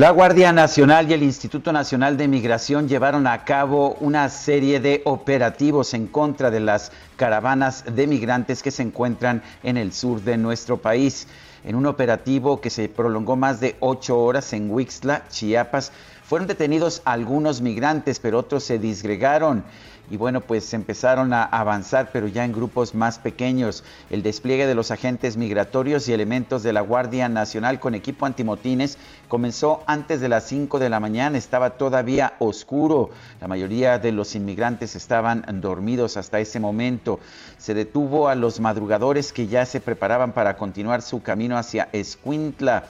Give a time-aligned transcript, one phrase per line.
[0.00, 5.02] La Guardia Nacional y el Instituto Nacional de Migración llevaron a cabo una serie de
[5.04, 10.38] operativos en contra de las caravanas de migrantes que se encuentran en el sur de
[10.38, 11.28] nuestro país.
[11.64, 15.92] En un operativo que se prolongó más de ocho horas en Huixla, Chiapas,
[16.24, 19.64] fueron detenidos algunos migrantes, pero otros se disgregaron
[20.10, 23.84] y bueno, pues empezaron a avanzar, pero ya en grupos más pequeños.
[24.10, 28.98] El despliegue de los agentes migratorios y elementos de la Guardia Nacional con equipo antimotines
[29.28, 33.10] comenzó antes de las 5 de la mañana, estaba todavía oscuro.
[33.40, 37.20] La mayoría de los inmigrantes estaban dormidos hasta ese momento.
[37.56, 42.84] Se detuvo a los madrugadores que ya se preparaban para continuar su camino hacia Escuintla.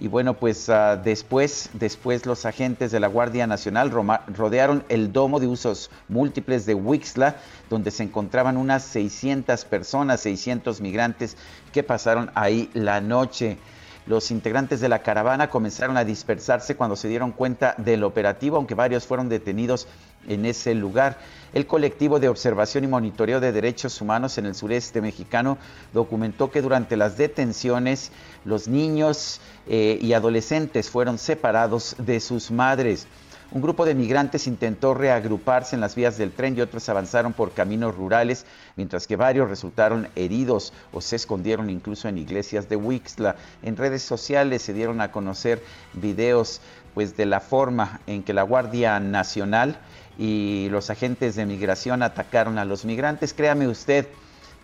[0.00, 5.40] Y bueno, pues uh, después, después los agentes de la Guardia Nacional rodearon el domo
[5.40, 7.36] de usos múltiples de Wixla,
[7.68, 11.36] donde se encontraban unas 600 personas, 600 migrantes
[11.72, 13.58] que pasaron ahí la noche.
[14.06, 18.74] Los integrantes de la caravana comenzaron a dispersarse cuando se dieron cuenta del operativo, aunque
[18.74, 19.88] varios fueron detenidos
[20.26, 21.18] en ese lugar.
[21.54, 25.58] El colectivo de observación y monitoreo de derechos humanos en el sureste mexicano
[25.92, 28.12] documentó que durante las detenciones
[28.44, 33.06] los niños eh, y adolescentes fueron separados de sus madres.
[33.50, 37.52] Un grupo de migrantes intentó reagruparse en las vías del tren y otros avanzaron por
[37.52, 38.44] caminos rurales,
[38.76, 43.36] mientras que varios resultaron heridos o se escondieron incluso en iglesias de Wixla.
[43.62, 45.62] En redes sociales se dieron a conocer
[45.94, 46.60] videos
[46.92, 49.78] pues de la forma en que la Guardia Nacional
[50.18, 53.32] y los agentes de migración atacaron a los migrantes.
[53.32, 54.08] Créame usted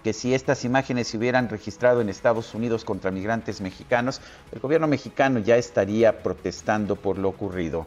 [0.02, 4.20] que si estas imágenes se hubieran registrado en Estados Unidos contra migrantes mexicanos,
[4.52, 7.86] el gobierno mexicano ya estaría protestando por lo ocurrido.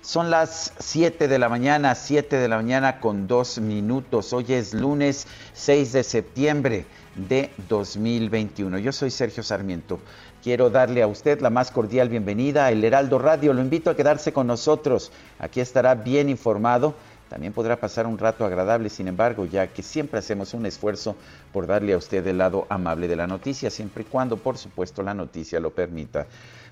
[0.00, 4.32] Son las 7 de la mañana, 7 de la mañana con dos minutos.
[4.32, 6.86] Hoy es lunes 6 de septiembre
[7.16, 8.78] de 2021.
[8.78, 9.98] Yo soy Sergio Sarmiento.
[10.42, 13.52] Quiero darle a usted la más cordial bienvenida a El Heraldo Radio.
[13.52, 15.10] Lo invito a quedarse con nosotros.
[15.40, 16.94] Aquí estará bien informado.
[17.28, 21.16] También podrá pasar un rato agradable, sin embargo, ya que siempre hacemos un esfuerzo
[21.52, 25.02] por darle a usted el lado amable de la noticia, siempre y cuando, por supuesto,
[25.02, 26.26] la noticia lo permita.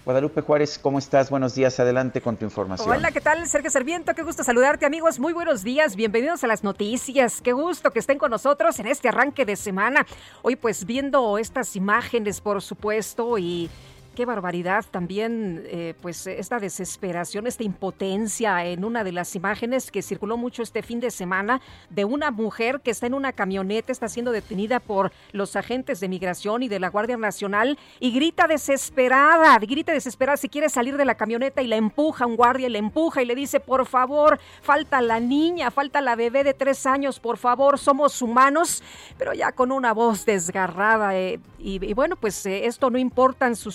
[0.07, 1.31] Guadalupe Juárez, ¿cómo estás?
[1.31, 2.89] Buenos días, adelante con tu información.
[2.89, 3.45] Hola, ¿qué tal?
[3.49, 5.19] Sergio Serviento, qué gusto saludarte, amigos.
[5.19, 7.41] Muy buenos días, bienvenidos a las noticias.
[7.41, 10.07] Qué gusto que estén con nosotros en este arranque de semana.
[10.43, 13.69] Hoy, pues, viendo estas imágenes, por supuesto, y
[14.17, 20.03] qué barbaridad también, eh, pues esta desesperación, esta impotencia en una de las imágenes que
[20.03, 21.61] circuló mucho este fin de semana
[21.91, 26.09] de una mujer que está en una camioneta, está siendo detenida por los agentes de
[26.09, 31.05] migración y de la Guardia Nacional y grita desesperada, grita desesperada si quiere salir de
[31.05, 34.41] la camioneta y la empuja un guardia y le empuja y le dice, por favor,
[34.63, 38.83] falta la niña, falta la bebé de tres años, por favor, somos humanos,
[39.19, 41.15] pero ya con una voz desgarrada.
[41.15, 43.73] Eh, y, bueno, pues eh, esto no importa en su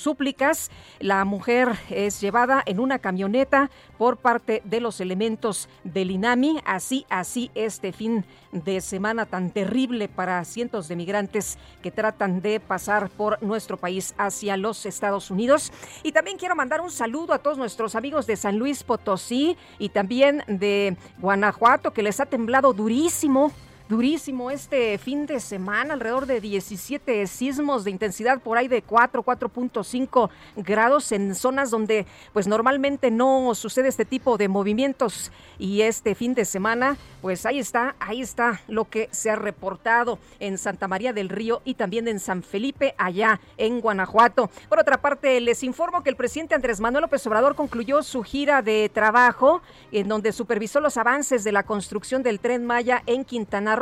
[0.99, 6.61] la mujer es llevada en una camioneta por parte de los elementos del INAMI.
[6.65, 12.59] Así, así este fin de semana tan terrible para cientos de migrantes que tratan de
[12.59, 15.71] pasar por nuestro país hacia los Estados Unidos.
[16.03, 19.89] Y también quiero mandar un saludo a todos nuestros amigos de San Luis Potosí y
[19.89, 23.51] también de Guanajuato, que les ha temblado durísimo
[23.91, 29.21] durísimo este fin de semana, alrededor de 17 sismos de intensidad por ahí de 4,
[29.21, 35.29] 4.5 grados en zonas donde pues normalmente no sucede este tipo de movimientos
[35.59, 40.19] y este fin de semana pues ahí está, ahí está lo que se ha reportado
[40.39, 44.49] en Santa María del Río y también en San Felipe allá en Guanajuato.
[44.69, 48.61] Por otra parte, les informo que el presidente Andrés Manuel López Obrador concluyó su gira
[48.61, 49.61] de trabajo
[49.91, 53.75] en donde supervisó los avances de la construcción del tren Maya en Quintana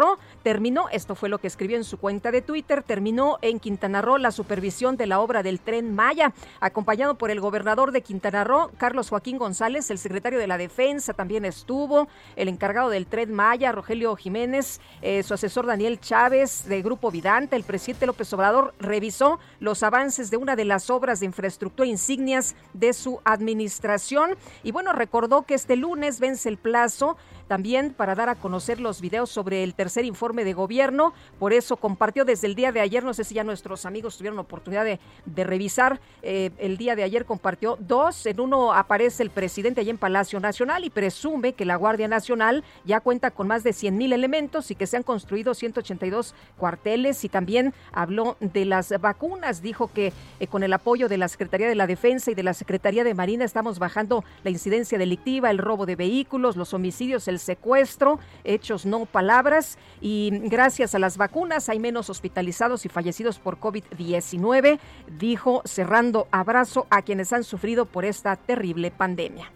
[0.43, 4.17] terminó, esto fue lo que escribió en su cuenta de Twitter, terminó en Quintana Roo
[4.17, 8.71] la supervisión de la obra del tren Maya, acompañado por el gobernador de Quintana Roo,
[8.77, 13.71] Carlos Joaquín González, el secretario de la Defensa también estuvo, el encargado del tren Maya,
[13.71, 19.39] Rogelio Jiménez, eh, su asesor Daniel Chávez de Grupo Vidante, el presidente López Obrador revisó
[19.59, 24.37] los avances de una de las obras de infraestructura insignias de su administración.
[24.63, 27.17] Y bueno, recordó que este lunes vence el plazo
[27.49, 31.13] también para dar a conocer los videos sobre el tercer informe de gobierno.
[31.39, 34.37] Por eso compartió desde el día de ayer, no sé si ya nuestros amigos tuvieron
[34.37, 38.27] oportunidad de, revisar, eh, el día de ayer compartió dos.
[38.27, 42.63] En uno aparece el presidente allí en Palacio Nacional y presume que la Guardia Nacional
[42.85, 47.25] ya cuenta con más de 100 mil elementos y que se han construido 182 cuarteles
[47.25, 49.63] y también habló de las vacunas.
[49.63, 52.53] Dijo que eh, con el apoyo de la Secretaría de la Defensa y de la
[52.53, 57.38] Secretaría de Marina estamos bajando la incidencia delictiva, el robo de vehículos, los homicidios, el
[57.39, 63.59] secuestro, hechos no palabras y gracias a las vacunas hay menos hospitalizados y fallecidos por
[63.59, 64.79] COVID-19,
[65.17, 69.51] dijo cerrando abrazo a quienes han sufrido por esta terrible pandemia.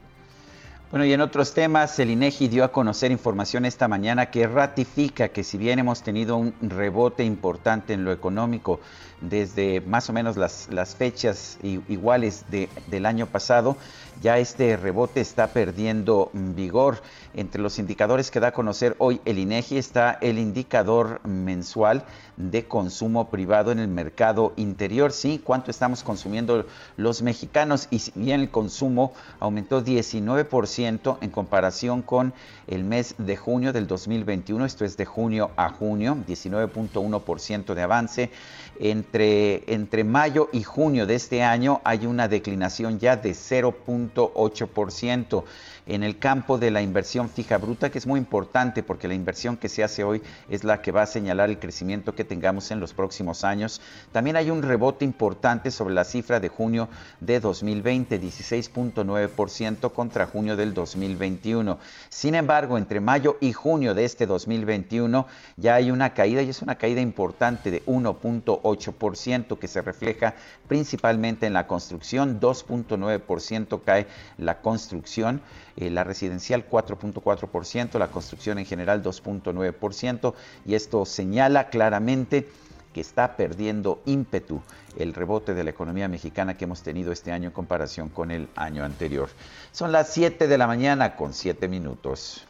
[0.94, 5.30] Bueno, y en otros temas, el INEGI dio a conocer información esta mañana que ratifica
[5.30, 8.80] que si bien hemos tenido un rebote importante en lo económico
[9.30, 13.78] desde más o menos las, las fechas iguales de, del año pasado,
[14.22, 17.02] ya este rebote está perdiendo vigor.
[17.34, 22.06] Entre los indicadores que da a conocer hoy el INEGI está el indicador mensual
[22.38, 25.12] de consumo privado en el mercado interior.
[25.12, 26.66] Sí, cuánto estamos consumiendo
[26.98, 32.34] los mexicanos y si bien el consumo aumentó 19% en comparación con
[32.68, 38.32] el mes de junio del 2021, esto es de junio a junio, 19.1% de avance.
[38.80, 45.44] Entre, entre mayo y junio de este año hay una declinación ya de 0.8%
[45.86, 49.58] en el campo de la inversión fija bruta, que es muy importante porque la inversión
[49.58, 52.80] que se hace hoy es la que va a señalar el crecimiento que tengamos en
[52.80, 53.82] los próximos años.
[54.12, 56.90] También hay un rebote importante sobre la cifra de junio
[57.20, 61.80] de 2020, 16.9% contra junio del 2021.
[62.10, 65.28] Sin embargo, entre mayo y junio de este 2021
[65.58, 70.36] ya hay una caída y es una caída importante de 1.8% que se refleja
[70.68, 74.08] principalmente en la construcción, 2.9% cae
[74.38, 75.42] la construcción,
[75.76, 80.34] eh, la residencial 4.4%, la construcción en general 2.9%
[80.66, 82.48] y esto señala claramente
[82.94, 84.62] que está perdiendo ímpetu
[84.98, 88.48] el rebote de la economía mexicana que hemos tenido este año en comparación con el
[88.56, 89.30] año anterior.
[89.72, 92.46] Son las 7 de la mañana con 7 minutos.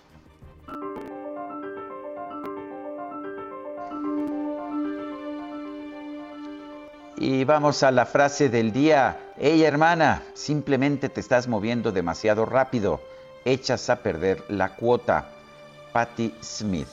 [7.15, 9.17] Y vamos a la frase del día.
[9.37, 12.99] Hey hermana, simplemente te estás moviendo demasiado rápido.
[13.45, 15.29] Echas a perder la cuota.
[15.91, 16.87] Patti Smith.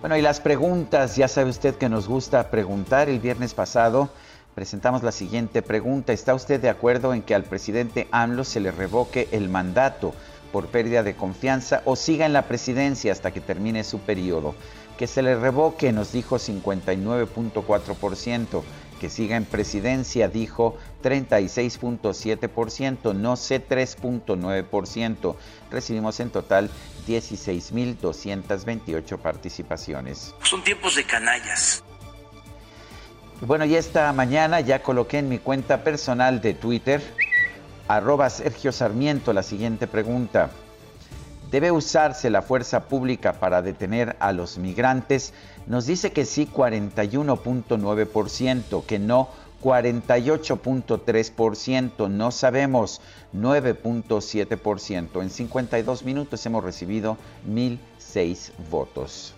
[0.00, 3.08] Bueno, y las preguntas, ya sabe usted que nos gusta preguntar.
[3.08, 4.10] El viernes pasado
[4.54, 6.12] presentamos la siguiente pregunta.
[6.12, 10.14] ¿Está usted de acuerdo en que al presidente AMLO se le revoque el mandato
[10.52, 14.54] por pérdida de confianza o siga en la presidencia hasta que termine su periodo?
[14.98, 18.62] Que se le revoque, nos dijo 59.4%.
[18.98, 25.36] Que siga en presidencia, dijo 36.7%, no sé 3.9%.
[25.70, 26.70] Recibimos en total
[27.06, 30.34] 16.228 participaciones.
[30.42, 31.84] Son tiempos de canallas.
[33.42, 37.02] Bueno, y esta mañana ya coloqué en mi cuenta personal de Twitter,
[37.86, 40.48] arroba Sergio Sarmiento, la siguiente pregunta.
[41.56, 45.32] ¿Debe usarse la fuerza pública para detener a los migrantes?
[45.66, 49.30] Nos dice que sí 41.9%, que no
[49.64, 53.00] 48.3%, no sabemos
[53.34, 55.22] 9.7%.
[55.22, 57.16] En 52 minutos hemos recibido
[57.48, 59.32] 1.006 votos.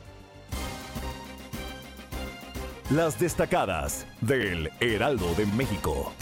[2.91, 6.13] Las destacadas del Heraldo de México.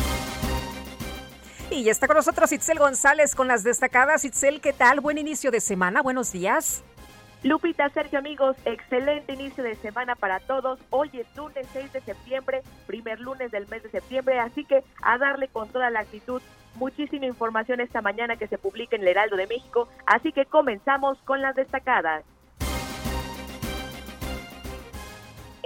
[1.71, 4.25] Y ya está con nosotros Itzel González con las destacadas.
[4.25, 5.01] Itzel, ¿qué tal?
[5.01, 6.85] Buen inicio de semana, buenos días.
[7.43, 10.79] Lupita, Sergio, amigos, excelente inicio de semana para todos.
[10.91, 15.19] Hoy es lunes 6 de septiembre, primer lunes del mes de septiembre, así que a
[15.19, 16.41] darle con toda la actitud.
[16.77, 21.19] Muchísima información esta mañana que se publica en el Heraldo de México, así que comenzamos
[21.25, 22.25] con las destacadas.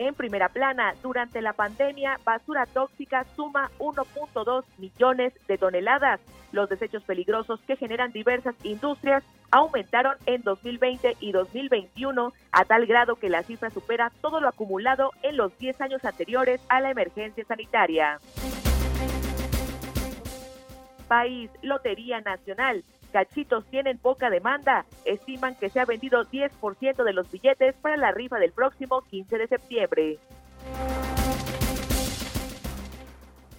[0.00, 0.95] En primera plana.
[1.02, 6.21] Durante la pandemia, basura tóxica suma 1.2 millones de toneladas.
[6.52, 13.16] Los desechos peligrosos que generan diversas industrias aumentaron en 2020 y 2021 a tal grado
[13.16, 17.45] que la cifra supera todo lo acumulado en los 10 años anteriores a la emergencia
[17.45, 18.19] sanitaria.
[21.09, 24.87] País, Lotería Nacional cachitos tienen poca demanda.
[25.05, 29.38] Estiman que se ha vendido 10% de los billetes para la rifa del próximo 15
[29.38, 30.19] de septiembre.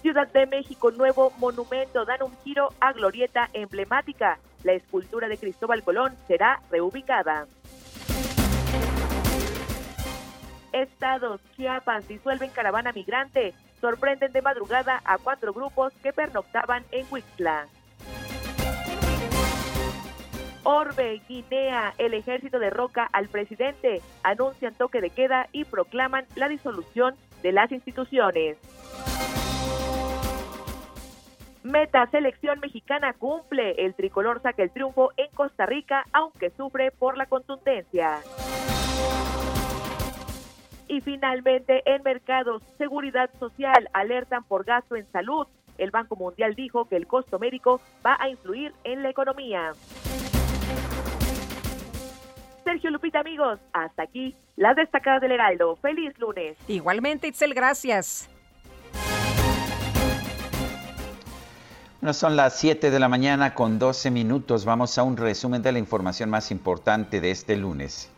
[0.02, 4.38] Ciudad de México, nuevo monumento, dan un giro a glorieta emblemática.
[4.64, 7.46] La escultura de Cristóbal Colón será reubicada.
[10.72, 13.54] Estados, Chiapas, disuelven caravana migrante.
[13.80, 17.66] sorprenden de madrugada a cuatro grupos que pernoctaban en Huixla.
[20.64, 27.16] Orbe, Guinea, el ejército derroca al presidente, anuncian toque de queda y proclaman la disolución
[27.42, 28.58] de las instituciones.
[31.64, 33.72] Meta selección mexicana cumple.
[33.78, 38.18] El tricolor saca el triunfo en Costa Rica, aunque sufre por la contundencia.
[40.88, 45.46] Y finalmente, en mercados, seguridad social alertan por gasto en salud.
[45.78, 49.72] El Banco Mundial dijo que el costo médico va a influir en la economía.
[52.64, 55.76] Sergio Lupita, amigos, hasta aquí las destacadas del Heraldo.
[55.76, 56.56] Feliz lunes.
[56.68, 58.28] Igualmente, Itzel, gracias.
[62.00, 64.64] Bueno, son las 7 de la mañana con 12 minutos.
[64.64, 68.10] Vamos a un resumen de la información más importante de este lunes.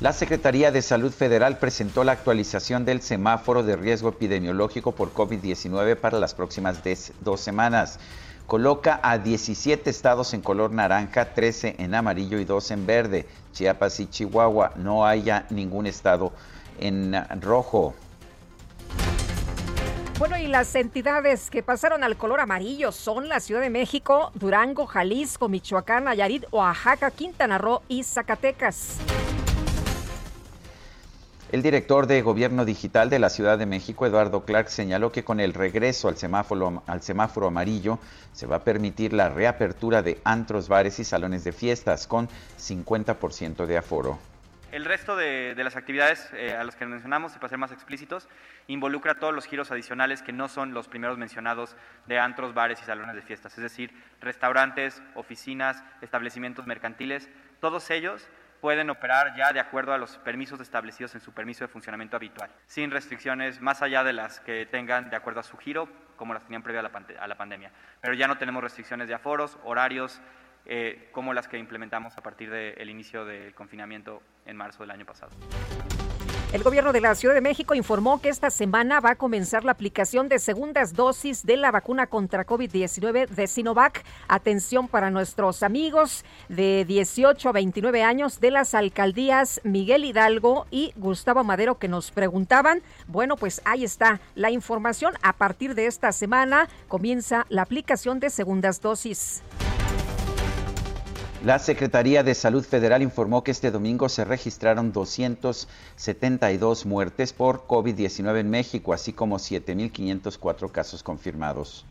[0.00, 5.96] La Secretaría de Salud Federal presentó la actualización del semáforo de riesgo epidemiológico por COVID-19
[5.96, 6.82] para las próximas
[7.20, 8.00] dos semanas
[8.46, 13.26] coloca a 17 estados en color naranja, 13 en amarillo y 2 en verde.
[13.52, 16.32] Chiapas y Chihuahua no haya ningún estado
[16.78, 17.94] en rojo.
[20.18, 24.86] Bueno, y las entidades que pasaron al color amarillo son la Ciudad de México, Durango,
[24.86, 28.98] Jalisco, Michoacán, Nayarit, Oaxaca, Quintana Roo y Zacatecas.
[31.52, 35.38] El director de Gobierno Digital de la Ciudad de México, Eduardo Clark, señaló que con
[35.38, 37.98] el regreso al semáforo, amarillo
[38.32, 43.66] se va a permitir la reapertura de antros, bares y salones de fiestas con 50%
[43.66, 44.18] de aforo.
[44.70, 48.30] El resto de, las actividades eh, a las que mencionamos, y para ser más explícitos,
[48.66, 52.86] involucra todos los giros adicionales que no son los primeros mencionados de antros, bares y
[52.86, 53.92] salones de fiestas, es decir,
[54.22, 57.28] restaurantes, oficinas, establecimientos mercantiles,
[57.60, 58.26] todos ellos
[58.62, 62.48] pueden operar ya de acuerdo a los permisos establecidos en su permiso de funcionamiento habitual,
[62.68, 66.44] sin restricciones más allá de las que tengan de acuerdo a su giro, como las
[66.44, 67.72] tenían previa a la, pandemia.
[68.00, 70.20] Pero ya no tenemos restricciones de aforos, horarios,
[70.64, 75.06] eh, como las que implementamos a partir del inicio del confinamiento en marzo del año
[75.06, 75.32] pasado.
[76.52, 79.72] El gobierno de la Ciudad de México informó que esta semana va a comenzar la
[79.72, 84.04] aplicación de segundas dosis de la vacuna contra COVID-19 de Sinovac.
[84.28, 90.92] Atención para nuestros amigos de 18 a 29 años de las alcaldías Miguel Hidalgo y
[90.96, 92.82] Gustavo Madero que nos preguntaban.
[93.06, 95.14] Bueno, pues ahí está la información.
[95.22, 99.42] A partir de esta semana comienza la aplicación de segundas dosis.
[101.44, 108.38] La Secretaría de Salud Federal informó que este domingo se registraron 272 muertes por COVID-19
[108.38, 111.84] en México, así como 7.504 casos confirmados.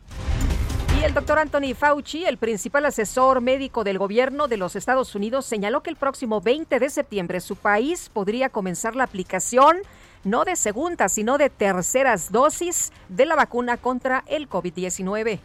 [0.98, 5.46] Y el doctor Anthony Fauci, el principal asesor médico del gobierno de los Estados Unidos,
[5.48, 9.80] señaló que el próximo 20 de septiembre su país podría comenzar la aplicación
[10.24, 15.40] no de segundas, sino de terceras dosis de la vacuna contra el COVID-19.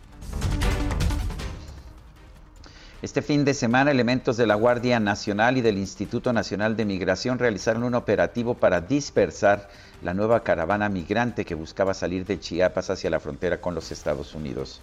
[3.06, 7.38] Este fin de semana, elementos de la Guardia Nacional y del Instituto Nacional de Migración
[7.38, 9.68] realizaron un operativo para dispersar
[10.02, 14.34] la nueva caravana migrante que buscaba salir de Chiapas hacia la frontera con los Estados
[14.34, 14.82] Unidos.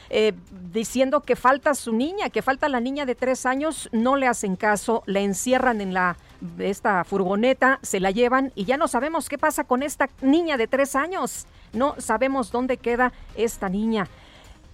[0.13, 0.33] eh,
[0.73, 4.57] diciendo que falta su niña, que falta la niña de tres años, no le hacen
[4.57, 6.17] caso, la encierran en la
[6.59, 10.67] esta furgoneta, se la llevan y ya no sabemos qué pasa con esta niña de
[10.67, 11.45] tres años.
[11.71, 14.09] No sabemos dónde queda esta niña.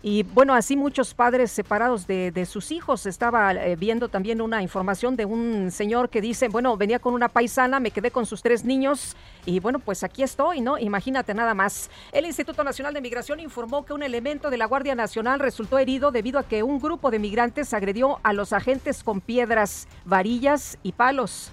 [0.09, 3.05] Y bueno, así muchos padres separados de, sus hijos.
[3.05, 7.27] Estaba eh, viendo también una información de un señor que dice, bueno, venía con una
[7.27, 10.77] paisana, me quedé con sus tres niños y bueno, pues aquí estoy, ¿no?
[10.77, 11.89] Imagínate nada más.
[12.13, 16.09] El Instituto Nacional de Migración informó que un elemento de la Guardia Nacional resultó herido
[16.11, 20.93] debido a que un grupo de migrantes agredió a los agentes con piedras, varillas y
[20.93, 21.51] palos.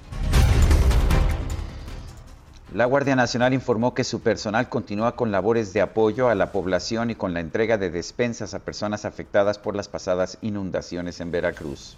[2.75, 7.09] La Guardia Nacional informó que su personal continúa con labores de apoyo a la población
[7.09, 11.97] y con la entrega de despensas a personas afectadas por las pasadas inundaciones en Veracruz.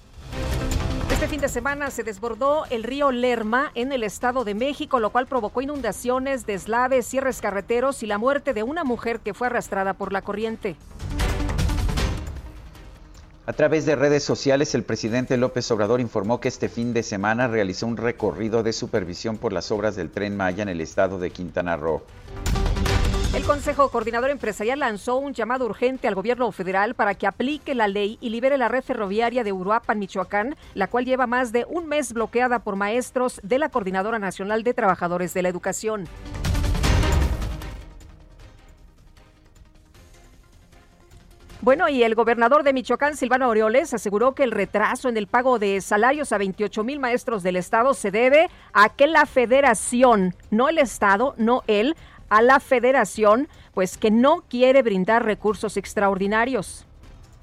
[1.10, 5.08] Este fin de semana se desbordó el río Lerma en el Estado de México, lo
[5.08, 9.94] cual provocó inundaciones, deslaves, cierres carreteros y la muerte de una mujer que fue arrastrada
[9.94, 10.76] por la corriente.
[13.48, 17.46] A través de redes sociales, el presidente López Obrador informó que este fin de semana
[17.46, 21.30] realizó un recorrido de supervisión por las obras del tren Maya en el estado de
[21.30, 22.02] Quintana Roo.
[23.36, 27.86] El Consejo Coordinador Empresarial lanzó un llamado urgente al gobierno federal para que aplique la
[27.86, 31.86] ley y libere la red ferroviaria de Uruapan, Michoacán, la cual lleva más de un
[31.86, 36.08] mes bloqueada por maestros de la Coordinadora Nacional de Trabajadores de la Educación.
[41.62, 45.58] Bueno, y el gobernador de Michoacán, Silvano Aureoles, aseguró que el retraso en el pago
[45.58, 50.68] de salarios a 28 mil maestros del Estado se debe a que la federación, no
[50.68, 51.96] el Estado, no él,
[52.28, 56.86] a la federación, pues que no quiere brindar recursos extraordinarios.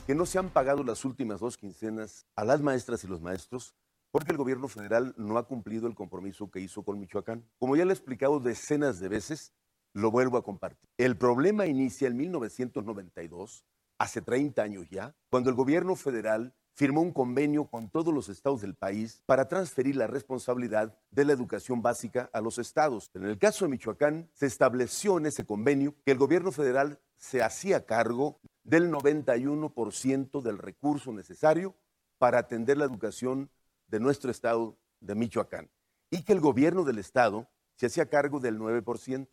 [0.05, 3.73] Que no se han pagado las últimas dos quincenas a las maestras y los maestros
[4.11, 7.43] porque el gobierno federal no ha cumplido el compromiso que hizo con Michoacán.
[7.57, 9.53] Como ya le he explicado decenas de veces,
[9.91, 10.87] lo vuelvo a compartir.
[10.99, 13.65] El problema inicia en 1992
[13.97, 18.61] hace 30 años ya, cuando el gobierno federal firmó un convenio con todos los estados
[18.61, 23.09] del país para transferir la responsabilidad de la educación básica a los estados.
[23.13, 27.43] En el caso de Michoacán, se estableció en ese convenio que el gobierno federal se
[27.43, 31.75] hacía cargo del 91% del recurso necesario
[32.17, 33.49] para atender la educación
[33.87, 35.69] de nuestro estado de Michoacán
[36.09, 39.27] y que el gobierno del estado se hacía cargo del 9%.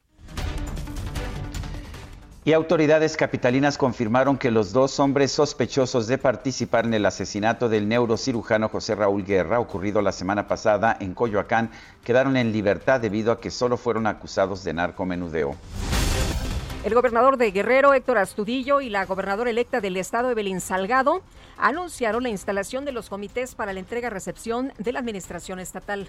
[2.42, 7.86] Y autoridades capitalinas confirmaron que los dos hombres sospechosos de participar en el asesinato del
[7.86, 11.70] neurocirujano José Raúl Guerra, ocurrido la semana pasada en Coyoacán,
[12.02, 15.54] quedaron en libertad debido a que solo fueron acusados de narcomenudeo.
[16.82, 21.20] El gobernador de Guerrero, Héctor Astudillo, y la gobernadora electa del estado, Evelyn Salgado,
[21.58, 26.08] anunciaron la instalación de los comités para la entrega-recepción de la administración estatal.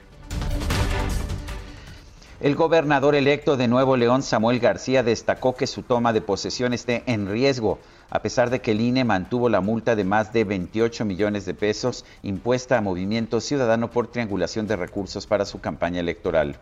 [2.41, 7.03] El gobernador electo de Nuevo León, Samuel García, destacó que su toma de posesión esté
[7.05, 7.77] en riesgo,
[8.09, 11.53] a pesar de que el INE mantuvo la multa de más de 28 millones de
[11.53, 16.57] pesos impuesta a Movimiento Ciudadano por triangulación de recursos para su campaña electoral.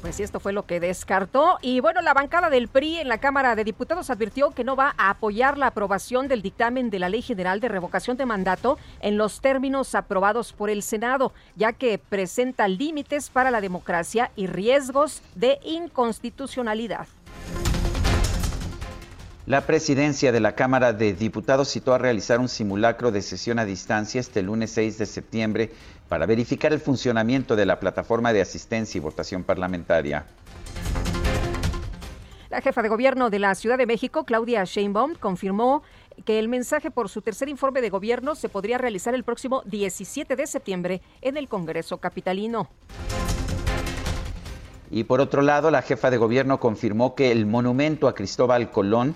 [0.00, 1.58] Pues esto fue lo que descartó.
[1.60, 4.94] Y bueno, la bancada del PRI en la Cámara de Diputados advirtió que no va
[4.96, 9.16] a apoyar la aprobación del dictamen de la Ley General de Revocación de Mandato en
[9.16, 15.20] los términos aprobados por el Senado, ya que presenta límites para la democracia y riesgos
[15.34, 17.08] de inconstitucionalidad.
[19.48, 23.64] La presidencia de la Cámara de Diputados citó a realizar un simulacro de sesión a
[23.64, 25.72] distancia este lunes 6 de septiembre
[26.08, 30.26] para verificar el funcionamiento de la plataforma de asistencia y votación parlamentaria.
[32.50, 35.82] La jefa de gobierno de la Ciudad de México, Claudia Sheinbaum, confirmó
[36.24, 40.34] que el mensaje por su tercer informe de gobierno se podría realizar el próximo 17
[40.34, 42.70] de septiembre en el Congreso Capitalino.
[44.90, 49.14] Y por otro lado, la jefa de gobierno confirmó que el monumento a Cristóbal Colón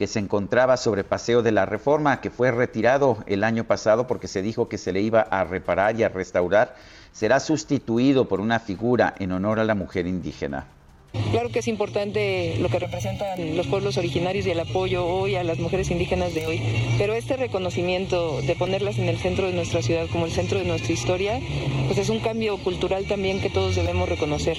[0.00, 4.28] que se encontraba sobre Paseo de la Reforma, que fue retirado el año pasado porque
[4.28, 6.74] se dijo que se le iba a reparar y a restaurar,
[7.12, 10.64] será sustituido por una figura en honor a la mujer indígena.
[11.30, 15.44] Claro que es importante lo que representan los pueblos originarios y el apoyo hoy a
[15.44, 16.60] las mujeres indígenas de hoy,
[16.98, 20.64] pero este reconocimiento de ponerlas en el centro de nuestra ciudad como el centro de
[20.64, 21.40] nuestra historia,
[21.86, 24.58] pues es un cambio cultural también que todos debemos reconocer.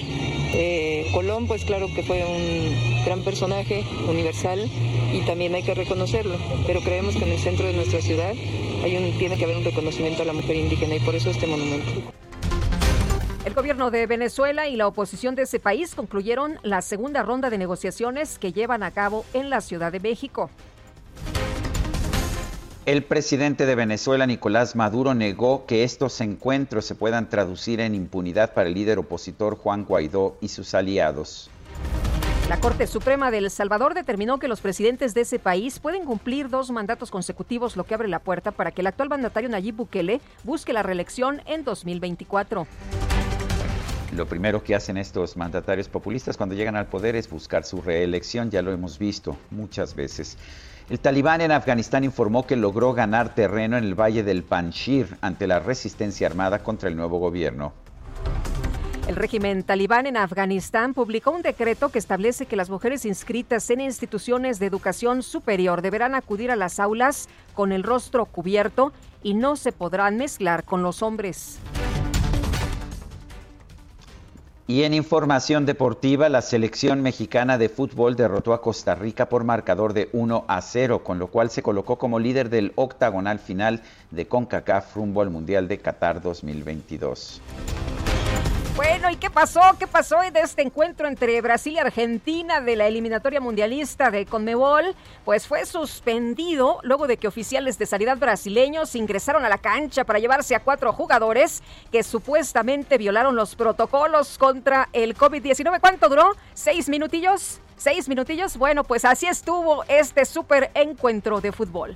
[0.54, 4.70] Eh, Colón, pues claro que fue un gran personaje universal
[5.12, 6.36] y también hay que reconocerlo,
[6.66, 8.34] pero creemos que en el centro de nuestra ciudad
[8.82, 11.46] hay un, tiene que haber un reconocimiento a la mujer indígena y por eso este
[11.46, 11.92] monumento.
[13.44, 17.58] El gobierno de Venezuela y la oposición de ese país concluyeron la segunda ronda de
[17.58, 20.48] negociaciones que llevan a cabo en la Ciudad de México.
[22.86, 28.54] El presidente de Venezuela, Nicolás Maduro, negó que estos encuentros se puedan traducir en impunidad
[28.54, 31.50] para el líder opositor Juan Guaidó y sus aliados.
[32.48, 36.48] La Corte Suprema de El Salvador determinó que los presidentes de ese país pueden cumplir
[36.48, 40.20] dos mandatos consecutivos, lo que abre la puerta para que el actual mandatario Nayib Bukele
[40.44, 42.66] busque la reelección en 2024.
[44.12, 48.50] Lo primero que hacen estos mandatarios populistas cuando llegan al poder es buscar su reelección,
[48.50, 50.36] ya lo hemos visto muchas veces.
[50.90, 55.46] El talibán en Afganistán informó que logró ganar terreno en el valle del Panjshir ante
[55.46, 57.72] la resistencia armada contra el nuevo gobierno.
[59.08, 63.80] El régimen talibán en Afganistán publicó un decreto que establece que las mujeres inscritas en
[63.80, 69.56] instituciones de educación superior deberán acudir a las aulas con el rostro cubierto y no
[69.56, 71.58] se podrán mezclar con los hombres.
[74.72, 79.92] Y en información deportiva, la selección mexicana de fútbol derrotó a Costa Rica por marcador
[79.92, 84.26] de 1 a 0, con lo cual se colocó como líder del octagonal final de
[84.26, 87.42] CONCACAF rumbo al Mundial de Qatar 2022.
[88.74, 89.60] Bueno, ¿y qué pasó?
[89.78, 94.94] ¿Qué pasó de este encuentro entre Brasil y Argentina de la eliminatoria mundialista de Conmebol?
[95.26, 100.20] Pues fue suspendido luego de que oficiales de sanidad brasileños ingresaron a la cancha para
[100.20, 105.78] llevarse a cuatro jugadores que supuestamente violaron los protocolos contra el COVID-19.
[105.78, 106.32] ¿Cuánto duró?
[106.54, 107.60] ¿Seis minutillos?
[107.76, 108.56] ¿Seis minutillos?
[108.56, 111.94] Bueno, pues así estuvo este súper encuentro de fútbol.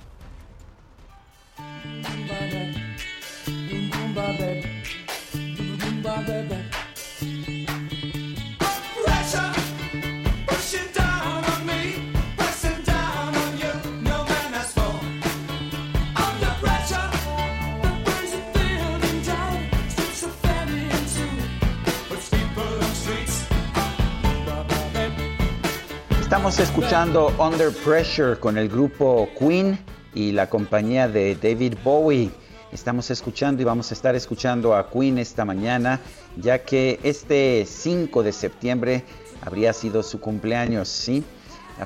[26.27, 29.79] Estamos escuchando Under Pressure con el grupo Queen
[30.13, 32.29] y la compañía de David Bowie.
[32.73, 36.01] Estamos escuchando y vamos a estar escuchando a Queen esta mañana,
[36.35, 39.05] ya que este 5 de septiembre
[39.41, 41.23] habría sido su cumpleaños, ¿sí?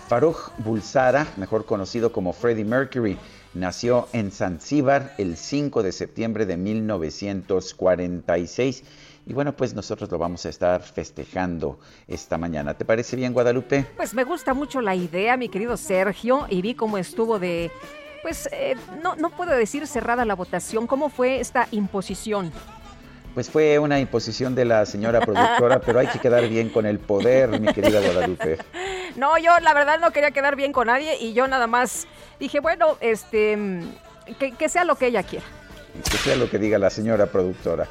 [0.08, 3.20] Farouk Bulsara, mejor conocido como Freddie Mercury,
[3.54, 8.86] nació en Zanzíbar el 5 de septiembre de 1946
[9.26, 12.74] y bueno, pues nosotros lo vamos a estar festejando esta mañana.
[12.74, 13.86] ¿Te parece bien, Guadalupe?
[13.96, 17.72] Pues me gusta mucho la idea, mi querido Sergio, y vi cómo estuvo de...
[18.24, 20.86] Pues eh, no, no puedo decir cerrada la votación.
[20.86, 22.52] ¿Cómo fue esta imposición?
[23.34, 27.00] Pues fue una imposición de la señora productora, pero hay que quedar bien con el
[27.00, 28.58] poder, mi querida Guadalupe.
[29.16, 32.08] No, yo la verdad no quería quedar bien con nadie y yo nada más
[32.40, 33.58] dije, bueno, este,
[34.38, 35.46] que, que sea lo que ella quiera.
[36.10, 37.88] Que sea lo que diga la señora productora.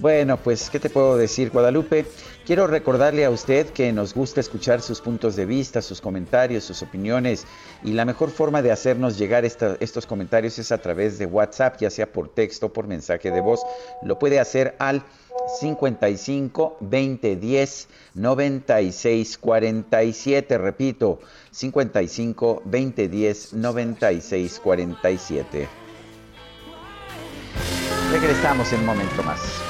[0.00, 2.06] Bueno, pues, ¿qué te puedo decir, Guadalupe?
[2.46, 6.80] Quiero recordarle a usted que nos gusta escuchar sus puntos de vista, sus comentarios, sus
[6.80, 7.44] opiniones
[7.84, 11.90] y la mejor forma de hacernos llegar estos comentarios es a través de WhatsApp, ya
[11.90, 13.60] sea por texto o por mensaje de voz.
[14.02, 15.02] Lo puede hacer al
[15.60, 20.56] 55 20 10 96 47.
[20.56, 21.18] Repito,
[21.50, 25.68] 55 20 10 96 47.
[28.10, 29.69] Regresamos en un momento más.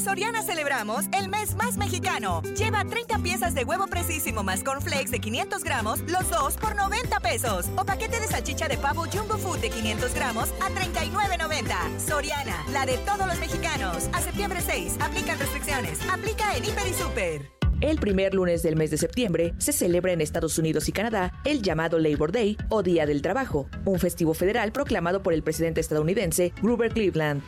[0.00, 2.42] Soriana celebramos el mes más mexicano.
[2.56, 7.20] Lleva 30 piezas de huevo precisísimo más cornflakes de 500 gramos, los dos por 90
[7.20, 7.66] pesos.
[7.76, 11.98] O paquete de salchicha de pavo Jumbo Food de 500 gramos a 39.90.
[11.98, 14.08] Soriana, la de todos los mexicanos.
[14.12, 15.98] A septiembre 6, aplican restricciones.
[16.10, 17.60] Aplica en Hiper y Super.
[17.82, 21.62] El primer lunes del mes de septiembre se celebra en Estados Unidos y Canadá el
[21.62, 26.52] llamado Labor Day o Día del Trabajo, un festivo federal proclamado por el presidente estadounidense
[26.62, 27.42] Grover Cleveland.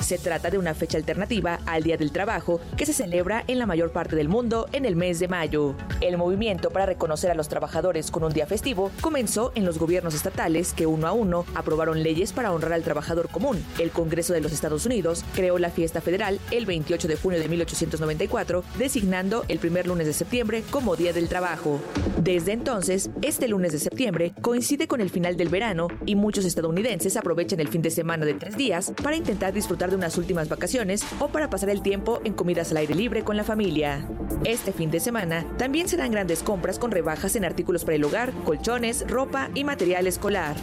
[0.00, 3.66] Se trata de una fecha alternativa al Día del Trabajo que se celebra en la
[3.66, 5.74] mayor parte del mundo en el mes de mayo.
[6.00, 10.14] El movimiento para reconocer a los trabajadores con un día festivo comenzó en los gobiernos
[10.14, 13.64] estatales que uno a uno aprobaron leyes para honrar al trabajador común.
[13.78, 17.48] El Congreso de los Estados Unidos creó la fiesta federal el 28 de junio de
[17.48, 21.80] 1894, designando el primer lunes de septiembre como Día del Trabajo.
[22.22, 27.16] Desde entonces, este lunes de septiembre coincide con el final del verano y muchos estadounidenses
[27.16, 31.04] aprovechan el fin de semana de tres días para intentar disfrutar de unas últimas vacaciones
[31.18, 34.08] o para pasar el tiempo en comidas al aire libre con la familia.
[34.44, 38.32] Este fin de semana también serán grandes compras con rebajas en artículos para el hogar,
[38.44, 40.56] colchones, ropa y material escolar.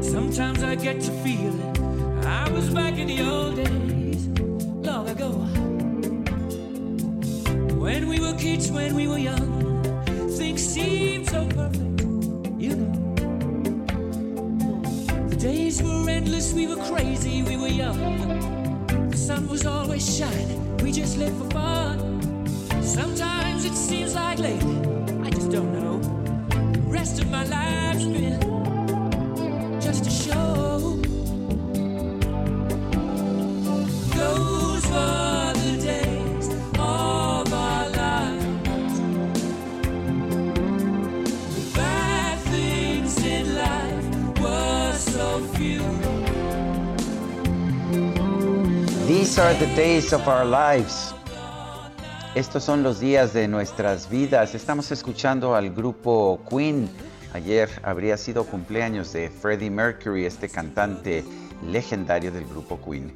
[0.00, 1.60] Sometimes I get to feeling
[2.24, 4.28] I was back in the old days,
[4.84, 5.30] long ago.
[7.78, 9.82] When we were kids, when we were young,
[10.36, 11.99] things seemed so perfect,
[12.60, 13.14] you know.
[15.28, 17.98] The days were endless, we were crazy, we were young.
[19.10, 22.46] The sun was always shining, we just lived for fun.
[22.82, 24.76] Sometimes it seems like lately,
[25.22, 25.98] I just don't know.
[26.72, 27.59] The rest of my life's
[49.30, 51.14] These are the days of our lives.
[52.34, 54.56] Estos son los días de nuestras vidas.
[54.56, 56.90] Estamos escuchando al grupo Queen.
[57.32, 61.22] Ayer habría sido cumpleaños de Freddie Mercury, este cantante
[61.64, 63.12] legendario del grupo Queen.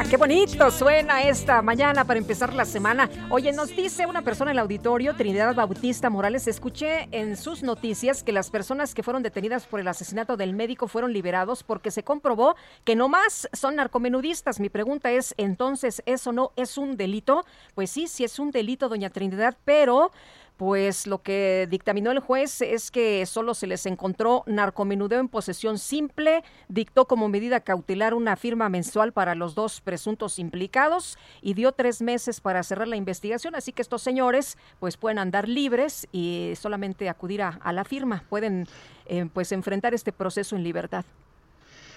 [0.00, 3.10] Ah, qué bonito suena esta mañana para empezar la semana.
[3.30, 8.22] Oye, nos dice una persona en el auditorio, Trinidad Bautista Morales, escuché en sus noticias
[8.22, 12.04] que las personas que fueron detenidas por el asesinato del médico fueron liberados porque se
[12.04, 14.60] comprobó que no más son narcomenudistas.
[14.60, 17.44] Mi pregunta es, entonces, ¿eso no es un delito?
[17.74, 20.12] Pues sí, sí es un delito, doña Trinidad, pero
[20.58, 25.78] pues lo que dictaminó el juez es que solo se les encontró narcomenudeo en posesión
[25.78, 31.70] simple, dictó como medida cautelar una firma mensual para los dos presuntos implicados y dio
[31.70, 36.52] tres meses para cerrar la investigación, así que estos señores pues pueden andar libres y
[36.60, 38.66] solamente acudir a, la firma, pueden
[39.06, 41.04] eh, pues enfrentar este proceso en libertad.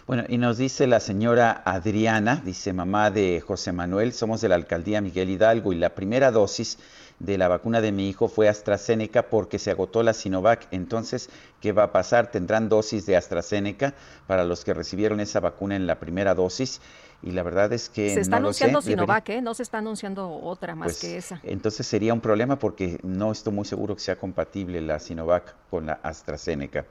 [0.07, 4.55] Bueno, y nos dice la señora Adriana, dice mamá de José Manuel, somos de la
[4.55, 6.79] alcaldía Miguel Hidalgo y la primera dosis
[7.19, 10.67] de la vacuna de mi hijo fue AstraZeneca porque se agotó la Sinovac.
[10.71, 12.31] Entonces, ¿qué va a pasar?
[12.31, 13.93] ¿Tendrán dosis de AstraZeneca
[14.25, 16.81] para los que recibieron esa vacuna en la primera dosis?
[17.23, 19.41] Y la verdad es que Se está no lo sé, anunciando Sinovac, ¿eh?
[19.43, 21.39] no se está anunciando otra más pues, que esa.
[21.43, 25.85] Entonces sería un problema porque no estoy muy seguro que sea compatible la Sinovac con
[25.85, 26.85] la AstraZeneca.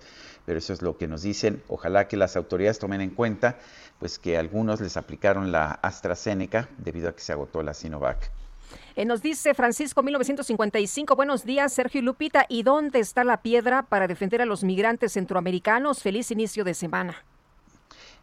[0.46, 1.62] Pero eso es lo que nos dicen.
[1.68, 3.58] Ojalá que las autoridades tomen en cuenta
[3.98, 8.30] pues que algunos les aplicaron la AstraZeneca debido a que se agotó la Sinovac.
[8.96, 13.82] Eh, nos dice Francisco 1955, buenos días Sergio y Lupita, ¿y dónde está la piedra
[13.82, 16.02] para defender a los migrantes centroamericanos?
[16.02, 17.16] Feliz inicio de semana.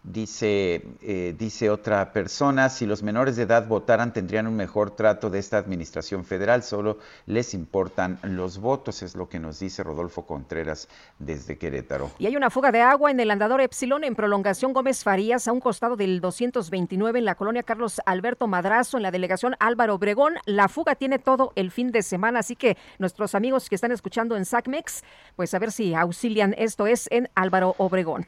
[0.09, 5.29] Dice, eh, dice otra persona, si los menores de edad votaran tendrían un mejor trato
[5.29, 10.25] de esta administración federal, solo les importan los votos, es lo que nos dice Rodolfo
[10.25, 10.87] Contreras
[11.19, 12.09] desde Querétaro.
[12.19, 15.51] Y hay una fuga de agua en el andador Epsilon en prolongación Gómez Farías a
[15.51, 20.35] un costado del 229 en la colonia Carlos Alberto Madrazo en la delegación Álvaro Obregón.
[20.45, 24.37] La fuga tiene todo el fin de semana, así que nuestros amigos que están escuchando
[24.37, 25.03] en SACMEX,
[25.35, 26.55] pues a ver si auxilian.
[26.57, 28.25] Esto es en Álvaro Obregón.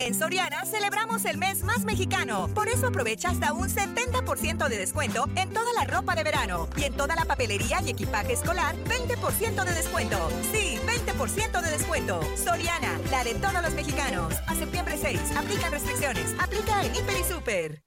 [0.00, 2.48] En Soriana celebramos el mes más mexicano.
[2.54, 6.68] Por eso aprovecha hasta un 70% de descuento en toda la ropa de verano.
[6.76, 10.16] Y en toda la papelería y equipaje escolar, 20% de descuento.
[10.52, 12.20] Sí, 20% de descuento.
[12.36, 14.34] Soriana, la de todos los mexicanos.
[14.46, 16.32] A septiembre 6, aplican restricciones.
[16.38, 17.82] Aplica en Hiper y Super.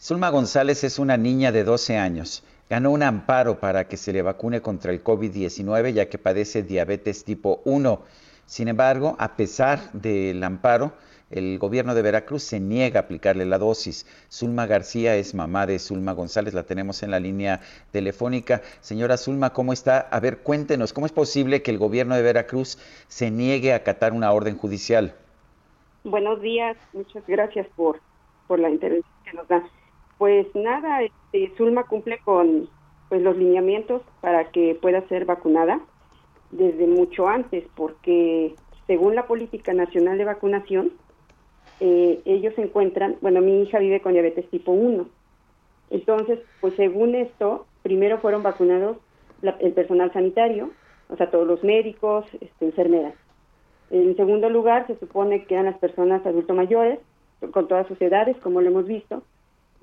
[0.00, 2.42] Zulma González es una niña de 12 años.
[2.68, 7.24] Ganó un amparo para que se le vacune contra el COVID-19 ya que padece diabetes
[7.24, 8.02] tipo 1.
[8.44, 10.92] Sin embargo, a pesar del amparo,
[11.30, 14.06] el gobierno de Veracruz se niega a aplicarle la dosis.
[14.30, 17.60] Zulma García es mamá de Zulma González, la tenemos en la línea
[17.92, 18.62] telefónica.
[18.80, 20.00] Señora Zulma, ¿cómo está?
[20.00, 24.12] A ver, cuéntenos, ¿cómo es posible que el gobierno de Veracruz se niegue a acatar
[24.12, 25.14] una orden judicial?
[26.02, 28.00] Buenos días, muchas gracias por,
[28.46, 29.62] por la intervención que nos da.
[30.18, 32.70] Pues nada, este, Zulma cumple con
[33.08, 35.86] pues, los lineamientos para que pueda ser vacunada
[36.50, 40.92] desde mucho antes, porque según la política nacional de vacunación,
[41.80, 45.10] eh, ellos se encuentran, bueno, mi hija vive con diabetes tipo 1.
[45.90, 48.98] Entonces, pues según esto, primero fueron vacunados
[49.42, 50.76] la- el personal sanitario,
[51.08, 53.16] o sea, todos los médicos, este, enfermeras.
[53.90, 57.00] En segundo lugar, se supone que eran las personas adultos mayores,
[57.52, 59.24] con todas sus edades, como lo hemos visto.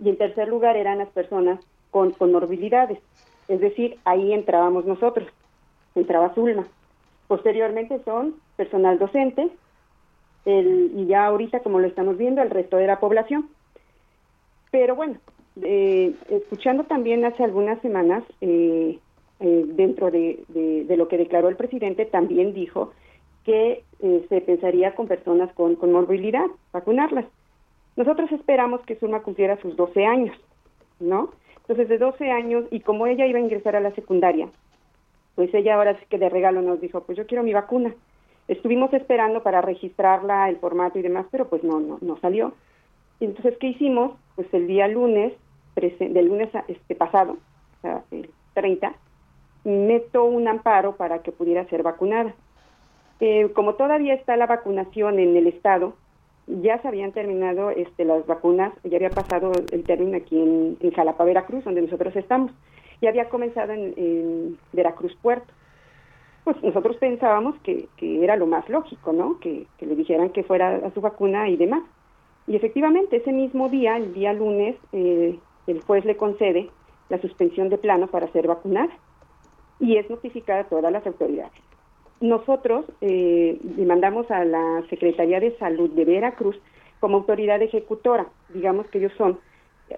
[0.02, 1.60] Y en tercer lugar, eran las personas
[1.92, 3.00] con comorbilidades.
[3.48, 5.28] Es decir, ahí entrábamos nosotros,
[5.96, 6.66] entraba Zulma.
[7.28, 9.50] Posteriormente son personal docente,
[10.46, 13.50] el, y ya ahorita, como lo estamos viendo, el resto de la población.
[14.72, 15.20] Pero bueno,
[15.62, 19.00] eh, escuchando también hace algunas semanas, eh,
[19.40, 22.92] eh, dentro de, de- de lo que declaró el presidente, también dijo
[23.44, 27.26] que eh, se pensaría con personas con, con morbilidad, vacunarlas.
[27.96, 30.36] Nosotros esperamos que Zulma cumpliera sus 12 años,
[31.00, 31.30] ¿no?
[31.58, 34.50] Entonces, de 12 años, y como ella iba a ingresar a la secundaria,
[35.36, 37.94] pues ella ahora sí que de regalo nos dijo, pues yo quiero mi vacuna.
[38.48, 42.54] Estuvimos esperando para registrarla, el formato y demás, pero pues no, no, no salió.
[43.20, 44.14] Entonces, ¿qué hicimos?
[44.36, 45.34] Pues el día lunes,
[45.76, 48.94] del lunes este pasado, o sea, el 30,
[49.64, 52.34] meto un amparo para que pudiera ser vacunada.
[53.20, 55.94] Eh, como todavía está la vacunación en el estado,
[56.48, 61.24] ya se habían terminado este, las vacunas, ya había pasado el término aquí en, Jalapa,
[61.24, 62.52] Veracruz, donde nosotros estamos,
[63.02, 65.52] y había comenzado en, Veracruz Puerto.
[66.44, 69.40] pues nosotros pensábamos que, que era lo más lógico, ¿no?
[69.40, 71.84] Que, que le dijeran que fuera a su vacuna y demás.
[72.48, 76.70] Y efectivamente, ese mismo día, el día lunes, eh, el juez le concede
[77.10, 78.92] la suspensión de plano para ser vacunada
[79.80, 81.62] y es notificada a todas las autoridades.
[82.24, 86.58] Nosotros eh, le mandamos a la Secretaría de Salud de Veracruz
[87.02, 89.40] como autoridad ejecutora, digamos que ellos son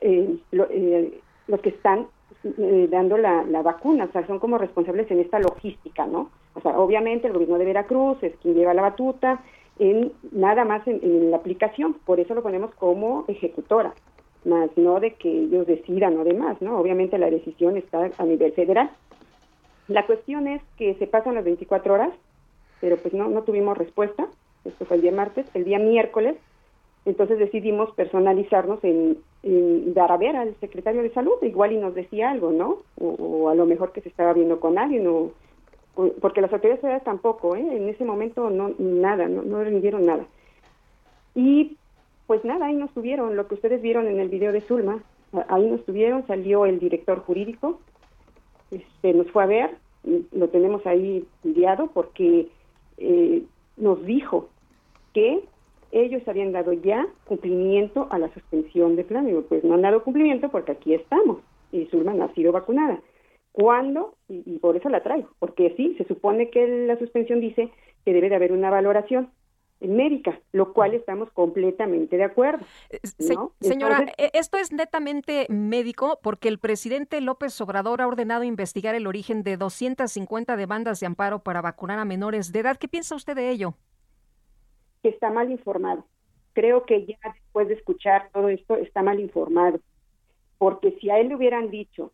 [0.01, 2.07] eh, eh, los que están
[2.43, 6.31] eh, dando la, la, vacuna, o sea, son como responsables en esta logística, ¿no?
[6.55, 9.43] O sea, obviamente el gobierno de Veracruz es quien lleva la batuta,
[9.77, 13.93] en nada más en, en la aplicación, por eso lo ponemos como ejecutora,
[14.45, 16.79] más no de que ellos decidan o demás, ¿no?
[16.79, 18.89] Obviamente la decisión está a nivel federal.
[19.87, 22.13] La cuestión es que se pasan las 24 horas,
[22.81, 24.27] pero pues no, no tuvimos respuesta,
[24.63, 26.35] esto fue el día martes, el día miércoles,
[27.05, 31.93] entonces decidimos personalizarnos en, en, dar a ver al secretario de salud, igual y nos
[31.93, 32.79] decía algo, ¿no?
[32.99, 35.31] O, a lo mejor que se estaba viendo con alguien, o,
[36.19, 37.61] porque las autoridades tampoco, ¿eh?
[37.61, 40.25] En ese momento no nada, no, no rindieron nada.
[41.35, 41.77] Y
[42.25, 45.03] pues nada, ahí nos tuvieron, lo que ustedes vieron en el video de Zulma,
[45.47, 47.79] ahí nos tuvieron, salió el director jurídico,
[48.71, 49.77] este, nos fue a ver,
[50.31, 52.47] lo tenemos ahí enviado porque
[52.97, 53.43] eh,
[53.77, 54.49] nos dijo
[55.13, 55.43] que
[55.91, 59.25] ellos habían dado ya cumplimiento a la suspensión de plan.
[59.25, 61.39] Digo, pues no han dado cumplimiento porque aquí estamos
[61.71, 62.99] y Zulma no ha sido vacunada.
[63.51, 64.15] ¿Cuándo?
[64.27, 67.71] Y, y, por eso la traigo, porque sí, se supone que la suspensión dice
[68.03, 69.29] que debe de haber una valoración
[69.79, 72.65] médica, lo cual estamos completamente de acuerdo.
[73.19, 73.51] Se, ¿no?
[73.59, 79.07] Señora, Entonces, esto es netamente médico porque el presidente López Obrador ha ordenado investigar el
[79.07, 82.77] origen de 250 demandas de amparo para vacunar a menores de edad.
[82.77, 83.75] ¿Qué piensa usted de ello?
[85.03, 86.05] Que está mal informado.
[86.53, 89.79] Creo que ya después de escuchar todo esto está mal informado,
[90.57, 92.13] porque si a él le hubieran dicho,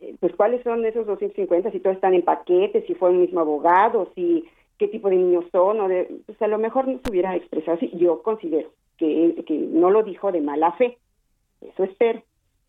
[0.00, 3.40] eh, pues cuáles son esos 250, si todos están en paquetes, si fue un mismo
[3.40, 7.10] abogado, si qué tipo de niños son, o de, pues a lo mejor no se
[7.10, 7.90] hubiera expresado así.
[7.94, 10.98] Yo considero que, que no lo dijo de mala fe,
[11.60, 12.22] eso espero.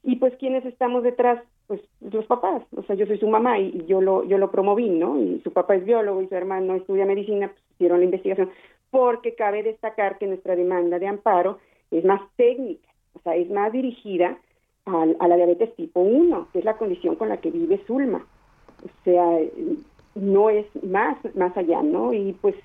[0.03, 3.85] Y pues quienes estamos detrás, pues los papás, o sea, yo soy su mamá y,
[3.87, 5.19] yo lo yo lo promoví, ¿no?
[5.19, 8.49] Y su papá es biólogo y su hermano estudia medicina, pues hicieron la investigación,
[8.91, 13.71] porque cabe destacar que nuestra demanda de amparo es más técnica, o sea, es más
[13.71, 14.37] dirigida
[14.85, 18.25] a, a la diabetes tipo 1, que es la condición con la que vive Zulma.
[18.83, 19.39] O sea,
[20.15, 22.13] no es más, más allá, ¿no?
[22.13, 22.56] Y pues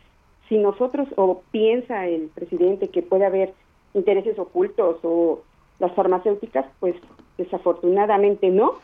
[0.48, 3.54] si nosotros, o piensa el presidente que puede haber
[3.94, 5.42] intereses ocultos o
[5.78, 6.96] las farmacéuticas, pues
[7.36, 8.74] desafortunadamente no.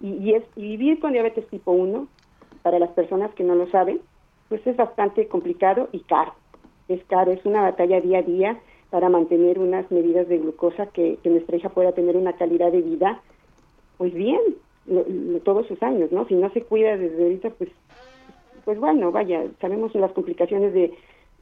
[0.00, 2.06] Y, es, y vivir con diabetes tipo 1,
[2.62, 4.00] para las personas que no lo saben,
[4.48, 6.34] pues es bastante complicado y caro.
[6.88, 11.18] Es caro, es una batalla día a día para mantener unas medidas de glucosa que,
[11.22, 13.20] que nuestra hija pueda tener una calidad de vida,
[13.98, 14.40] pues bien,
[15.44, 16.26] todos sus años, ¿no?
[16.26, 17.70] Si no se cuida desde ahorita, pues,
[18.64, 20.92] pues bueno, vaya, sabemos las complicaciones de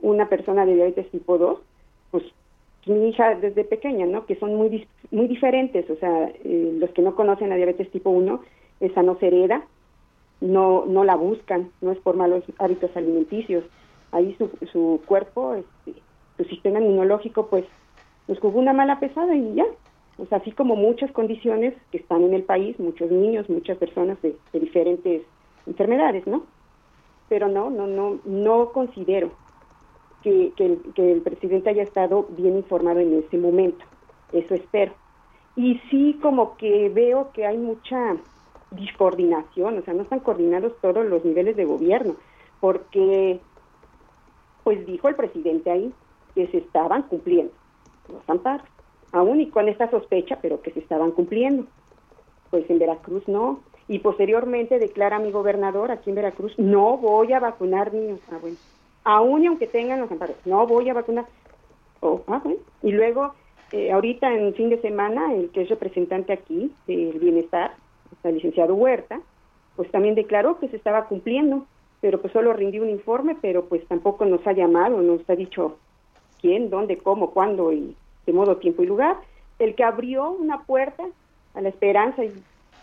[0.00, 1.58] una persona de diabetes tipo 2,
[2.10, 2.24] pues
[2.86, 4.26] mi hija desde pequeña, ¿no?
[4.26, 8.10] Que son muy muy diferentes, o sea, eh, los que no conocen la diabetes tipo
[8.10, 8.40] 1,
[8.80, 9.64] esa no se hereda,
[10.40, 13.64] no no la buscan, no es por malos hábitos alimenticios,
[14.12, 16.00] ahí su, su cuerpo, este,
[16.36, 17.64] su sistema inmunológico, pues,
[18.26, 19.66] pues jugó una mala pesada y ya,
[20.26, 24.36] sea, así como muchas condiciones que están en el país, muchos niños, muchas personas de,
[24.52, 25.22] diferentes
[25.66, 26.42] enfermedades, ¿no?
[27.28, 29.30] Pero no, no, no, no considero
[30.22, 33.84] que, que, el, que el presidente haya estado bien informado en ese momento.
[34.32, 34.92] Eso espero.
[35.54, 38.16] Y sí, como que veo que hay mucha
[38.70, 42.16] discoordinación, o sea, no están coordinados todos los niveles de gobierno,
[42.60, 43.40] porque,
[44.64, 45.92] pues dijo el presidente ahí
[46.34, 47.52] que se estaban cumpliendo
[48.12, 48.66] los amparos,
[49.12, 51.66] aún y con esta sospecha, pero que se estaban cumpliendo.
[52.50, 53.60] Pues en Veracruz no.
[53.88, 58.20] Y posteriormente declara mi gobernador aquí en Veracruz, no voy a vacunar niños.
[58.30, 58.56] Ah, bueno
[59.08, 61.24] aún y aunque tengan los amparos, no voy a vacunar.
[62.00, 62.60] Oh, ah, bueno.
[62.82, 63.32] Y luego,
[63.72, 67.74] eh, ahorita en fin de semana, el que es representante aquí del bienestar,
[68.22, 69.20] el licenciado Huerta,
[69.76, 71.66] pues también declaró que se estaba cumpliendo,
[72.02, 75.78] pero pues solo rindió un informe, pero pues tampoco nos ha llamado, nos ha dicho
[76.40, 77.96] quién, dónde, cómo, cuándo y
[78.28, 79.16] de modo, tiempo y lugar.
[79.58, 81.02] El que abrió una puerta
[81.54, 82.32] a la esperanza, y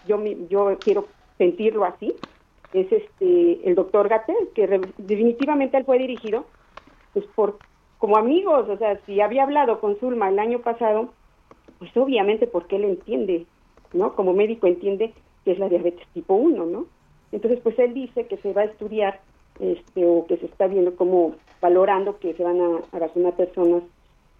[0.07, 0.19] yo,
[0.49, 1.05] yo quiero
[1.37, 2.15] sentirlo así,
[2.73, 6.45] es este el doctor Gatel, que re, definitivamente él fue dirigido
[7.13, 7.59] pues por
[7.99, 11.11] como amigos, o sea, si había hablado con Zulma el año pasado,
[11.79, 13.45] pues obviamente porque él entiende,
[13.93, 14.15] ¿no?
[14.15, 15.13] Como médico entiende
[15.45, 16.87] que es la diabetes tipo 1, ¿no?
[17.31, 19.21] Entonces, pues él dice que se va a estudiar
[19.59, 23.83] este o que se está viendo como valorando que se van a, a vacunar personas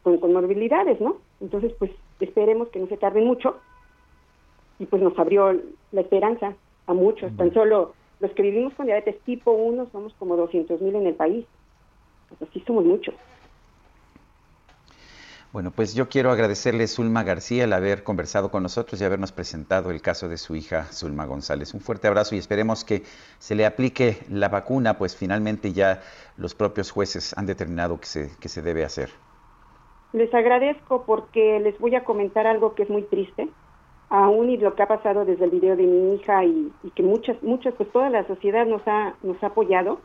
[0.06, 1.18] con comorbilidades, ¿no?
[1.42, 1.90] Entonces, pues
[2.20, 3.58] esperemos que no se tarde mucho
[4.78, 5.60] y pues nos abrió
[5.92, 6.54] la esperanza
[6.86, 10.96] a muchos, tan solo los que vivimos con diabetes tipo 1 somos como 200 mil
[10.96, 11.48] en el país.
[12.30, 13.16] Pues así somos muchos.
[15.52, 19.32] Bueno, pues yo quiero agradecerle a Zulma García el haber conversado con nosotros y habernos
[19.32, 21.74] presentado el caso de su hija Zulma González.
[21.74, 23.02] Un fuerte abrazo y esperemos que
[23.40, 26.04] se le aplique la vacuna, pues finalmente ya
[26.38, 29.10] los propios jueces han determinado que se, que se debe hacer.
[30.16, 33.50] Les agradezco porque les voy a comentar algo que es muy triste,
[34.10, 37.04] aún y lo que ha pasado desde el video de mi hija y, y que
[37.04, 40.00] muchas, muchas, pues toda la sociedad nos ha, nos ha apoyado,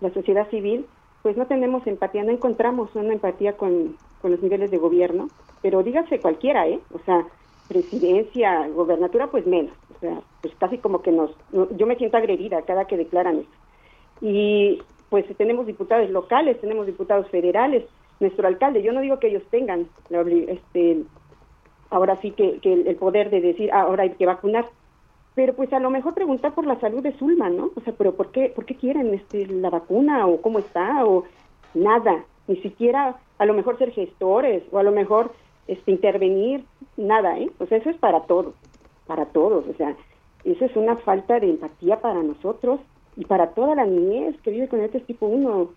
[0.00, 0.86] la sociedad civil,
[1.22, 5.28] pues no tenemos empatía, no encontramos una empatía con, con los niveles de gobierno,
[5.62, 6.80] pero dígase cualquiera, ¿eh?
[6.92, 7.24] O sea,
[7.68, 9.76] presidencia, gobernatura, pues menos.
[9.94, 13.56] O sea, pues casi como que nos, yo me siento agredida cada que declaran esto.
[14.20, 17.84] Y pues tenemos diputados locales, tenemos diputados federales,
[18.20, 21.02] nuestro alcalde, yo no digo que ellos tengan este
[21.90, 24.66] ahora sí que, el poder de decir ah, ahora hay que vacunar,
[25.34, 27.70] pero pues a lo mejor preguntar por la salud de Zulma, ¿no?
[27.74, 31.24] O sea, pero ¿por qué, por qué quieren este, la vacuna o cómo está o
[31.74, 32.24] nada?
[32.48, 35.32] Ni siquiera a lo mejor ser gestores o a lo mejor
[35.68, 36.64] este, intervenir,
[36.96, 37.50] nada, ¿eh?
[37.58, 38.54] O sea, eso es para todos,
[39.06, 39.94] para todos, o sea,
[40.44, 42.80] eso es una falta de empatía para nosotros
[43.16, 45.70] y para toda la niñez que vive con este tipo 1,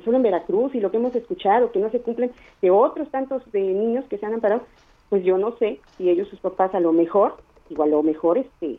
[0.00, 3.42] solo en Veracruz y lo que hemos escuchado, que no se cumplen de otros tantos
[3.52, 4.62] de niños que se han amparado,
[5.08, 7.36] pues yo no sé si ellos, sus papás, a lo mejor,
[7.68, 8.78] igual a lo mejor, este,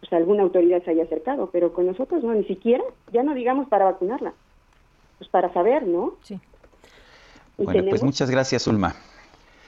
[0.00, 3.68] pues alguna autoridad se haya acercado, pero con nosotros no, ni siquiera, ya no digamos
[3.68, 4.34] para vacunarla,
[5.18, 6.14] pues para saber, ¿no?
[6.22, 6.38] Sí.
[7.56, 8.94] bueno, pues muchas gracias, Ulma.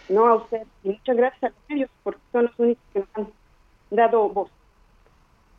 [0.09, 3.09] No, a usted, y muchas gracias a los medios, porque son los únicos que nos
[3.17, 3.29] han
[3.91, 4.51] dado voz.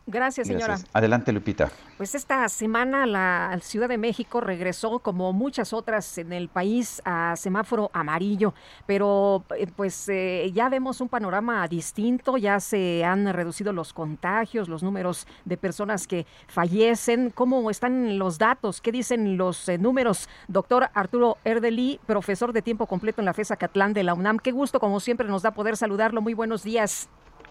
[0.09, 0.67] Gracias, señora.
[0.67, 0.89] Gracias.
[0.93, 1.69] Adelante, Lupita.
[1.97, 7.35] Pues esta semana la Ciudad de México regresó, como muchas otras en el país, a
[7.35, 8.53] semáforo amarillo,
[8.85, 14.69] pero eh, pues eh, ya vemos un panorama distinto, ya se han reducido los contagios,
[14.69, 17.29] los números de personas que fallecen.
[17.29, 18.79] ¿Cómo están los datos?
[18.79, 20.29] ¿Qué dicen los eh, números?
[20.47, 24.39] Doctor Arturo Erdeli, profesor de tiempo completo en la FESA Catlán de la UNAM.
[24.39, 26.21] Qué gusto, como siempre, nos da poder saludarlo.
[26.21, 27.09] Muy buenos días.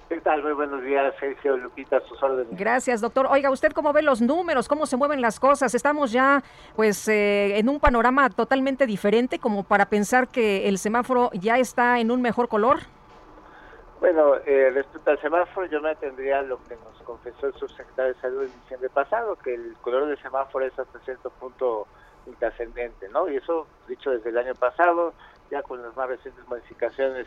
[0.08, 0.40] ¿Qué tal?
[0.40, 2.56] Muy buenos días, Sergio Lupita, sus órdenes.
[2.56, 3.26] Gracias, doctor.
[3.28, 4.68] Oiga, ¿usted cómo ve los números?
[4.68, 5.74] ¿Cómo se mueven las cosas?
[5.74, 6.44] Estamos ya,
[6.76, 11.98] pues, eh, en un panorama totalmente diferente, como para pensar que el semáforo ya está
[11.98, 12.78] en un mejor color.
[13.98, 18.20] Bueno, eh, respecto al semáforo, yo me tendría lo que nos confesó el subsecretario de
[18.20, 21.88] Salud en diciembre pasado, que el color del semáforo es hasta cierto punto
[22.26, 23.28] intrascendente, ¿no?
[23.28, 25.14] Y eso, dicho desde el año pasado,
[25.50, 27.26] ya con las más recientes modificaciones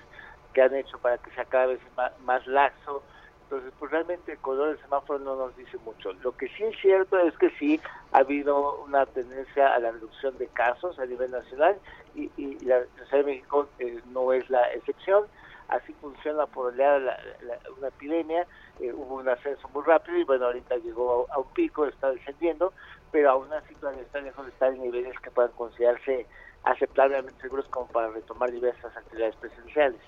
[0.54, 1.80] que han hecho para que sea cada vez
[2.26, 3.04] más, laxo.
[3.44, 6.14] Entonces, pues realmente el color del semáforo no nos dice mucho.
[6.22, 7.82] Lo que sí es cierto es que sí
[8.12, 11.76] ha habido una tendencia a la reducción de casos a nivel nacional
[12.14, 15.26] y, y la Ciudad de México eh, no es la excepción.
[15.70, 18.46] Así funciona por oleada la, una epidemia.
[18.80, 22.74] Eh, hubo un ascenso muy rápido y bueno, ahorita llegó a, un pico, está descendiendo,
[23.12, 26.26] pero aún así todavía está lejos de estar en niveles que puedan considerarse
[26.64, 30.02] aceptablemente seguros como para retomar diversas actividades presenciales.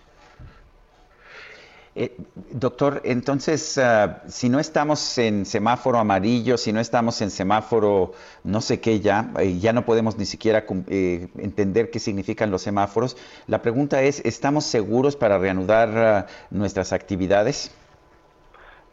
[1.93, 2.15] Eh,
[2.51, 8.13] doctor, entonces, uh, si no estamos en semáforo amarillo, si no estamos en semáforo
[8.45, 12.61] no sé qué ya, eh, ya no podemos ni siquiera eh, entender qué significan los
[12.61, 13.17] semáforos,
[13.47, 17.75] la pregunta es, ¿estamos seguros para reanudar uh, nuestras actividades?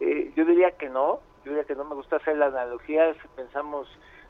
[0.01, 3.89] yo diría que no, yo diría que no me gusta hacer la analogía, si pensamos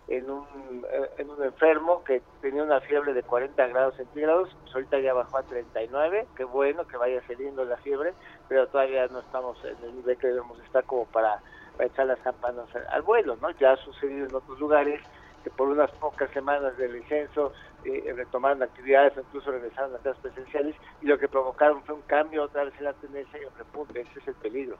[0.08, 0.46] en un,
[0.90, 5.12] eh, en un enfermo que tenía una fiebre de 40 grados centígrados, pues ahorita ya
[5.12, 8.14] bajó a 39, qué bueno que vaya cediendo la fiebre,
[8.48, 11.40] pero todavía no estamos en el nivel que debemos estar como para,
[11.78, 13.50] echar las campanas al, vuelo, ¿no?
[13.52, 15.00] Ya ha sucedido en otros lugares
[15.44, 17.52] que por unas pocas semanas de licencio
[17.84, 22.42] eh, retomaron actividades, incluso regresaron a clases presenciales, y lo que provocaron fue un cambio
[22.42, 24.76] otra vez en la tendencia y un repunte, ese es el peligro.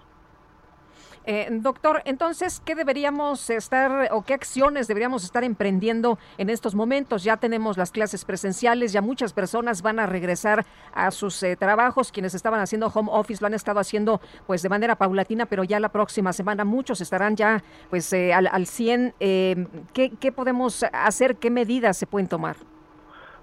[1.25, 7.25] Eh, doctor, entonces, ¿qué deberíamos estar o qué acciones deberíamos estar emprendiendo en estos momentos?
[7.25, 12.13] Ya tenemos las clases presenciales, ya muchas personas van a regresar a sus eh, trabajos,
[12.13, 15.81] quienes estaban haciendo home office lo han estado haciendo pues de manera paulatina, pero ya
[15.81, 19.15] la próxima semana muchos estarán ya pues eh, al, al 100.
[19.19, 21.37] ¿qué, ¿Qué podemos hacer?
[21.37, 22.57] ¿Qué medidas se pueden tomar?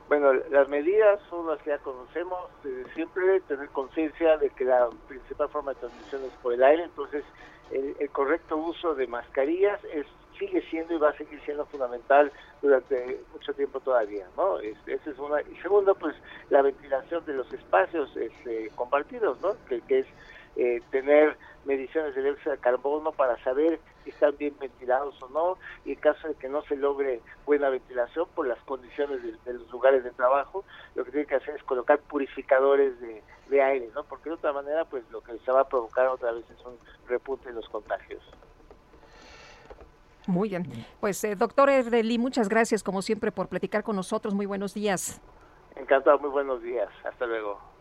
[0.08, 2.40] Bueno, las medidas son las que ya conocemos,
[2.94, 7.24] siempre tener conciencia de que la principal forma de transmisión es por el aire, entonces
[7.72, 10.06] el, correcto uso de mascarillas es
[10.38, 12.32] sigue siendo y va a seguir siendo fundamental
[12.62, 14.60] durante mucho tiempo todavía, ¿no?
[14.60, 16.14] Es, esa es una y segundo, pues
[16.50, 19.56] la ventilación de los espacios este, compartidos, ¿no?
[19.68, 20.08] Que, que es
[20.58, 25.58] eh, tener mediciones de dióxido de carbono para saber si están bien ventilados o no,
[25.84, 29.70] y en caso de que no se logre buena ventilación por las condiciones de, los
[29.72, 34.04] lugares de trabajo, lo que tiene que hacer es colocar purificadores de, de aire, ¿no?
[34.04, 36.78] Porque de otra manera, pues lo que se va a provocar otra vez es un
[37.08, 38.24] repunte en los contagios.
[40.28, 40.66] Muy bien.
[41.00, 44.34] Pues, eh, doctor Erdeli, muchas gracias como siempre por platicar con nosotros.
[44.34, 45.22] Muy buenos días.
[45.76, 46.90] Encantado, muy buenos días.
[47.04, 47.75] Hasta luego.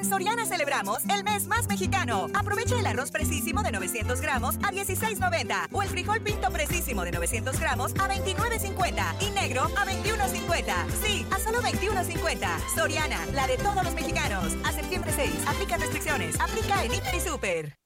[0.00, 2.28] En Soriana celebramos el mes más mexicano.
[2.32, 7.12] Aprovecha el arroz precisísimo de 900 gramos a 16.90 o el frijol pinto precisísimo de
[7.12, 10.72] 900 gramos a 29.50 y negro a 21.50.
[11.02, 12.48] Sí, a solo 21.50.
[12.74, 14.56] Soriana, la de todos los mexicanos.
[14.64, 16.40] A septiembre 6, aplica restricciones.
[16.40, 17.79] Aplica en Hiper y Super.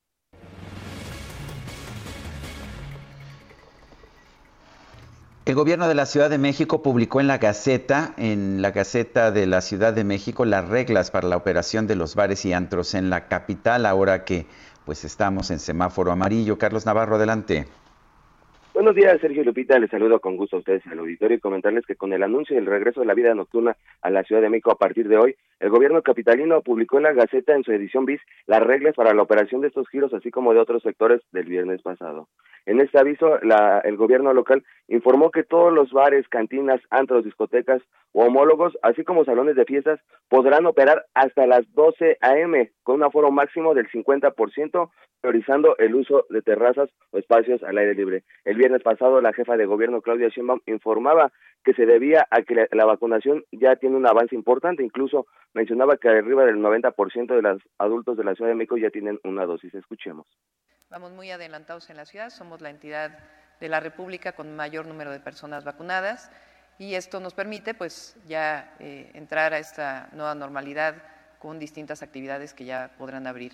[5.46, 9.46] El gobierno de la Ciudad de México publicó en la Gaceta, en la Gaceta de
[9.46, 13.10] la Ciudad de México, las reglas para la operación de los bares y antros en
[13.10, 14.46] la capital, ahora que
[14.86, 16.56] pues estamos en semáforo amarillo.
[16.56, 17.66] Carlos Navarro, adelante.
[18.72, 19.78] Buenos días, Sergio Lupita.
[19.78, 22.56] Les saludo con gusto a ustedes en el auditorio y comentarles que con el anuncio
[22.56, 25.36] del regreso de la vida nocturna a la Ciudad de México a partir de hoy,
[25.60, 29.22] el gobierno capitalino publicó en la Gaceta en su edición bis las reglas para la
[29.22, 32.28] operación de estos giros, así como de otros sectores del viernes pasado.
[32.66, 37.82] En este aviso, la, el gobierno local informó que todos los bares, cantinas, antros, discotecas
[38.12, 42.70] o homólogos, así como salones de fiestas, podrán operar hasta las 12 a.m.
[42.82, 44.90] con un aforo máximo del 50%,
[45.20, 48.24] priorizando el uso de terrazas o espacios al aire libre.
[48.44, 51.32] El viernes pasado, la jefa de gobierno, Claudia Sheinbaum, informaba
[51.64, 55.96] que se debía a que la, la vacunación ya tiene un avance importante, incluso mencionaba
[55.96, 59.44] que arriba del 90% de los adultos de la Ciudad de México ya tienen una
[59.46, 59.74] dosis.
[59.74, 60.26] Escuchemos.
[60.90, 63.18] Vamos muy adelantados en la ciudad, somos la entidad
[63.60, 66.30] de la República con mayor número de personas vacunadas
[66.78, 70.96] y esto nos permite pues ya eh, entrar a esta nueva normalidad
[71.38, 73.52] con distintas actividades que ya podrán abrir.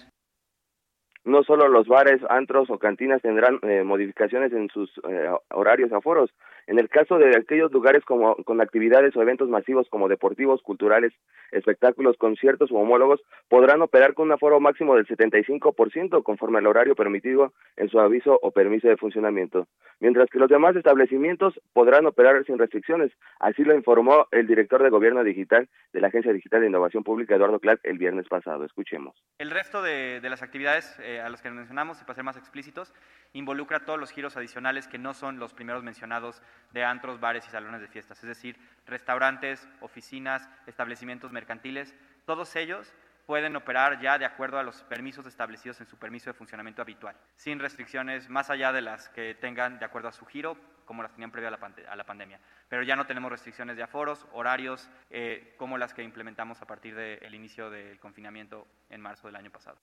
[1.25, 6.31] No solo los bares, antros o cantinas tendrán eh, modificaciones en sus eh, horarios aforos.
[6.71, 11.13] En el caso de aquellos lugares como, con actividades o eventos masivos como deportivos, culturales,
[11.51, 16.95] espectáculos, conciertos o homólogos, podrán operar con un aforo máximo del 75% conforme al horario
[16.95, 19.67] permitido en su aviso o permiso de funcionamiento,
[19.99, 23.11] mientras que los demás establecimientos podrán operar sin restricciones.
[23.41, 27.35] Así lo informó el director de Gobierno Digital de la Agencia Digital de Innovación Pública,
[27.35, 28.65] Eduardo Clark, el viernes pasado.
[28.65, 29.17] Escuchemos.
[29.39, 32.37] El resto de, de las actividades eh, a las que mencionamos, y para ser más
[32.37, 32.95] explícitos,
[33.33, 36.41] involucra todos los giros adicionales que no son los primeros mencionados
[36.73, 38.57] de antros, bares y salones de fiestas, es decir,
[38.87, 41.95] restaurantes, oficinas, establecimientos mercantiles,
[42.27, 42.93] todos ellos
[43.27, 47.15] pueden operar ya de acuerdo a los permisos establecidos en su permiso de funcionamiento habitual,
[47.37, 51.13] sin restricciones más allá de las que tengan de acuerdo a su giro, como las
[51.13, 52.41] tenían previo a la, pandemia.
[52.69, 56.97] Pero ya no tenemos restricciones de aforos, horarios, eh, como las que implementamos a partir
[56.97, 59.79] del inicio del confinamiento en marzo del año pasado.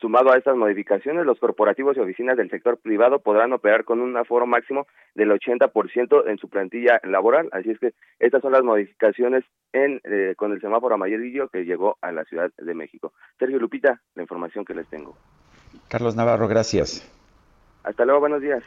[0.00, 4.16] Sumado a estas modificaciones, los corporativos y oficinas del sector privado podrán operar con un
[4.16, 7.48] aforo máximo del 80% en su plantilla laboral.
[7.50, 11.98] Así es que estas son las modificaciones en eh, con el semáforo amarillo que llegó
[12.00, 13.12] a la Ciudad de México.
[13.40, 15.16] Sergio Lupita, la información que les tengo.
[15.88, 17.02] Carlos Navarro, gracias.
[17.82, 18.62] Hasta luego, buenos días.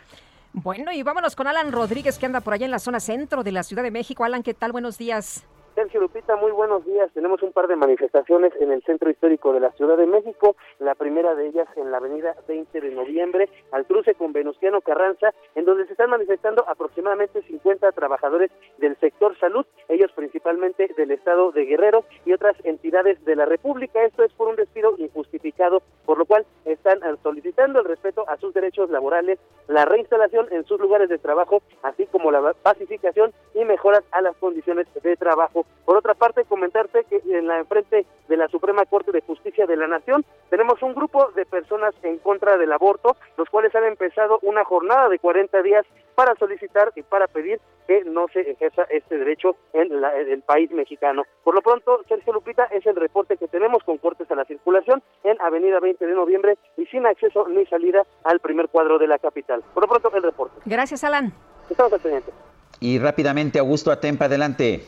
[0.53, 3.53] Bueno, y vámonos con Alan Rodríguez, que anda por allá en la zona centro de
[3.53, 4.25] la Ciudad de México.
[4.25, 4.73] Alan, ¿qué tal?
[4.73, 5.45] Buenos días.
[5.82, 7.09] Sergio Lupita, muy buenos días.
[7.11, 10.55] Tenemos un par de manifestaciones en el centro histórico de la Ciudad de México.
[10.77, 15.34] La primera de ellas en la avenida 20 de noviembre, al cruce con Venustiano Carranza,
[15.55, 21.51] en donde se están manifestando aproximadamente 50 trabajadores del sector salud, ellos principalmente del estado
[21.51, 24.03] de Guerrero y otras entidades de la República.
[24.03, 28.53] Esto es por un despido injustificado, por lo cual están solicitando el respeto a sus
[28.53, 34.03] derechos laborales, la reinstalación en sus lugares de trabajo, así como la pacificación y mejoras
[34.11, 35.65] a las condiciones de trabajo.
[35.86, 39.76] Por otra parte, comentarte que en la frente de la Suprema Corte de Justicia de
[39.76, 44.39] la Nación tenemos un grupo de personas en contra del aborto, los cuales han empezado
[44.43, 49.17] una jornada de 40 días para solicitar y para pedir que no se ejerza este
[49.17, 51.24] derecho en, la- en el país mexicano.
[51.43, 55.01] Por lo pronto, Sergio Lupita, es el reporte que tenemos con cortes a la circulación
[55.24, 59.17] en Avenida 20 de Noviembre y sin acceso ni salida al primer cuadro de la
[59.17, 59.61] capital.
[59.74, 60.55] Por lo pronto, el reporte.
[60.65, 61.34] Gracias, Alan.
[61.69, 62.32] Estamos al pendiente.
[62.80, 64.86] Y rápidamente, Augusto Atempa, adelante.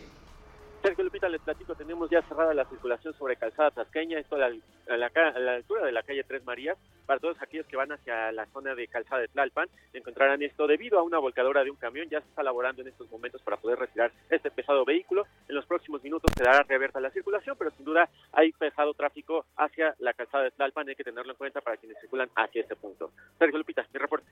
[0.84, 5.54] Sergio Lupita, les platico, tenemos ya cerrada la circulación sobre Calzada Tasqueña, esto a la,
[5.54, 6.78] altura de la calle Tres Marías.
[7.06, 11.00] Para todos aquellos que van hacia la zona de Calzada de Tlalpan, encontrarán esto debido
[11.00, 12.10] a una volcadora de un camión.
[12.10, 15.26] Ya se está elaborando en estos momentos para poder retirar este pesado vehículo.
[15.48, 19.96] En los próximos minutos quedará reabierta la circulación, pero sin duda hay pesado tráfico hacia
[20.00, 20.90] la Calzada de Tlalpan.
[20.90, 23.12] Hay que tenerlo en cuenta para quienes circulan hacia este punto.
[23.40, 24.28] Sergio Lupita, mi reporte.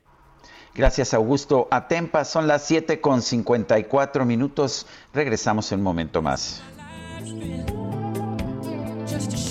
[0.73, 2.23] Gracias, Augusto Atempa.
[2.23, 4.87] Son las 7 con 54 minutos.
[5.13, 6.40] Regresamos en un momento más.
[9.07, 9.50] Just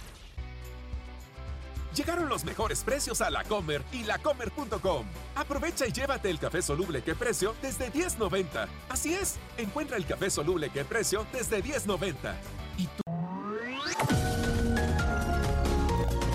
[1.95, 5.05] Llegaron los mejores precios a la Comer y lacomer.com.
[5.35, 8.67] Aprovecha y llévate el café soluble que precio desde 10.90.
[8.89, 12.33] Así es, encuentra el café soluble que precio desde 10.90.
[12.77, 13.01] Y tú...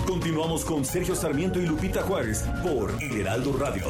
[0.05, 3.85] Continuamos con Sergio Sarmiento y Lupita Juárez por El Heraldo Radio.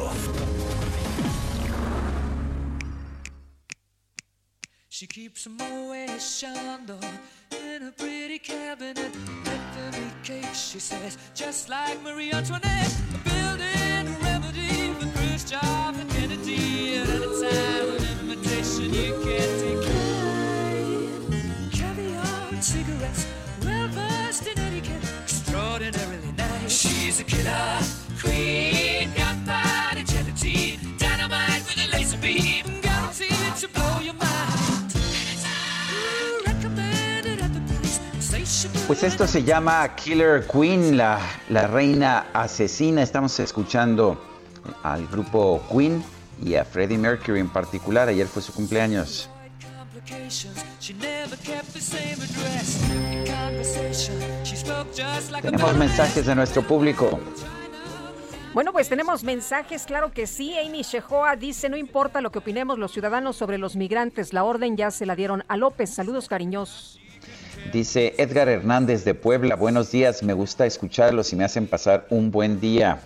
[4.88, 5.46] She keeps
[10.28, 12.94] cake, she says, just like Marie Antoinette.
[13.24, 16.98] Building a remedy for Khrushchev and Kennedy.
[16.98, 20.10] At any time, an invitation you can't decline.
[21.70, 23.26] Caviar cigarettes,
[23.64, 26.78] well versed in etiquette, extraordinarily nice.
[26.78, 27.80] She's a killer
[28.20, 29.10] queen,
[38.86, 43.02] Pues esto se llama Killer Queen, la, la reina asesina.
[43.02, 44.20] Estamos escuchando
[44.82, 46.02] al grupo Queen
[46.42, 48.08] y a Freddie Mercury en particular.
[48.08, 49.30] Ayer fue su cumpleaños.
[55.42, 57.20] Tenemos mensajes de nuestro público.
[58.54, 60.58] Bueno, pues tenemos mensajes, claro que sí.
[60.58, 64.76] Amy Shehoa dice, no importa lo que opinemos los ciudadanos sobre los migrantes, la orden
[64.76, 65.90] ya se la dieron a López.
[65.90, 66.98] Saludos cariñosos.
[67.72, 72.30] Dice Edgar Hernández de Puebla, buenos días, me gusta escucharlos y me hacen pasar un
[72.30, 73.00] buen día.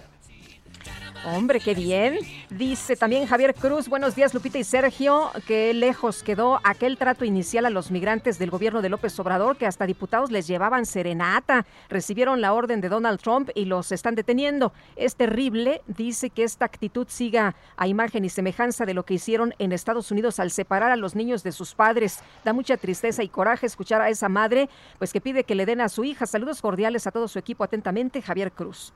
[1.24, 2.18] Hombre, qué bien.
[2.50, 7.64] Dice también Javier Cruz, buenos días Lupita y Sergio, que lejos quedó aquel trato inicial
[7.64, 12.40] a los migrantes del gobierno de López Obrador, que hasta diputados les llevaban serenata, recibieron
[12.40, 14.72] la orden de Donald Trump y los están deteniendo.
[14.96, 19.54] Es terrible, dice que esta actitud siga a imagen y semejanza de lo que hicieron
[19.60, 22.18] en Estados Unidos al separar a los niños de sus padres.
[22.44, 24.68] Da mucha tristeza y coraje escuchar a esa madre,
[24.98, 26.26] pues que pide que le den a su hija.
[26.26, 28.92] Saludos cordiales a todo su equipo atentamente, Javier Cruz.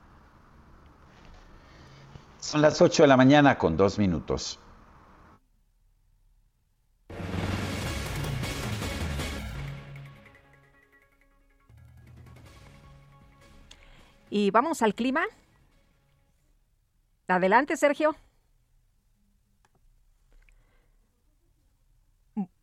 [2.39, 4.59] Son las 8 de la mañana con dos minutos.
[14.29, 15.23] Y vamos al clima.
[17.27, 18.15] Adelante, Sergio.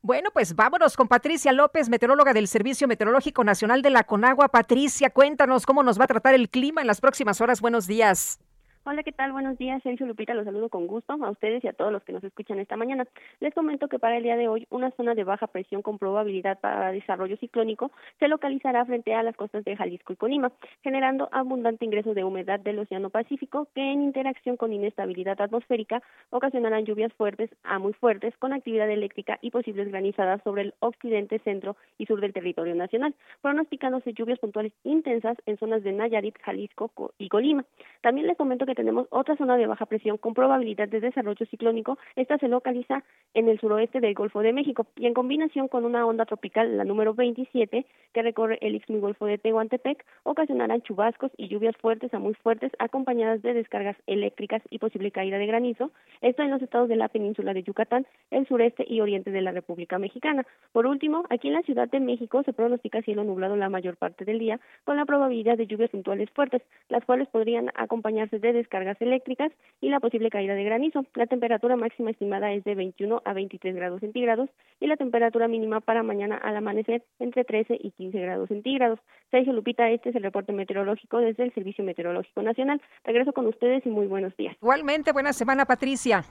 [0.03, 4.49] Bueno, pues vámonos con Patricia López, meteoróloga del Servicio Meteorológico Nacional de la Conagua.
[4.49, 7.61] Patricia, cuéntanos cómo nos va a tratar el clima en las próximas horas.
[7.61, 8.39] Buenos días.
[8.87, 9.33] Hola, ¿qué tal?
[9.33, 12.13] Buenos días, Sergio Lupita, los saludo con gusto a ustedes y a todos los que
[12.13, 13.07] nos escuchan esta mañana.
[13.41, 16.61] Les comento que para el día de hoy una zona de baja presión con probabilidad
[16.61, 21.87] para desarrollo ciclónico se localizará frente a las costas de Jalisco y Colima, generando abundante
[21.87, 27.49] ingreso de humedad del Océano Pacífico que en interacción con inestabilidad atmosférica ocasionarán lluvias fuertes
[27.63, 32.21] a muy fuertes con actividad eléctrica y posibles granizadas sobre el occidente, centro y sur
[32.21, 37.65] del territorio nacional, pronosticándose lluvias puntuales intensas en zonas de Nayarit, Jalisco y Colima.
[38.03, 41.99] También les comento que tenemos otra zona de baja presión con probabilidad de desarrollo ciclónico.
[42.17, 43.03] Esta se localiza
[43.35, 46.85] en el suroeste del Golfo de México y en combinación con una onda tropical, la
[46.85, 52.35] número 27, que recorre el Golfo de Tehuantepec, ocasionarán chubascos y lluvias fuertes a muy
[52.35, 55.91] fuertes acompañadas de descargas eléctricas y posible caída de granizo.
[56.21, 59.53] Esto en los estados de la península de Yucatán, el sureste y oriente de la
[59.53, 60.47] República Mexicana.
[60.73, 64.25] Por último, aquí en la Ciudad de México se pronostica cielo nublado la mayor parte
[64.25, 69.01] del día con la probabilidad de lluvias puntuales fuertes, las cuales podrían acompañarse de descargas
[69.01, 71.05] eléctricas y la posible caída de granizo.
[71.15, 74.49] La temperatura máxima estimada es de 21 a 23 grados centígrados
[74.81, 78.99] y la temperatura mínima para mañana al amanecer entre 13 y 15 grados centígrados.
[79.31, 82.81] Sergio Lupita, este es el reporte meteorológico desde el Servicio Meteorológico Nacional.
[83.05, 84.57] Regreso con ustedes y muy buenos días.
[84.61, 86.25] Igualmente, buena semana, Patricia.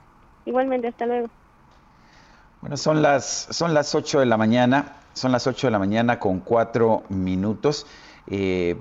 [0.45, 1.29] Igualmente, hasta luego.
[2.61, 6.17] Bueno, son las, son las 8 de la mañana, son las 8 de la mañana
[6.17, 7.85] con cuatro minutos.
[8.27, 8.77] Eh,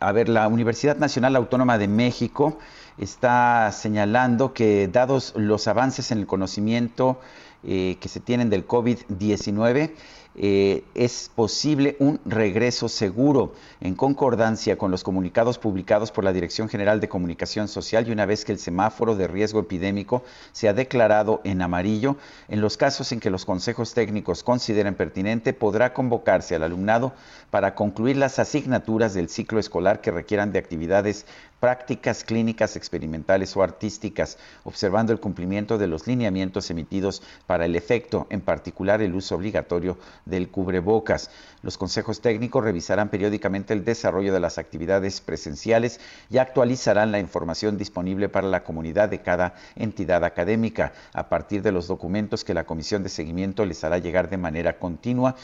[0.00, 2.58] a ver, la Universidad Nacional Autónoma de México
[2.98, 7.20] está señalando que dados los avances en el conocimiento
[7.64, 9.92] eh, que se tienen del COVID-19,
[10.38, 16.68] eh, es posible un regreso seguro en concordancia con los comunicados publicados por la Dirección
[16.68, 20.22] General de Comunicación Social y una vez que el semáforo de riesgo epidémico
[20.52, 22.16] se ha declarado en amarillo,
[22.48, 27.14] en los casos en que los consejos técnicos consideren pertinente, podrá convocarse al alumnado
[27.50, 31.24] para concluir las asignaturas del ciclo escolar que requieran de actividades
[31.60, 38.26] prácticas clínicas experimentales o artísticas, observando el cumplimiento de los lineamientos emitidos para el efecto,
[38.30, 41.30] en particular el uso obligatorio del cubrebocas.
[41.62, 46.00] Los consejos técnicos revisarán periódicamente el desarrollo de las actividades presenciales
[46.30, 51.72] y actualizarán la información disponible para la comunidad de cada entidad académica a partir de
[51.72, 55.36] los documentos que la Comisión de Seguimiento les hará llegar de manera continua.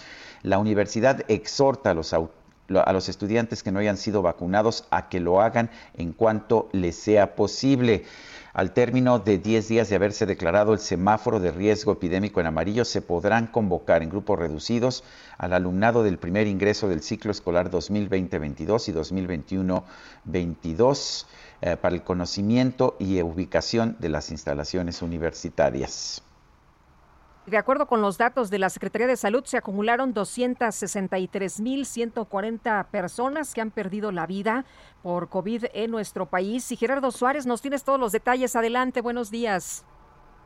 [0.42, 2.41] La universidad exhorta a los autores
[2.80, 6.96] a los estudiantes que no hayan sido vacunados a que lo hagan en cuanto les
[6.96, 8.04] sea posible.
[8.54, 12.84] Al término de 10 días de haberse declarado el semáforo de riesgo epidémico en amarillo,
[12.84, 15.04] se podrán convocar en grupos reducidos
[15.38, 21.26] al alumnado del primer ingreso del ciclo escolar 2020-22 y 2021-22
[21.62, 26.22] eh, para el conocimiento y ubicación de las instalaciones universitarias.
[27.46, 33.60] De acuerdo con los datos de la Secretaría de Salud, se acumularon 263.140 personas que
[33.60, 34.64] han perdido la vida
[35.02, 36.70] por COVID en nuestro país.
[36.70, 38.54] Y Gerardo Suárez, nos tienes todos los detalles.
[38.54, 39.84] Adelante, buenos días.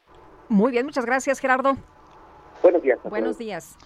[0.51, 1.75] Muy bien, muchas gracias, Gerardo.
[2.63, 2.99] Buenos días.
[3.05, 3.79] Buenos días.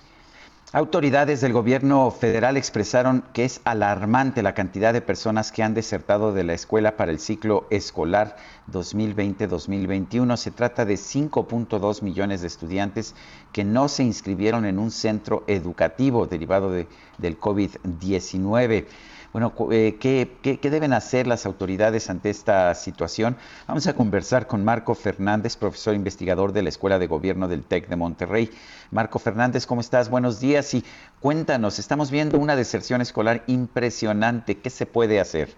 [0.72, 6.32] Autoridades del gobierno federal expresaron que es alarmante la cantidad de personas que han desertado
[6.32, 8.36] de la escuela para el ciclo escolar
[8.72, 10.36] 2020-2021.
[10.36, 13.14] Se trata de 5.2 millones de estudiantes
[13.52, 16.88] que no se inscribieron en un centro educativo derivado de,
[17.18, 18.86] del COVID-19.
[19.32, 23.36] Bueno, eh, ¿qué, deben hacer las autoridades ante esta situación?
[23.66, 27.88] Vamos a conversar con Marco Fernández, profesor investigador de la Escuela de Gobierno del TEC
[27.88, 28.50] de Monterrey.
[28.90, 30.10] Marco Fernández, ¿cómo estás?
[30.10, 30.84] Buenos días y
[31.20, 34.58] cuéntanos, estamos viendo una deserción escolar impresionante.
[34.58, 35.48] ¿Qué se puede hacer?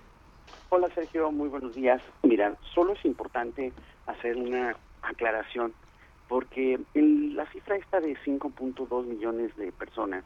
[0.68, 2.00] Hola Sergio, muy buenos días.
[2.22, 3.72] Mira, solo es importante
[4.06, 5.72] hacer una aclaración
[6.28, 10.24] porque la cifra esta de 5.2 millones de personas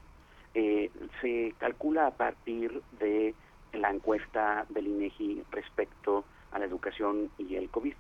[0.55, 0.91] eh,
[1.21, 3.35] se calcula a partir de
[3.73, 7.95] la encuesta del INEGI respecto a la educación y el COVID.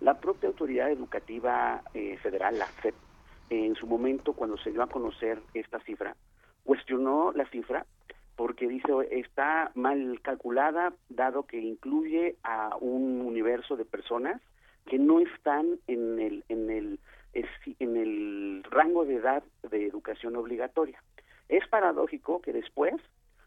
[0.00, 2.94] La propia autoridad educativa eh, federal, la FED,
[3.48, 6.16] en su momento cuando se dio a conocer esta cifra,
[6.64, 7.86] cuestionó la cifra
[8.34, 14.42] porque dice está mal calculada dado que incluye a un universo de personas
[14.84, 17.00] que no están en el en el
[17.32, 21.02] en el rango de edad de educación obligatoria.
[21.48, 22.94] Es paradójico que después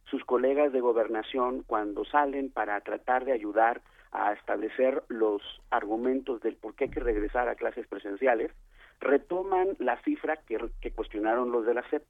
[0.09, 3.81] sus colegas de gobernación, cuando salen para tratar de ayudar
[4.11, 8.51] a establecer los argumentos del por qué hay que regresar a clases presenciales,
[8.99, 12.03] retoman la cifra que, cuestionaron los de la SEP.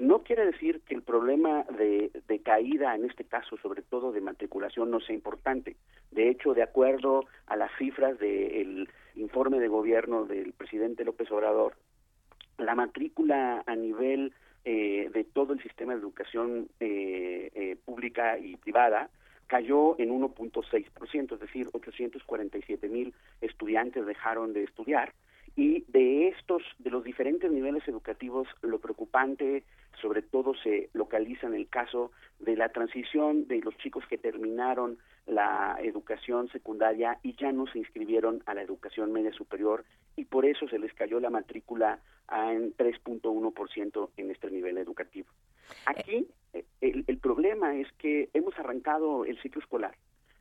[0.00, 4.20] No quiere decir que el problema de, de, caída, en este caso sobre todo de
[4.20, 5.76] matriculación, no sea importante.
[6.10, 11.76] De hecho, de acuerdo a las cifras del informe de gobierno del presidente López Obrador,
[12.58, 14.32] la matrícula a nivel
[14.64, 19.10] eh, de todo el sistema de educación eh, eh, pública y privada
[19.46, 25.12] cayó en 1.6%, es decir, 847 mil estudiantes dejaron de estudiar.
[25.56, 29.62] Y de estos, de los diferentes niveles educativos, lo preocupante
[30.00, 32.10] sobre todo se localiza en el caso
[32.40, 37.78] de la transición de los chicos que terminaron la educación secundaria y ya no se
[37.78, 39.84] inscribieron a la educación media superior
[40.16, 41.98] y por eso se les cayó la matrícula
[42.30, 45.28] en 3.1% en este nivel educativo.
[45.86, 49.96] Aquí eh, el, el, problema es que hemos arrancado el ciclo escolar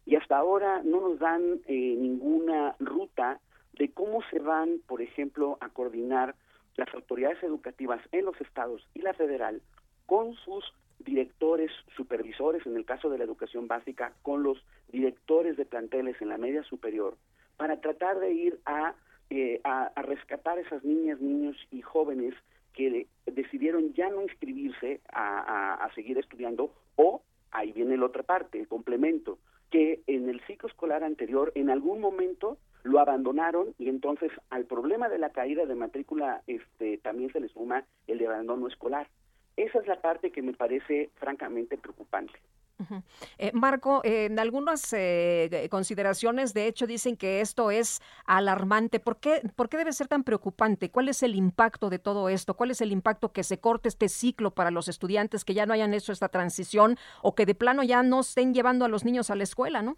[0.06, 3.40] y hasta ahora no nos dan eh, ninguna ruta
[3.74, 6.36] de cómo se van, por ejemplo, a coordinar
[6.76, 9.62] las autoridades educativas en los estados y la federal
[10.06, 14.58] con sus directores, supervisores, en el caso de la educación básica, con los
[14.92, 17.18] directores de planteles en la media superior,
[17.58, 18.96] para tratar de ir a,
[19.30, 22.34] eh, a, a, rescatar esas niñas, niños y jóvenes
[22.74, 27.22] que decidieron ya no inscribirse a, a seguir estudiando o,
[27.52, 29.38] ahí viene la otra parte, el complemento,
[29.70, 35.10] que en el ciclo escolar anterior en algún momento lo abandonaron y entonces al problema
[35.10, 39.08] de la caída de matrícula este también se le suma el de abandono escolar.
[39.56, 42.34] Esa es la parte que me parece francamente preocupante.
[42.80, 43.04] Uh -huh.
[43.38, 49.00] eh, Marco, eh, en algunas eh, consideraciones, de hecho, dicen que esto es alarmante.
[49.00, 50.90] ¿Por qué, ¿Por qué debe ser tan preocupante?
[50.90, 52.56] ¿Cuál es el impacto de todo esto?
[52.56, 55.74] ¿Cuál es el impacto que se corte este ciclo para los estudiantes que ya no
[55.74, 59.30] hayan hecho esta transición o que de plano ya no estén llevando a los niños
[59.30, 59.98] a la escuela, no?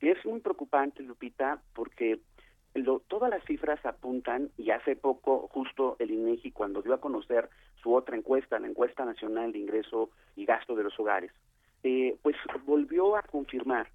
[0.00, 2.18] Es muy preocupante, Lupita, porque
[2.74, 7.48] lo, todas las cifras apuntan, y hace poco justo el INEGI cuando dio a conocer
[7.82, 11.32] su otra encuesta, la encuesta nacional de ingreso y gasto de los hogares,
[11.82, 13.88] eh, pues volvió a confirmar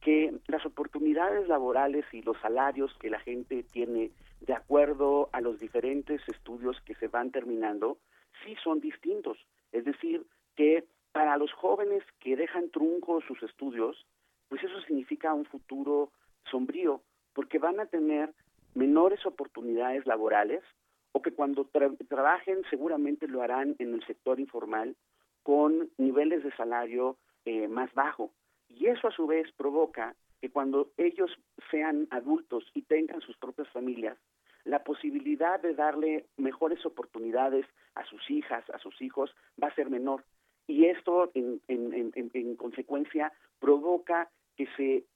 [0.00, 4.10] que las oportunidades laborales y los salarios que la gente tiene
[4.40, 7.98] de acuerdo a los diferentes estudios que se van terminando,
[8.44, 9.38] sí son distintos.
[9.72, 10.24] Es decir,
[10.56, 14.06] que para los jóvenes que dejan truncos sus estudios,
[14.48, 16.10] pues eso significa un futuro
[16.50, 17.02] sombrío,
[17.40, 18.34] porque van a tener
[18.74, 20.62] menores oportunidades laborales
[21.12, 24.94] o que cuando tra trabajen seguramente lo harán en el sector informal
[25.42, 27.16] con niveles de salario
[27.46, 28.30] eh, más bajo.
[28.68, 31.30] Y eso a su vez provoca que cuando ellos
[31.70, 34.18] sean adultos y tengan sus propias familias,
[34.64, 37.64] la posibilidad de darle mejores oportunidades
[37.94, 40.24] a sus hijas, a sus hijos, va a ser menor.
[40.66, 44.28] Y esto, en, en, en, en consecuencia, provoca
[44.58, 45.06] que se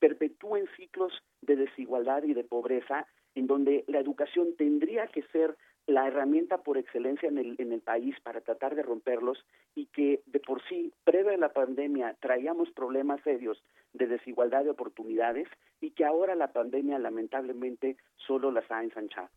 [0.00, 6.06] perpetúen ciclos de desigualdad y de pobreza en donde la educación tendría que ser la
[6.06, 9.38] herramienta por excelencia en el, en el país para tratar de romperlos
[9.74, 14.70] y que de por sí, previo a la pandemia, traíamos problemas serios de desigualdad de
[14.70, 15.48] oportunidades
[15.80, 17.96] y que ahora la pandemia lamentablemente
[18.26, 19.28] solo las ha ensanchado.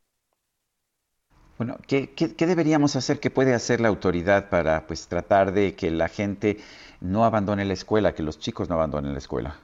[1.57, 3.19] Bueno, ¿qué, qué, qué deberíamos hacer?
[3.19, 6.57] ¿Qué puede hacer la autoridad para pues, tratar de que la gente
[6.99, 9.59] no abandone la escuela, que los chicos no abandonen la escuela?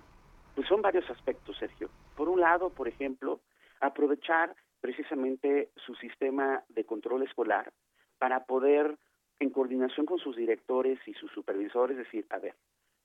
[0.60, 1.90] Pues son varios aspectos, Sergio.
[2.18, 3.40] Por un lado, por ejemplo,
[3.80, 7.72] aprovechar precisamente su sistema de control escolar
[8.18, 8.98] para poder,
[9.40, 12.56] en coordinación con sus directores y sus supervisores, decir, a ver,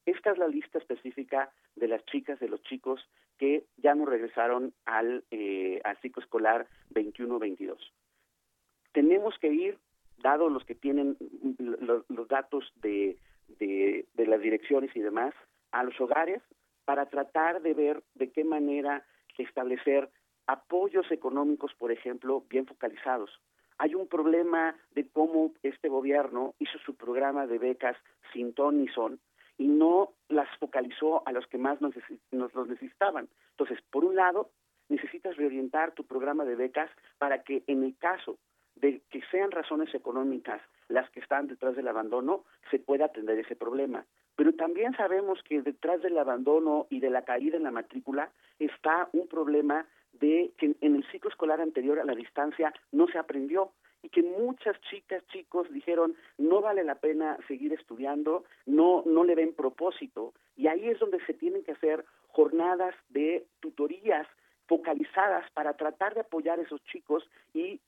[0.04, 4.74] esta es la lista específica de las chicas, de los chicos que ya no regresaron
[4.84, 7.76] al, eh, al ciclo escolar 21-22.
[8.90, 9.78] Tenemos que ir,
[10.18, 11.16] dado los que tienen
[11.60, 13.16] los, datos de
[14.16, 15.32] las direcciones y demás,
[15.70, 16.42] a los hogares
[16.84, 19.04] para tratar de ver de qué manera
[19.38, 20.10] establecer
[20.46, 23.30] apoyos económicos, por ejemplo, bien focalizados.
[23.78, 27.96] Hay un problema de cómo este gobierno hizo su programa de becas
[28.32, 29.18] sin ton ni son
[29.58, 31.94] y no las focalizó a los que más nos,
[32.30, 33.28] nos los necesitaban.
[33.50, 34.50] Entonces, por un lado,
[34.88, 38.38] necesitas reorientar tu programa de becas para que en el caso
[38.76, 43.56] de que sean razones económicas las que están detrás del abandono, se pueda atender ese
[43.56, 44.04] problema.
[44.36, 49.08] Pero también sabemos que detrás del abandono y de la caída en la matrícula está
[49.12, 53.72] un problema de que en el ciclo escolar anterior a la distancia no se aprendió
[54.02, 59.34] y que muchas chicas, chicos dijeron no vale la pena seguir estudiando, no, no le
[59.34, 60.34] ven propósito.
[60.56, 64.26] Y ahí es donde se tienen que hacer jornadas de tutorías
[64.66, 67.80] focalizadas para tratar de apoyar a esos chicos y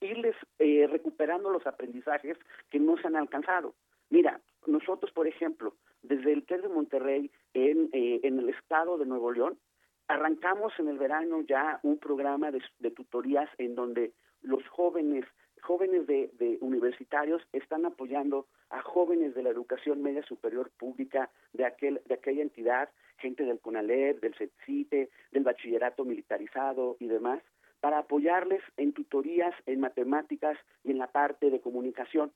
[0.00, 2.36] irles eh, recuperando los aprendizajes
[2.70, 3.74] que no se han alcanzado.
[4.14, 9.06] Mira, nosotros, por ejemplo, desde el TEC de Monterrey, en, eh, en el estado de
[9.06, 9.58] Nuevo León,
[10.06, 15.24] arrancamos en el verano ya un programa de, tutorías en donde los jóvenes,
[15.62, 21.64] jóvenes de, de, universitarios están apoyando a jóvenes de la educación media superior pública de,
[21.64, 27.42] aquel, de aquella entidad, gente del CONALEP, del CETCITE, del bachillerato militarizado y demás,
[27.80, 32.32] para apoyarles en tutorías en matemáticas y en la parte de comunicación.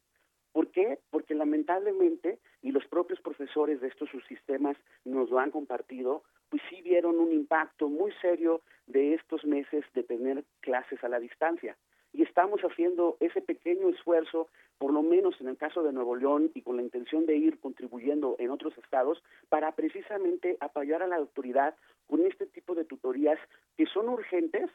[0.59, 0.98] ¿Por qué?
[1.11, 6.82] Porque lamentablemente, y los propios profesores de estos subsistemas nos lo han compartido, pues sí
[6.82, 11.76] vieron un impacto muy serio de estos meses de tener clases a la distancia.
[12.12, 14.48] Y estamos haciendo ese pequeño esfuerzo,
[14.78, 17.61] por lo menos en el caso de Nuevo León y con la intención de ir
[17.61, 21.76] contribuyendo en otros estados, para precisamente apoyar a la autoridad
[22.09, 23.38] con este tipo de tutorías
[23.76, 24.68] que son urgentes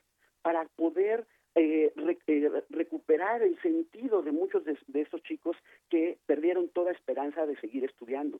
[0.43, 1.93] para poder eh,
[2.27, 5.55] eh, recuperar el sentido de muchos de, estos chicos
[5.89, 8.39] que perdieron toda esperanza de seguir estudiando.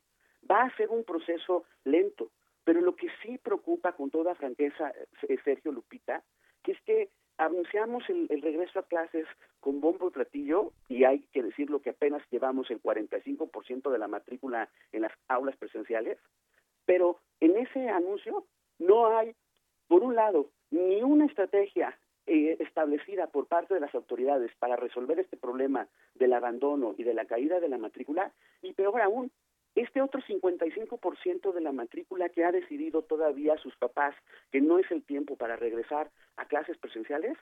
[0.50, 2.32] Va a ser un proceso lento,
[2.64, 4.92] pero lo que sí preocupa con toda franqueza,
[5.28, 6.24] eh, Sergio Lupita,
[6.64, 9.28] que es que anunciamos el, el, regreso a clases
[9.60, 14.08] con bombo y platillo y hay que decirlo que apenas llevamos el 45% de la
[14.08, 16.18] matrícula en las aulas presenciales,
[16.86, 18.46] pero en ese anuncio
[18.80, 19.36] no hay,
[19.88, 25.20] por un lado, ni una estrategia eh, establecida por parte de las autoridades para resolver
[25.20, 29.32] este problema del abandono y de la caída de la matrícula, y peor aún,
[29.76, 34.16] este otro 55% de la matrícula que ha decidido todavía sus papás
[34.52, 37.38] que no es el tiempo para regresar a clases presenciales,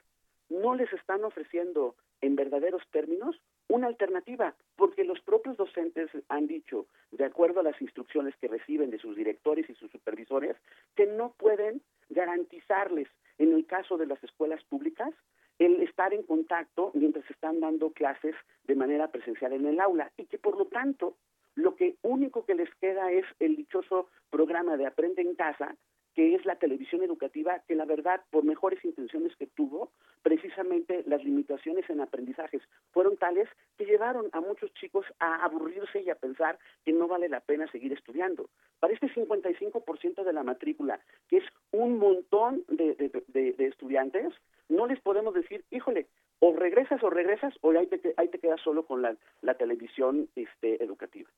[0.50, 3.36] no les están ofreciendo en verdaderos términos
[3.68, 8.90] una alternativa, porque los propios docentes han dicho, de acuerdo a las instrucciones que reciben
[8.90, 10.58] de sus directores y sus supervisores,
[10.96, 13.08] que no pueden garantizarles,
[13.42, 15.14] en el caso de las escuelas públicas,
[15.58, 18.36] el estar en contacto mientras están dando clases
[18.66, 20.12] de manera presencial en el aula.
[20.18, 21.18] Y que por lo tanto
[21.56, 25.76] lo que único que les queda es el dichoso programa de Aprende en Casa,
[26.16, 29.92] que es la televisión educativa, que la verdad, por mejores intenciones que tuvo,
[30.24, 33.48] precisamente las limitaciones en aprendizajes fueron tales
[33.78, 37.72] que llevaron a muchos chicos a aburrirse y a pensar que no vale la pena
[37.72, 38.50] seguir estudiando.
[38.80, 41.00] Para este 55% de la matrícula,
[41.30, 44.34] que es un montón de, estudiantes,
[44.70, 46.08] no les podemos decir, híjole,
[46.40, 50.28] o regresas o regresas, o ahí te, ahí te quedas solo con la, la televisión
[50.36, 51.30] este, educativa.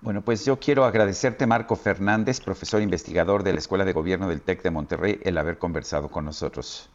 [0.00, 4.42] Bueno, pues yo quiero agradecerte, Marco Fernández, profesor investigador de la Escuela de Gobierno del
[4.42, 6.90] TEC de Monterrey, el haber conversado con nosotros.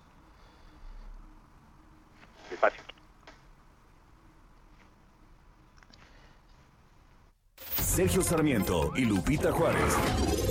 [7.77, 10.50] Sergio Sarmiento y Lupita Juárez.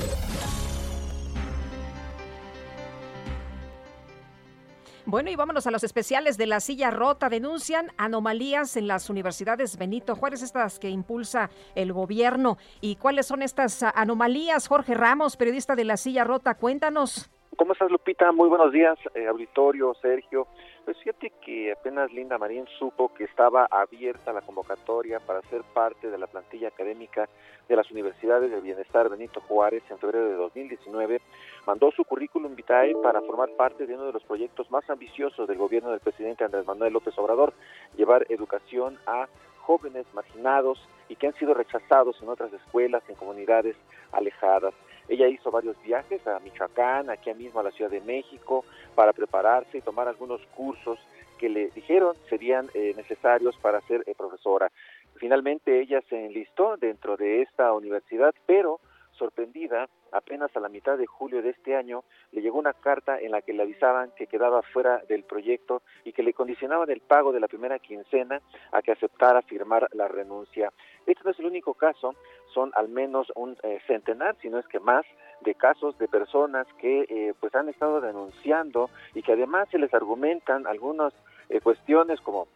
[5.10, 7.28] Bueno, y vámonos a los especiales de la silla rota.
[7.28, 12.58] Denuncian anomalías en las universidades Benito Juárez, estas que impulsa el gobierno.
[12.80, 14.68] ¿Y cuáles son estas anomalías?
[14.68, 17.28] Jorge Ramos, periodista de la silla rota, cuéntanos.
[17.56, 18.30] ¿Cómo estás, Lupita?
[18.30, 20.46] Muy buenos días, eh, auditorio, Sergio.
[20.84, 26.10] Pues fíjate que apenas Linda Marín supo que estaba abierta la convocatoria para ser parte
[26.10, 27.28] de la plantilla académica
[27.68, 31.20] de las Universidades del Bienestar Benito Juárez en febrero de 2019,
[31.66, 35.58] mandó su currículum vitae para formar parte de uno de los proyectos más ambiciosos del
[35.58, 37.52] gobierno del presidente Andrés Manuel López Obrador,
[37.96, 39.28] llevar educación a
[39.60, 43.76] jóvenes marginados y que han sido rechazados en otras escuelas, en comunidades
[44.10, 44.74] alejadas.
[45.10, 49.78] Ella hizo varios viajes a Michoacán, aquí mismo a la Ciudad de México, para prepararse
[49.78, 51.00] y tomar algunos cursos
[51.36, 54.70] que le dijeron serían eh, necesarios para ser eh, profesora.
[55.16, 58.78] Finalmente ella se enlistó dentro de esta universidad, pero
[59.10, 63.32] sorprendida, apenas a la mitad de julio de este año, le llegó una carta en
[63.32, 67.32] la que le avisaban que quedaba fuera del proyecto y que le condicionaban el pago
[67.32, 68.40] de la primera quincena
[68.72, 70.72] a que aceptara firmar la renuncia.
[71.06, 72.14] Este no es el único caso,
[72.52, 75.04] son al menos un eh, centenar, si no es que más,
[75.40, 79.92] de casos de personas que eh, pues han estado denunciando y que además se les
[79.94, 81.14] argumentan algunas
[81.48, 82.48] eh, cuestiones como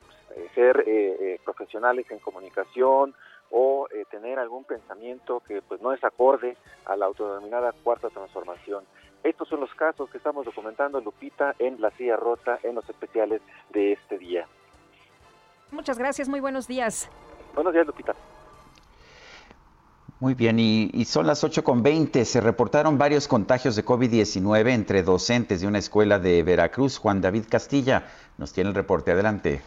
[0.56, 0.84] ser
[1.44, 3.14] profesionales en comunicación,
[3.56, 8.84] o eh, tener algún pensamiento que pues no es acorde a la autodenominada cuarta transformación.
[9.22, 13.40] Estos son los casos que estamos documentando, Lupita, en La Silla Rota, en los especiales
[13.70, 14.48] de este día.
[15.70, 17.08] Muchas gracias, muy buenos días.
[17.54, 18.16] Buenos días, Lupita.
[20.18, 22.24] Muy bien, y, y son las 8.20.
[22.24, 26.98] Se reportaron varios contagios de COVID-19 entre docentes de una escuela de Veracruz.
[26.98, 29.12] Juan David Castilla nos tiene el reporte.
[29.12, 29.62] Adelante.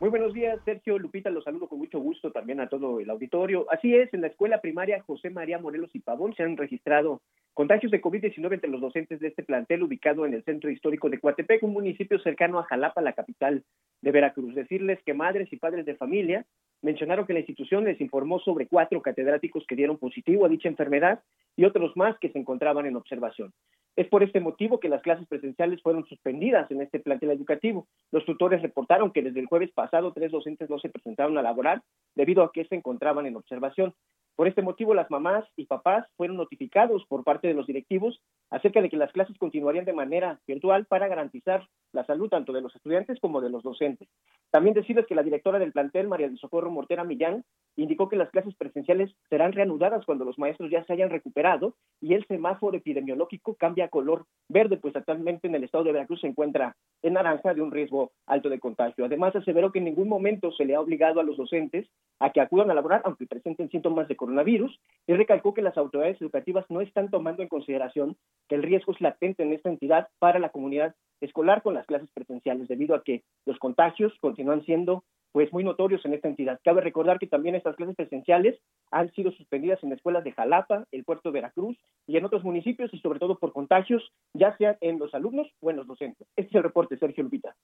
[0.00, 3.66] Muy buenos días, Sergio Lupita, los saludo con mucho gusto también a todo el auditorio.
[3.70, 7.20] Así es, en la escuela primaria José María Morelos y Pavón se han registrado
[7.52, 11.18] contagios de COVID-19 entre los docentes de este plantel ubicado en el centro histórico de
[11.18, 13.62] Coatepec, un municipio cercano a Jalapa, la capital
[14.00, 14.54] de Veracruz.
[14.54, 16.46] Decirles que madres y padres de familia
[16.80, 21.20] mencionaron que la institución les informó sobre cuatro catedráticos que dieron positivo a dicha enfermedad
[21.56, 23.52] y otros más que se encontraban en observación.
[23.96, 27.86] Es por este motivo que las clases presenciales fueron suspendidas en este plantel educativo.
[28.12, 31.82] Los tutores reportaron que desde el jueves pasado tres docentes no se presentaron a laborar
[32.14, 33.94] debido a que se encontraban en observación.
[34.36, 38.80] Por este motivo, las mamás y papás fueron notificados por parte de los directivos acerca
[38.80, 42.74] de que las clases continuarían de manera virtual para garantizar la salud tanto de los
[42.74, 44.08] estudiantes como de los docentes.
[44.50, 47.44] También decirles que la directora del plantel, María del Socorro Mortera Millán,
[47.76, 52.14] indicó que las clases presenciales serán reanudadas cuando los maestros ya se hayan recuperado y
[52.14, 56.28] el semáforo epidemiológico cambia a color verde, pues actualmente en el estado de Veracruz se
[56.28, 59.04] encuentra en naranja de un riesgo alto de contagio.
[59.04, 61.88] Además, aseveró que en ningún momento se le ha obligado a los docentes
[62.20, 66.20] a que acudan a laborar, aunque presenten síntomas de coronavirus, y recalcó que las autoridades
[66.20, 68.16] educativas no están tomando en consideración
[68.48, 72.10] que el riesgo es latente en esta entidad para la comunidad escolar con las clases
[72.12, 75.02] presenciales, debido a que los contagios continúan siendo
[75.32, 76.60] pues muy notorios en esta entidad.
[76.64, 78.58] Cabe recordar que también estas clases presenciales
[78.90, 82.92] han sido suspendidas en escuelas de Jalapa, el puerto de Veracruz y en otros municipios
[82.92, 84.02] y sobre todo por contagios,
[84.34, 86.26] ya sea en los alumnos o en los docentes.
[86.36, 87.54] Este es el reporte, Sergio Lupita.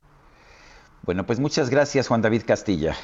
[1.07, 2.97] Bueno, pues muchas gracias, Juan David Castilla.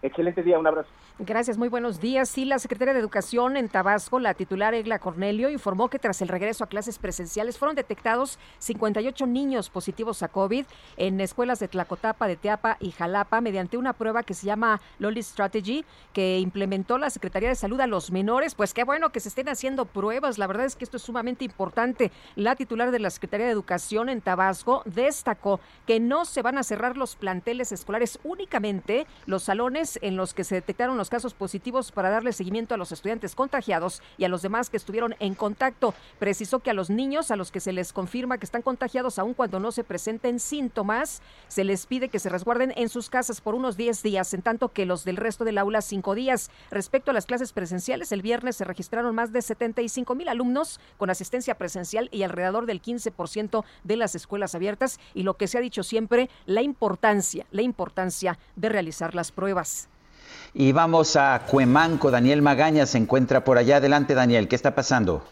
[0.00, 0.88] Excelente día, un abrazo.
[1.18, 2.28] Gracias, muy buenos días.
[2.28, 6.28] Sí, la secretaria de Educación en Tabasco, la titular Egla Cornelio, informó que tras el
[6.28, 10.64] regreso a clases presenciales fueron detectados 58 niños positivos a COVID
[10.96, 15.20] en escuelas de Tlacotapa, de Teapa y Jalapa mediante una prueba que se llama Loli
[15.20, 18.54] Strategy que implementó la Secretaría de Salud a los menores.
[18.54, 20.38] Pues qué bueno que se estén haciendo pruebas.
[20.38, 22.12] La verdad es que esto es sumamente importante.
[22.36, 26.62] La titular de la Secretaría de Educación en Tabasco destacó que no se van a
[26.62, 31.92] cerrar los planteles escolares, únicamente los salones en los que se detectaron los casos positivos
[31.92, 35.94] para darle seguimiento a los estudiantes contagiados y a los demás que estuvieron en contacto.
[36.18, 39.34] Precisó que a los niños a los que se les confirma que están contagiados, aun
[39.34, 43.54] cuando no se presenten síntomas, se les pide que se resguarden en sus casas por
[43.54, 46.50] unos 10 días, en tanto que los del resto del aula 5 días.
[46.70, 51.10] Respecto a las clases presenciales, el viernes se registraron más de 75 mil alumnos con
[51.10, 55.60] asistencia presencial y alrededor del 15% de las escuelas abiertas y lo que se ha
[55.60, 59.77] dicho siempre, la importancia, la importancia de realizar las pruebas.
[60.54, 62.10] Y vamos a Cuemanco.
[62.10, 63.76] Daniel Magaña se encuentra por allá.
[63.76, 64.48] Adelante, Daniel.
[64.48, 65.22] ¿Qué está pasando?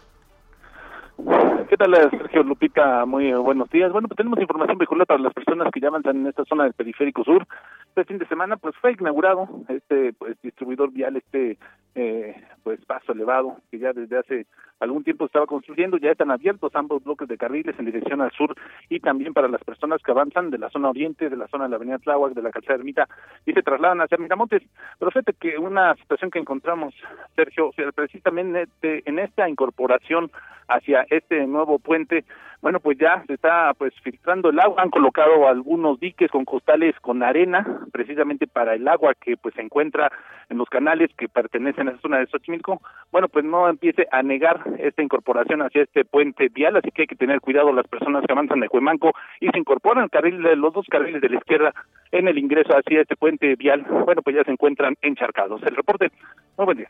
[1.68, 3.04] ¿Qué tal, Sergio Lupita?
[3.06, 3.90] Muy buenos días.
[3.90, 6.74] Bueno, pues tenemos información vehicular para las personas que ya avanzan en esta zona del
[6.74, 7.46] periférico sur.
[7.88, 11.58] Este fin de semana, pues fue inaugurado este pues distribuidor vial, este
[11.98, 14.46] eh, pues paso elevado que ya desde hace
[14.80, 18.54] algún tiempo estaba construyendo, ya están abiertos ambos bloques de carriles en dirección al sur
[18.90, 21.70] y también para las personas que avanzan de la zona oriente, de la zona de
[21.70, 23.08] la avenida Tláhuac, de la calzada Ermita
[23.46, 24.62] y se trasladan hacia Miramontes.
[24.98, 26.94] Pero fíjate que una situación que encontramos,
[27.34, 30.30] Sergio, precisamente en esta incorporación
[30.68, 32.24] hacia este nuevo puente,
[32.62, 36.98] bueno, pues ya se está pues filtrando el agua, han colocado algunos diques con costales
[37.00, 40.10] con arena, precisamente para el agua que pues se encuentra
[40.48, 42.80] en los canales que pertenecen a esa zona de Xochimilco,
[43.12, 47.08] bueno, pues no empiece a negar esta incorporación hacia este puente vial, así que hay
[47.08, 50.86] que tener cuidado las personas que avanzan de Cuemanco y se incorporan carril, los dos
[50.90, 51.74] carriles de la izquierda
[52.12, 55.62] en el ingreso hacia este puente vial, bueno, pues ya se encuentran encharcados.
[55.62, 56.10] El reporte,
[56.56, 56.88] muy buen día.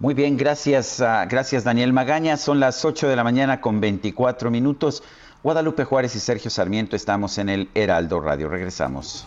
[0.00, 2.36] Muy bien, gracias, uh, gracias Daniel Magaña.
[2.36, 5.02] Son las 8 de la mañana con 24 minutos.
[5.42, 8.48] Guadalupe Juárez y Sergio Sarmiento estamos en el Heraldo Radio.
[8.48, 9.26] Regresamos.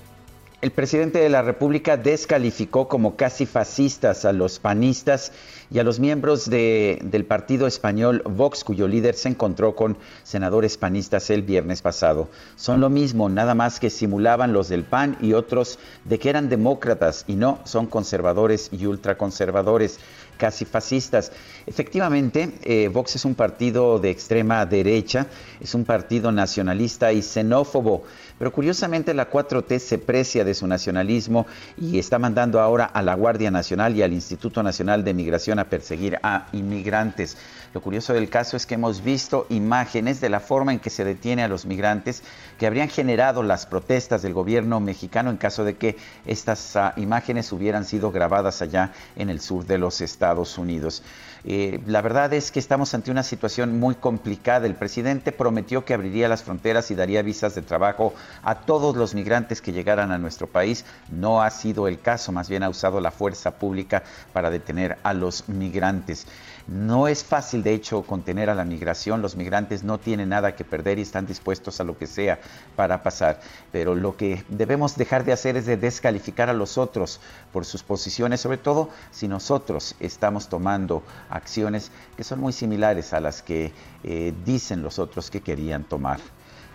[0.61, 5.31] el presidente de la República descalificó como casi fascistas a los panistas
[5.71, 10.77] y a los miembros de, del partido español Vox, cuyo líder se encontró con senadores
[10.77, 12.29] panistas el viernes pasado.
[12.57, 16.49] Son lo mismo, nada más que simulaban los del PAN y otros de que eran
[16.49, 19.97] demócratas y no, son conservadores y ultraconservadores
[20.37, 21.31] casi fascistas.
[21.67, 25.27] Efectivamente, eh, Vox es un partido de extrema derecha,
[25.59, 28.03] es un partido nacionalista y xenófobo,
[28.41, 31.45] Pero curiosamente la 4T se precia de su nacionalismo
[31.77, 35.69] y está mandando ahora a la Guardia Nacional y al Instituto Nacional de Migración a
[35.69, 37.37] perseguir a inmigrantes.
[37.71, 41.05] Lo curioso del caso es que hemos visto imágenes de la forma en que se
[41.05, 42.23] detiene a los migrantes
[42.57, 47.51] que habrían generado las protestas del gobierno mexicano en caso de que estas uh, imágenes
[47.51, 51.03] hubieran sido grabadas allá en el sur de los Estados Unidos.
[51.43, 54.67] Eh, la verdad es que estamos ante una situación muy complicada.
[54.67, 58.13] El presidente prometió que abriría las fronteras y daría visas de trabajo
[58.43, 60.85] a todos los migrantes que llegaran a nuestro país.
[61.09, 64.03] No ha sido el caso, más bien ha usado la fuerza pública
[64.33, 66.27] para detener a los migrantes.
[66.67, 69.21] No es fácil, de hecho, contener a la migración.
[69.21, 72.39] Los migrantes no tienen nada que perder y están dispuestos a lo que sea
[72.75, 73.41] para pasar.
[73.71, 77.19] Pero lo que debemos dejar de hacer es de descalificar a los otros
[77.51, 83.19] por sus posiciones, sobre todo si nosotros estamos tomando acciones que son muy similares a
[83.19, 83.71] las que
[84.03, 86.19] eh, dicen los otros que querían tomar.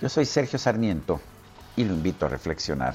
[0.01, 1.21] Yo soy Sergio Sarmiento
[1.77, 2.95] y lo invito a reflexionar.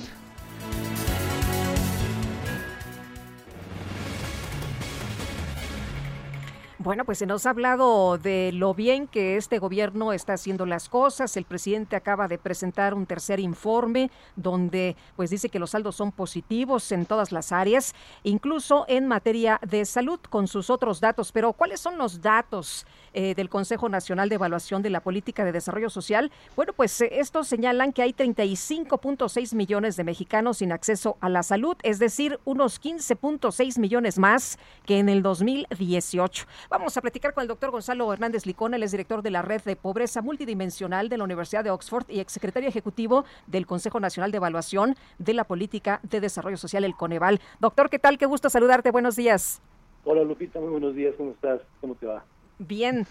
[6.83, 10.89] Bueno, pues se nos ha hablado de lo bien que este gobierno está haciendo las
[10.89, 11.37] cosas.
[11.37, 16.11] El presidente acaba de presentar un tercer informe donde pues dice que los saldos son
[16.11, 17.93] positivos en todas las áreas,
[18.23, 21.31] incluso en materia de salud con sus otros datos.
[21.31, 25.51] Pero ¿cuáles son los datos eh, del Consejo Nacional de Evaluación de la Política de
[25.51, 26.31] Desarrollo Social?
[26.55, 31.43] Bueno, pues eh, estos señalan que hay 35.6 millones de mexicanos sin acceso a la
[31.43, 36.47] salud, es decir, unos 15.6 millones más que en el 2018.
[36.71, 39.63] Vamos a platicar con el doctor Gonzalo Hernández Licón, él es director de la Red
[39.63, 44.37] de Pobreza Multidimensional de la Universidad de Oxford y exsecretario ejecutivo del Consejo Nacional de
[44.37, 47.41] Evaluación de la Política de Desarrollo Social, el Coneval.
[47.59, 48.17] Doctor, ¿qué tal?
[48.17, 48.89] Qué gusto saludarte.
[48.89, 49.61] Buenos días.
[50.05, 51.13] Hola Lupita, muy buenos días.
[51.17, 51.59] ¿Cómo estás?
[51.81, 52.23] ¿Cómo te va?
[52.57, 53.05] Bien.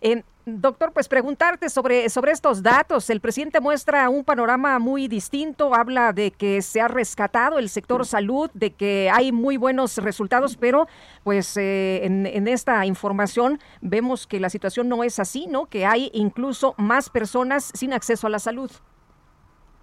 [0.00, 3.10] Eh, doctor, pues preguntarte sobre, sobre estos datos.
[3.10, 8.06] El presidente muestra un panorama muy distinto, habla de que se ha rescatado el sector
[8.06, 10.86] salud, de que hay muy buenos resultados, pero
[11.24, 15.66] pues eh, en, en, esta información vemos que la situación no es así, ¿no?
[15.66, 18.70] Que hay incluso más personas sin acceso a la salud.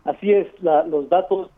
[0.03, 1.49] Así es, la, los datos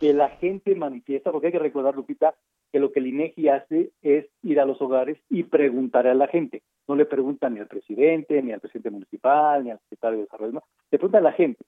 [0.00, 2.34] que la gente manifiesta, porque hay que recordar, Lupita,
[2.72, 6.28] que lo que el INEGI hace es ir a los hogares y preguntar a la
[6.28, 6.62] gente.
[6.86, 10.62] No le preguntan ni al presidente, ni al presidente municipal, ni al secretario de Desarrollo,
[10.90, 11.64] le preguntan a la gente.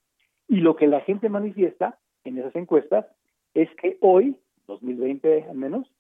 [0.49, 3.07] Y lo que la gente manifiesta en esas encuestas
[3.55, 4.37] es que hoy,
[4.67, 5.91] 2020 al menos,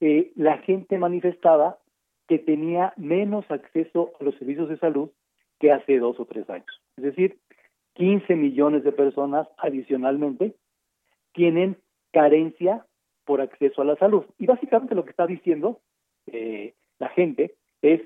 [0.00, 1.78] eh, la gente manifestaba
[2.28, 5.10] que tenía menos acceso a los servicios de salud
[5.60, 6.82] que hace dos o tres años.
[6.96, 7.38] Es decir,
[7.94, 10.54] 15 millones de personas adicionalmente
[11.32, 11.76] tienen
[12.12, 12.86] carencia
[13.24, 14.24] por acceso a la salud.
[14.38, 15.80] Y básicamente lo que está diciendo
[16.26, 18.00] eh, la gente es,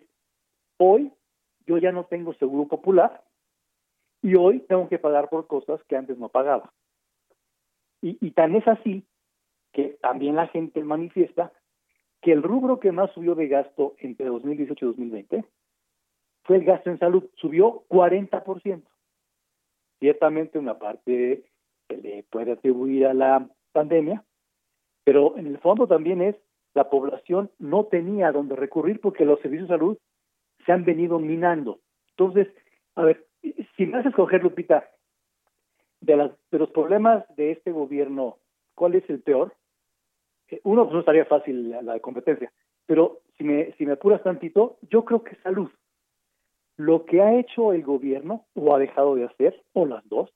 [0.79, 1.13] hoy
[1.67, 3.23] yo ya no tengo seguro popular
[4.23, 6.73] y hoy tengo que pagar por cosas que antes no pagaba.
[8.01, 9.05] Y, y tan es así
[9.73, 11.53] que también la gente manifiesta
[12.21, 15.45] que el rubro que más subió de gasto entre 2018 y 2020
[16.45, 18.83] fue el gasto en salud, subió 40%.
[20.01, 21.45] Ciertamente una parte
[21.89, 24.25] se le puede atribuir a la pandemia,
[25.09, 26.37] pero en el fondo también es
[26.75, 29.99] la población no tenía dónde recurrir porque los servicios de salud
[30.67, 31.81] se han venido minando.
[32.11, 32.47] Entonces,
[32.95, 33.27] a ver,
[33.75, 34.87] si me haces escoger, Lupita,
[36.03, 38.37] de, las, de los problemas de este gobierno,
[38.75, 39.55] ¿cuál es el peor?
[40.49, 42.53] Eh, uno, pues no estaría fácil la, la competencia,
[42.85, 45.71] pero si me, si me apuras tantito, yo creo que salud.
[46.77, 50.31] Lo que ha hecho el gobierno, o ha dejado de hacer, o las dos,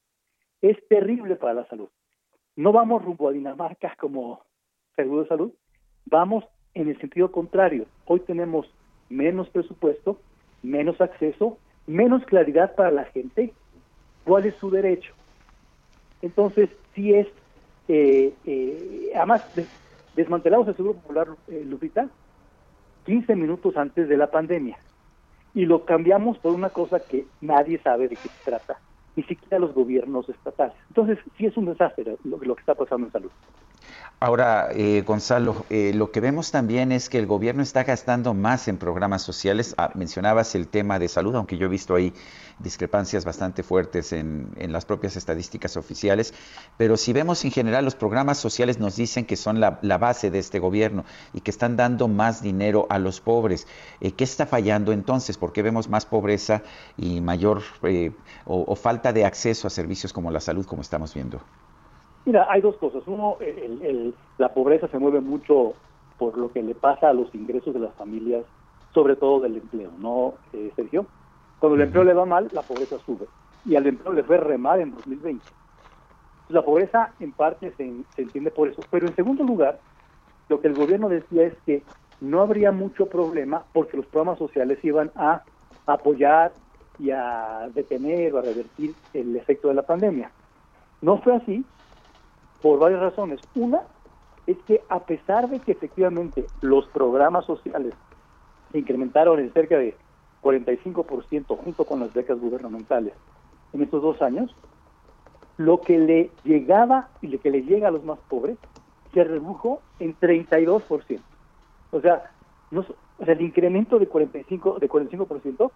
[0.63, 1.91] es terrible para la salud.
[2.57, 4.47] No vamos rumbo a Dinamarca como
[4.97, 5.53] seguro de salud,
[6.07, 6.45] vamos
[6.75, 7.87] en el sentido contrario.
[8.07, 8.67] Hoy tenemos
[9.09, 10.19] menos presupuesto,
[10.63, 13.53] menos acceso, menos claridad para la gente
[14.25, 15.13] cuál es su derecho.
[16.23, 17.27] Entonces, si es,
[17.89, 19.45] eh, eh, además,
[20.15, 22.09] desmantelamos el Seguro Popular, eh, Lupita,
[23.07, 24.79] 15 minutos antes de la pandemia.
[25.55, 28.79] Y lo cambiamos por una cosa que nadie sabe de qué se trata,
[29.17, 30.75] ni siquiera los gobiernos estatales.
[30.89, 33.31] Entonces, sí es un desastre lo que está pasando en salud.
[34.23, 38.69] Ahora, eh, Gonzalo, eh, lo que vemos también es que el gobierno está gastando más
[38.69, 39.75] en programas sociales.
[39.79, 42.15] Ah, mencionabas el tema de salud, aunque yo he visto ahí
[42.61, 46.35] discrepancias bastante fuertes en, en, las propias estadísticas oficiales.
[46.77, 50.39] Pero si vemos en general, los programas sociales nos dicen que son la, base de
[50.39, 53.67] este gobierno y que están dando más dinero a los pobres.
[54.01, 55.37] Eh, ¿Qué está fallando entonces?
[55.37, 56.63] ¿Por qué vemos más pobreza
[56.97, 57.63] y mayor
[58.45, 61.43] o, o falta de acceso a servicios como la salud, como estamos viendo?
[62.25, 63.03] Mira, hay dos cosas.
[63.07, 65.75] Uno, el, el, la pobreza se mueve mucho
[66.19, 68.45] por lo que le pasa a los ingresos de las familias,
[68.95, 71.07] sobre todo del empleo, ¿no, eh, Sergio?
[71.59, 73.27] Cuando el empleo le va mal, la pobreza sube.
[73.65, 75.45] Y al empleo le fue re mal en 2020.
[76.49, 78.83] La pobreza en parte se, se entiende por eso.
[78.91, 79.81] Pero en segundo lugar,
[80.49, 81.83] lo que el gobierno decía es que
[82.21, 85.43] no habría mucho problema porque los programas sociales iban a
[85.87, 86.53] apoyar
[86.99, 90.31] y a detener o a revertir el efecto de la pandemia.
[91.01, 91.65] No fue así
[92.63, 93.41] por varias razones.
[93.55, 93.83] Una
[94.47, 97.95] es que a pesar de que efectivamente los programas sociales
[98.71, 99.95] se incrementaron en cerca de
[100.43, 103.15] 45% junto con las becas gubernamentales
[103.73, 104.55] en estos dos años,
[105.57, 108.59] lo que le llegaba y lo que le llega a los más pobres
[109.13, 111.21] se redujo en 32%.
[111.91, 112.31] O sea,
[112.71, 115.71] no, o sea el incremento de 45 de 45%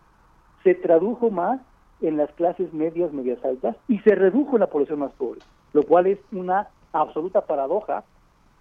[0.64, 1.60] se tradujo más
[2.00, 5.40] en las clases medias, medias altas y se redujo en la población más pobre,
[5.76, 8.02] lo cual es una absoluta paradoja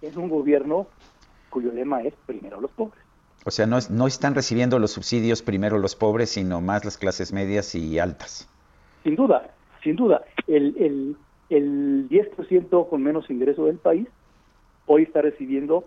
[0.02, 0.86] en un gobierno
[1.48, 3.02] cuyo lema es primero los pobres.
[3.46, 7.32] O sea, no, no están recibiendo los subsidios primero los pobres, sino más las clases
[7.32, 8.46] medias y altas.
[9.02, 9.50] Sin duda,
[9.82, 10.24] sin duda.
[10.46, 11.16] El, el,
[11.48, 14.06] el 10% con menos ingreso del país
[14.84, 15.84] hoy está recibiendo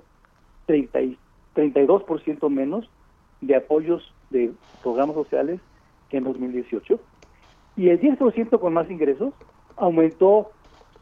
[0.66, 1.18] 30 y
[1.56, 2.90] 32% menos
[3.42, 4.52] de apoyos de
[4.82, 5.60] programas sociales
[6.10, 7.00] que en 2018.
[7.78, 9.32] Y el 10% con más ingresos
[9.78, 10.52] aumentó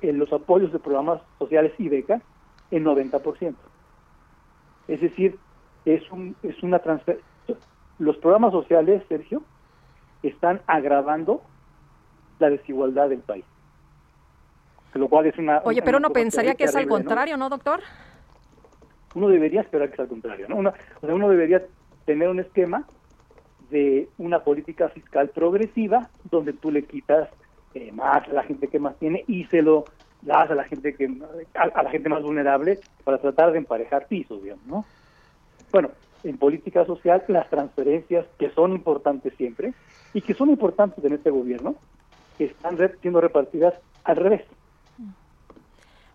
[0.01, 2.21] en los apoyos de programas sociales y becas
[2.71, 3.55] en 90%.
[4.87, 5.37] Es decir,
[5.85, 7.25] es, un, es una transferencia.
[7.99, 9.41] Los programas sociales, Sergio,
[10.23, 11.41] están agravando
[12.39, 13.45] la desigualdad del país.
[14.93, 15.61] Lo cual es una.
[15.63, 17.81] Oye, pero uno pensaría que es al contrario, ¿no, doctor?
[19.13, 20.55] Uno debería esperar que sea al contrario, ¿no?
[20.55, 21.63] Uno, o sea, uno debería
[22.05, 22.85] tener un esquema
[23.69, 27.29] de una política fiscal progresiva donde tú le quitas
[27.93, 29.85] más a la gente que más tiene y se lo
[30.21, 31.05] das a la gente que
[31.53, 34.85] a, a, la gente más vulnerable para tratar de emparejar pisos, digamos, ¿no?
[35.71, 35.89] Bueno,
[36.23, 39.73] en política social las transferencias que son importantes siempre
[40.13, 41.75] y que son importantes en este gobierno
[42.39, 43.73] están siendo repartidas
[44.03, 44.43] al revés.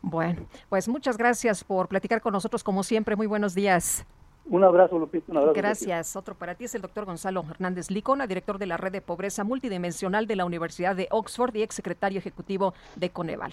[0.00, 3.16] Bueno, pues muchas gracias por platicar con nosotros como siempre.
[3.16, 4.04] Muy buenos días.
[4.46, 5.30] Un abrazo, Lupita.
[5.30, 5.54] Un abrazo.
[5.54, 6.16] Gracias.
[6.16, 9.44] Otro para ti es el doctor Gonzalo Hernández Licona, director de la Red de Pobreza
[9.44, 13.52] Multidimensional de la Universidad de Oxford y exsecretario ejecutivo de Coneval.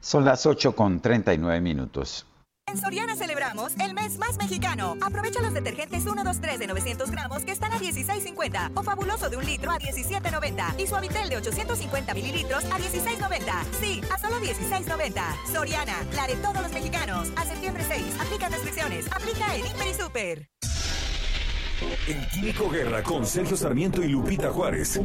[0.00, 2.26] Son las 8 con 39 minutos.
[2.70, 4.96] En Soriana celebramos el mes más mexicano.
[5.00, 9.28] Aprovecha los detergentes 1, 2, 3 de 900 gramos que están a 16.50 o fabuloso
[9.28, 13.64] de un litro a 17.90 y suavitel de 850 mililitros a 16.90.
[13.80, 15.52] Sí, a solo 16.90.
[15.52, 17.32] Soriana, la de todos los mexicanos.
[17.34, 18.04] A septiembre 6.
[18.20, 19.06] Aplica restricciones.
[19.10, 20.48] Aplica en Hiper y Super.
[22.06, 25.00] En Químico Guerra con Sergio Sarmiento y Lupita Juárez.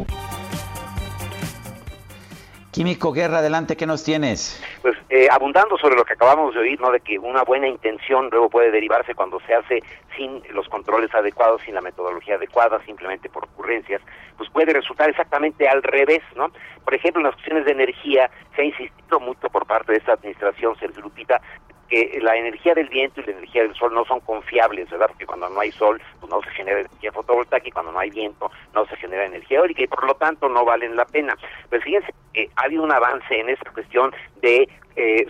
[2.76, 4.62] Químico Guerra, adelante, ¿qué nos tienes?
[4.82, 6.92] Pues eh, abundando sobre lo que acabamos de oír, ¿no?
[6.92, 9.82] De que una buena intención luego puede derivarse cuando se hace
[10.18, 14.02] sin los controles adecuados, sin la metodología adecuada, simplemente por ocurrencias,
[14.36, 16.52] pues puede resultar exactamente al revés, ¿no?
[16.84, 20.12] Por ejemplo, en las cuestiones de energía se ha insistido mucho por parte de esta
[20.12, 21.42] administración, Sergio Lupita,
[21.90, 25.08] que la energía del viento y la energía del sol no son confiables, ¿verdad?
[25.08, 28.10] Porque cuando no hay sol, pues no se genera energía fotovoltaica y cuando no hay
[28.10, 31.38] viento, no se genera energía eólica y por lo tanto no valen la pena.
[31.70, 35.28] Pues fíjense que ha habido un avance en esta cuestión de eh,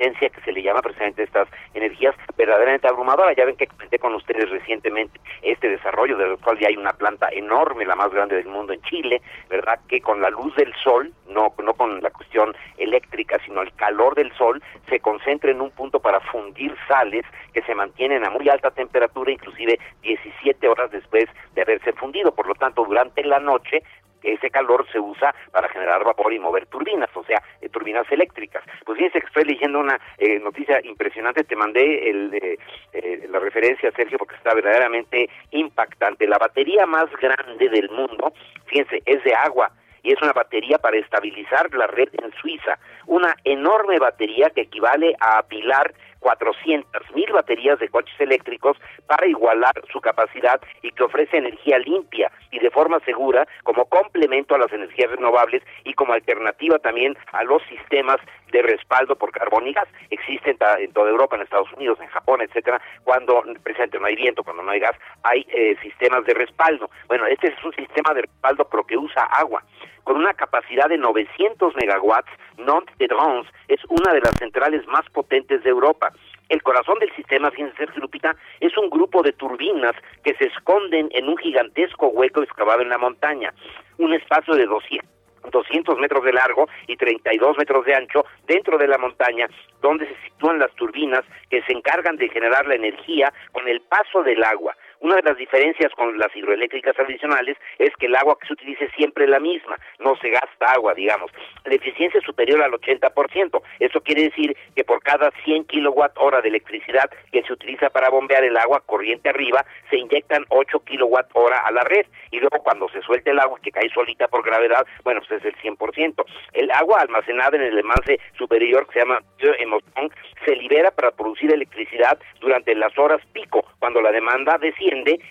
[0.00, 3.34] que se le llama precisamente estas energías verdaderamente abrumadora.
[3.34, 7.28] Ya ven que comenté con ustedes recientemente este desarrollo, del cual ya hay una planta
[7.30, 9.20] enorme, la más grande del mundo en Chile,
[9.50, 9.78] ¿verdad?
[9.88, 14.14] Que con la luz del sol, no, no con la cuestión eléctrica, sino el calor
[14.14, 18.48] del sol, se concentra en un punto para fundir sales que se mantienen a muy
[18.48, 22.32] alta temperatura, inclusive 17 horas después de haberse fundido.
[22.34, 23.82] Por lo tanto, durante la noche
[24.22, 28.62] ese calor se usa para generar vapor y mover turbinas, o sea, eh, turbinas eléctricas.
[28.84, 32.58] Pues fíjense que estoy leyendo una eh, noticia impresionante, te mandé el,
[32.92, 36.26] eh, la referencia, Sergio, porque está verdaderamente impactante.
[36.26, 38.32] La batería más grande del mundo,
[38.66, 39.70] fíjense, es de agua
[40.02, 45.14] y es una batería para estabilizar la red en Suiza, una enorme batería que equivale
[45.20, 48.76] a apilar 400 mil baterías de coches eléctricos
[49.06, 54.54] para igualar su capacidad y que ofrece energía limpia y de forma segura como complemento
[54.54, 58.18] a las energías renovables y como alternativa también a los sistemas
[58.52, 59.88] de respaldo por carbón y gas.
[60.10, 64.42] Existen en toda Europa, en Estados Unidos, en Japón, etcétera, cuando presente no hay viento,
[64.42, 66.90] cuando no hay gas, hay eh, sistemas de respaldo.
[67.08, 69.62] Bueno, este es un sistema de respaldo pero que usa agua
[70.04, 75.08] con una capacidad de 900 megawatts, Nont de Drons es una de las centrales más
[75.10, 76.12] potentes de Europa.
[76.48, 79.94] El corazón del sistema, fíjense, Lupita, es un grupo de turbinas
[80.24, 83.54] que se esconden en un gigantesco hueco excavado en la montaña,
[83.98, 85.19] un espacio de 200
[85.50, 89.48] 200 metros de largo y 32 metros de ancho dentro de la montaña,
[89.80, 94.22] donde se sitúan las turbinas que se encargan de generar la energía con el paso
[94.22, 98.46] del agua Una de las diferencias con las hidroeléctricas tradicionales es que el agua que
[98.46, 101.30] se utilice es siempre la misma, no se gasta agua, digamos.
[101.64, 103.62] La eficiencia es superior al 80%.
[103.78, 108.10] Eso quiere decir que por cada 100 kilowatt hora de electricidad que se utiliza para
[108.10, 112.04] bombear el agua corriente arriba, se inyectan 8 kilowatt hora a la red.
[112.30, 115.46] Y luego cuando se suelte el agua que cae solita por gravedad, bueno, pues es
[115.46, 116.24] el 100%.
[116.52, 119.22] El agua almacenada en el embalse superior, que se llama
[119.58, 120.12] Emoción,
[120.44, 124.58] se libera para producir electricidad durante las horas pico, cuando la demanda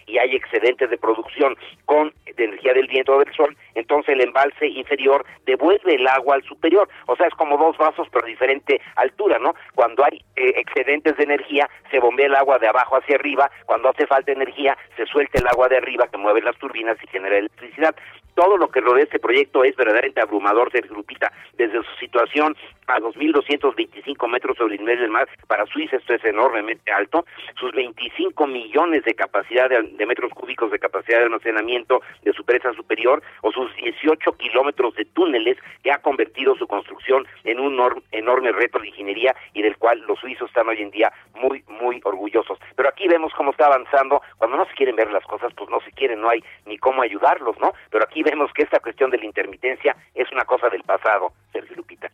[0.07, 1.55] y hay excedentes de producción
[1.85, 6.43] con energía del viento o del sol, entonces el embalse inferior devuelve el agua al
[6.43, 6.87] superior.
[7.07, 9.53] O sea, es como dos vasos pero diferente altura, ¿no?
[9.75, 13.89] Cuando hay eh, excedentes de energía, se bombea el agua de abajo hacia arriba, cuando
[13.89, 17.37] hace falta energía, se suelta el agua de arriba que mueve las turbinas y genera
[17.37, 17.95] electricidad
[18.39, 22.55] todo lo que rodea este proyecto es verdaderamente abrumador, Sergio Lupita, desde su situación
[22.87, 27.25] a 2.225 metros sobre el nivel del mar, para Suiza esto es enormemente alto,
[27.59, 32.73] sus 25 millones de capacidad de, metros cúbicos de capacidad de almacenamiento de su presa
[32.73, 37.79] superior, o sus 18 kilómetros de túneles que ha convertido su construcción en un
[38.11, 41.99] enorme reto de ingeniería y del cual los suizos están hoy en día muy, muy
[42.03, 42.59] orgullosos.
[42.75, 45.79] Pero aquí vemos cómo está avanzando, cuando no se quieren ver las cosas, pues no
[45.81, 47.73] se quieren, no hay ni cómo ayudarlos, ¿no?
[47.89, 51.75] Pero aquí vemos que esta cuestión de la intermitencia es una cosa del pasado, Sergio
[51.75, 52.09] Lupita.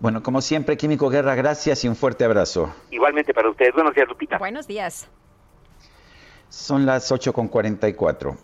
[0.00, 2.74] Bueno, como siempre, Químico Guerra, gracias y un fuerte abrazo.
[2.90, 3.74] Igualmente para ustedes.
[3.74, 4.38] Buenos días, Lupita.
[4.38, 5.10] Buenos días.
[6.50, 8.36] Son las 8.44.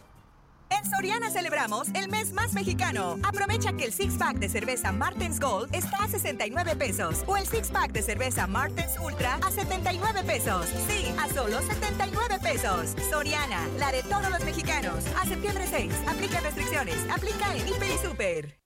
[0.69, 3.17] En Soriana celebramos el mes más mexicano.
[3.23, 7.47] Aprovecha que el six pack de cerveza Martens Gold está a 69 pesos o el
[7.47, 10.67] six pack de cerveza Martens Ultra a 79 pesos.
[10.89, 12.95] Sí, a solo 79 pesos.
[13.11, 15.05] Soriana, la de todos los mexicanos.
[15.21, 15.93] A septiembre 6.
[16.09, 16.97] Aplica restricciones.
[17.11, 18.59] Aplica en Hiper y Super.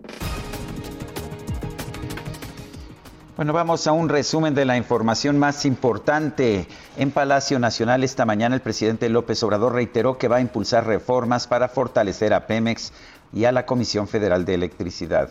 [3.41, 6.69] Bueno, vamos a un resumen de la información más importante.
[6.99, 11.47] En Palacio Nacional esta mañana el presidente López Obrador reiteró que va a impulsar reformas
[11.47, 12.93] para fortalecer a Pemex
[13.33, 15.31] y a la Comisión Federal de Electricidad.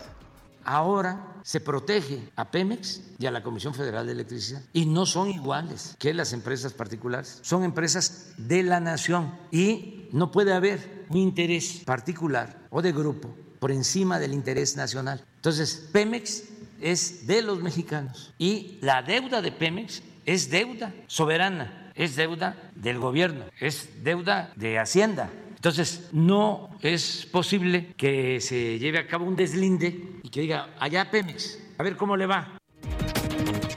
[0.64, 5.30] Ahora se protege a Pemex y a la Comisión Federal de Electricidad y no son
[5.30, 7.38] iguales que las empresas particulares.
[7.42, 13.32] Son empresas de la nación y no puede haber un interés particular o de grupo
[13.60, 15.24] por encima del interés nacional.
[15.36, 16.49] Entonces, Pemex
[16.80, 22.98] es de los mexicanos y la deuda de Pemex es deuda soberana, es deuda del
[22.98, 25.30] gobierno, es deuda de Hacienda.
[25.54, 31.10] Entonces, no es posible que se lleve a cabo un deslinde y que diga, allá
[31.10, 32.60] Pemex, a ver cómo le va.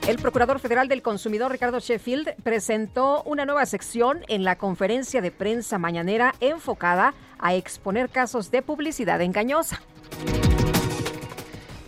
[0.08, 5.30] El Procurador Federal del Consumidor, Ricardo Sheffield, presentó una nueva sección en la conferencia de
[5.30, 9.80] prensa mañanera enfocada a exponer casos de publicidad engañosa.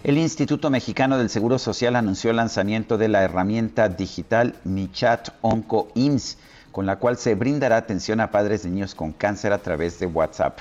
[0.06, 5.88] El Instituto Mexicano del Seguro Social anunció el lanzamiento de la herramienta digital MiChat Onco
[5.96, 6.38] IMSS,
[6.70, 10.06] con la cual se brindará atención a padres de niños con cáncer a través de
[10.06, 10.60] WhatsApp.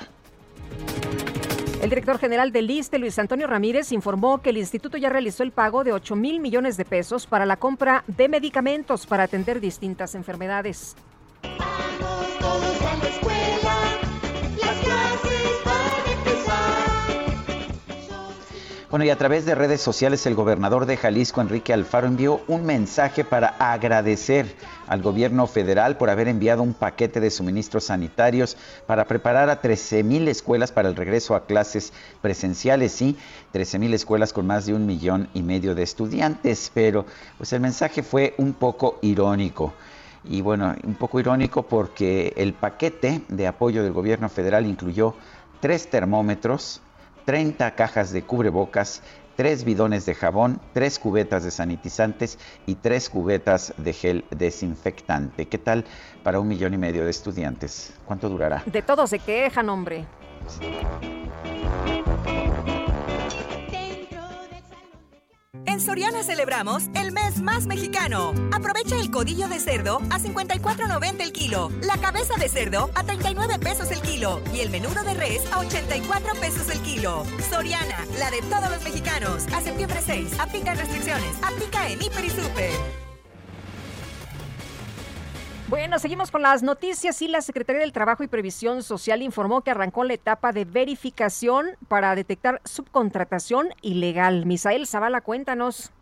[1.80, 5.52] El director general del ISTE, Luis Antonio Ramírez, informó que el instituto ya realizó el
[5.52, 10.16] pago de 8 mil millones de pesos para la compra de medicamentos para atender distintas
[10.16, 10.96] enfermedades.
[18.88, 22.64] Bueno, y a través de redes sociales el gobernador de Jalisco, Enrique Alfaro, envió un
[22.64, 24.54] mensaje para agradecer
[24.86, 28.56] al gobierno federal por haber enviado un paquete de suministros sanitarios
[28.86, 31.92] para preparar a 13 mil escuelas para el regreso a clases
[32.22, 33.16] presenciales y
[33.50, 36.70] 13 mil escuelas con más de un millón y medio de estudiantes.
[36.72, 37.06] Pero
[37.38, 39.74] pues el mensaje fue un poco irónico.
[40.22, 45.14] Y bueno, un poco irónico porque el paquete de apoyo del gobierno federal incluyó
[45.58, 46.82] tres termómetros,
[47.26, 49.02] 30 cajas de cubrebocas,
[49.36, 55.46] 3 bidones de jabón, 3 cubetas de sanitizantes y 3 cubetas de gel desinfectante.
[55.46, 55.84] ¿Qué tal
[56.22, 57.92] para un millón y medio de estudiantes?
[58.06, 58.62] ¿Cuánto durará?
[58.64, 60.06] De todo se quejan, hombre.
[65.76, 68.32] En Soriana celebramos el mes más mexicano.
[68.50, 73.58] Aprovecha el codillo de cerdo a 54.90 el kilo, la cabeza de cerdo a 39
[73.58, 77.24] pesos el kilo y el menudo de res a 84 pesos el kilo.
[77.50, 79.46] Soriana, la de todos los mexicanos.
[79.52, 81.36] A septiembre 6, aplica restricciones.
[81.42, 83.05] Aplica en Hiper y Super.
[85.68, 89.72] Bueno, seguimos con las noticias y la Secretaría del Trabajo y Previsión Social informó que
[89.72, 94.46] arrancó la etapa de verificación para detectar subcontratación ilegal.
[94.46, 95.92] Misael Zavala, cuéntanos.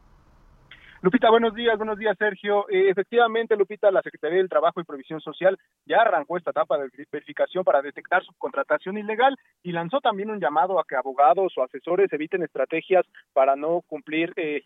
[1.00, 2.68] Lupita, buenos días, buenos días, Sergio.
[2.68, 6.90] Eh, efectivamente, Lupita, la Secretaría del Trabajo y Previsión Social ya arrancó esta etapa de
[7.10, 12.12] verificación para detectar subcontratación ilegal y lanzó también un llamado a que abogados o asesores
[12.12, 14.64] eviten estrategias para no cumplir eh,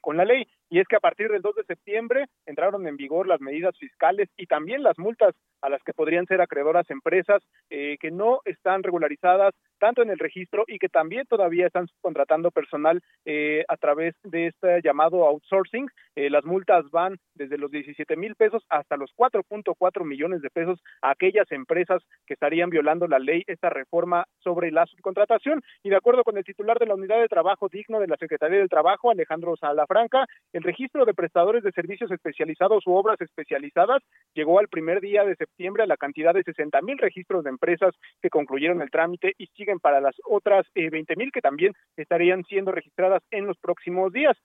[0.00, 0.48] con la ley.
[0.70, 4.28] Y es que a partir del 2 de septiembre entraron en vigor las medidas fiscales
[4.36, 8.82] y también las multas a las que podrían ser acreedoras empresas eh, que no están
[8.82, 14.14] regularizadas tanto en el registro y que también todavía están contratando personal eh, a través
[14.22, 15.88] de este llamado outsourcing.
[16.14, 20.80] Eh, las multas van desde los 17 mil pesos hasta los 4.4 millones de pesos
[21.02, 25.62] a aquellas empresas que estarían violando la ley, esta reforma sobre la subcontratación.
[25.82, 28.58] Y de acuerdo con el titular de la Unidad de Trabajo Digno de la Secretaría
[28.58, 34.02] del Trabajo, Alejandro Salafranca, el registro de prestadores de servicios especializados u obras especializadas
[34.34, 38.30] llegó al primer día de a la cantidad de 60 mil registros de empresas que
[38.30, 42.72] concluyeron el trámite y siguen para las otras eh, 20 mil que también estarían siendo
[42.72, 44.36] registradas en los próximos días.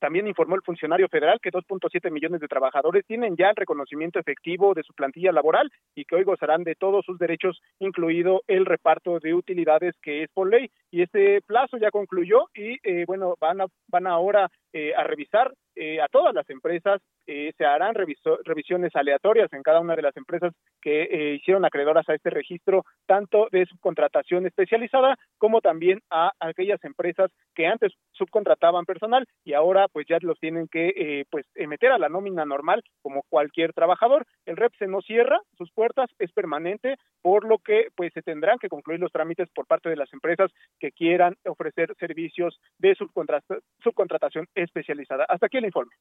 [0.00, 4.74] También informó el funcionario federal que 2.7 millones de trabajadores tienen ya el reconocimiento efectivo
[4.74, 9.18] de su plantilla laboral y que hoy gozarán de todos sus derechos, incluido el reparto
[9.18, 10.68] de utilidades que es por ley.
[10.90, 15.54] Y este plazo ya concluyó y, eh, bueno, van, a, van ahora eh, a revisar
[15.76, 20.16] eh, a todas las empresas, eh, se harán revisiones aleatorias en cada una de las
[20.16, 20.52] empresas
[20.82, 26.84] que eh, hicieron acreedoras a este registro, tanto de subcontratación especializada como también a aquellas
[26.84, 31.92] empresas que antes subcontrataban personal y ahora pues ya los tienen que eh, pues meter
[31.92, 34.26] a la nómina normal como cualquier trabajador.
[34.44, 38.68] El REPSE no cierra sus puertas, es permanente, por lo que pues se tendrán que
[38.68, 44.46] concluir los trámites por parte de las empresas que quieran ofrecer servicios de subcontrata subcontratación
[44.54, 45.24] especializada.
[45.28, 45.92] Hasta aquí el informe.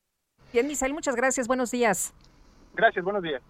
[0.51, 1.47] Bien, Misael, muchas gracias.
[1.47, 2.13] Buenos días.
[2.75, 3.41] Gracias, buenos días.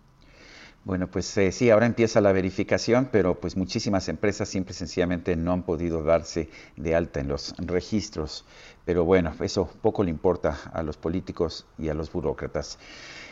[0.85, 5.37] Bueno, pues eh, sí, ahora empieza la verificación, pero pues muchísimas empresas simple y sencillamente
[5.37, 8.45] no han podido darse de alta en los registros.
[8.85, 12.77] Pero bueno, eso poco le importa a los políticos y a los burócratas.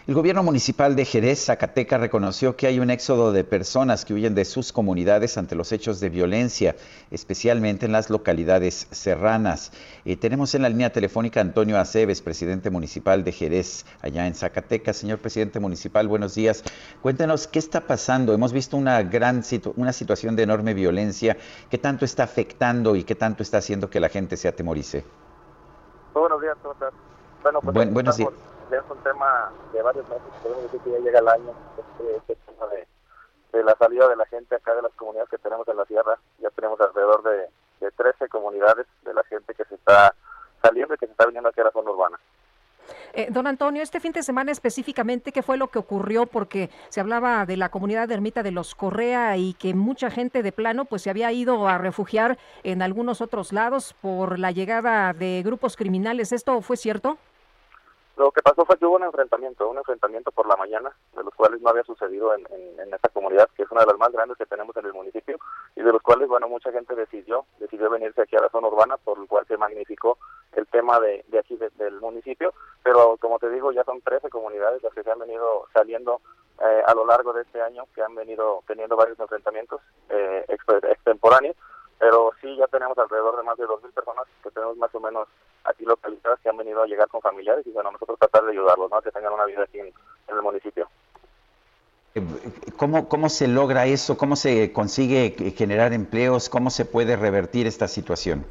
[0.07, 4.34] El gobierno municipal de Jerez, Zacatecas, reconoció que hay un éxodo de personas que huyen
[4.34, 6.76] de sus comunidades ante los hechos de violencia,
[7.11, 9.72] especialmente en las localidades serranas.
[10.03, 14.34] Eh, tenemos en la línea telefónica a Antonio Aceves, presidente municipal de Jerez, allá en
[14.34, 14.98] Zacatecas.
[14.98, 16.64] Señor presidente municipal, buenos días.
[17.03, 18.34] Cuéntenos qué está pasando.
[18.34, 19.44] Hemos visto una gran
[19.76, 21.38] una situación de enorme violencia.
[21.69, 25.03] ¿Qué tanto está afectando y qué tanto está haciendo que la gente se atemorice?
[26.13, 26.93] Muy buenos días, ¿cómo estás?
[27.41, 28.29] Bueno, pues Buen, buenos días.
[28.69, 32.35] es un tema de varios meses, podemos decir que ya llega el año, este, este
[32.35, 32.85] tema de,
[33.53, 36.19] de, la salida de la gente acá de las comunidades que tenemos en la sierra,
[36.39, 40.13] ya tenemos alrededor de, de 13 comunidades de la gente que se está
[40.61, 42.19] saliendo y que se está viniendo aquí a la zona urbana.
[43.13, 46.25] Eh, don Antonio, este fin de semana específicamente, ¿qué fue lo que ocurrió?
[46.25, 50.51] Porque se hablaba de la comunidad Ermita de los Correa y que mucha gente de
[50.53, 55.41] plano pues se había ido a refugiar en algunos otros lados por la llegada de
[55.43, 56.31] grupos criminales.
[56.31, 57.17] ¿Esto fue cierto?
[58.15, 61.33] Lo que pasó fue que hubo un enfrentamiento, un enfrentamiento por la mañana, de los
[61.33, 64.11] cuales no había sucedido en, en, en, esta comunidad, que es una de las más
[64.11, 65.39] grandes que tenemos en el municipio,
[65.75, 68.97] y de los cuales, bueno, mucha gente decidió, decidió venirse aquí a la zona urbana,
[68.97, 70.19] por lo cual se magnificó
[70.53, 72.53] el tema de, de aquí de, del municipio,
[72.84, 76.22] pero como te digo, ya son 13 comunidades las que se han venido saliendo
[76.60, 81.56] eh, a lo largo de este año, que han venido teniendo varios enfrentamientos eh, extemporáneos,
[81.98, 85.28] pero sí ya tenemos alrededor de más de 2.000 personas que tenemos más o menos
[85.64, 88.90] aquí localizadas que han venido a llegar con familiares y bueno, nosotros tratar de ayudarlos,
[88.90, 89.02] ¿no?
[89.02, 90.88] que tengan una vida aquí en, en el municipio.
[92.78, 94.18] ¿Cómo, ¿Cómo se logra eso?
[94.18, 96.49] ¿Cómo se consigue generar empleos?
[96.49, 98.45] ¿Cómo se puede revertir esta situación?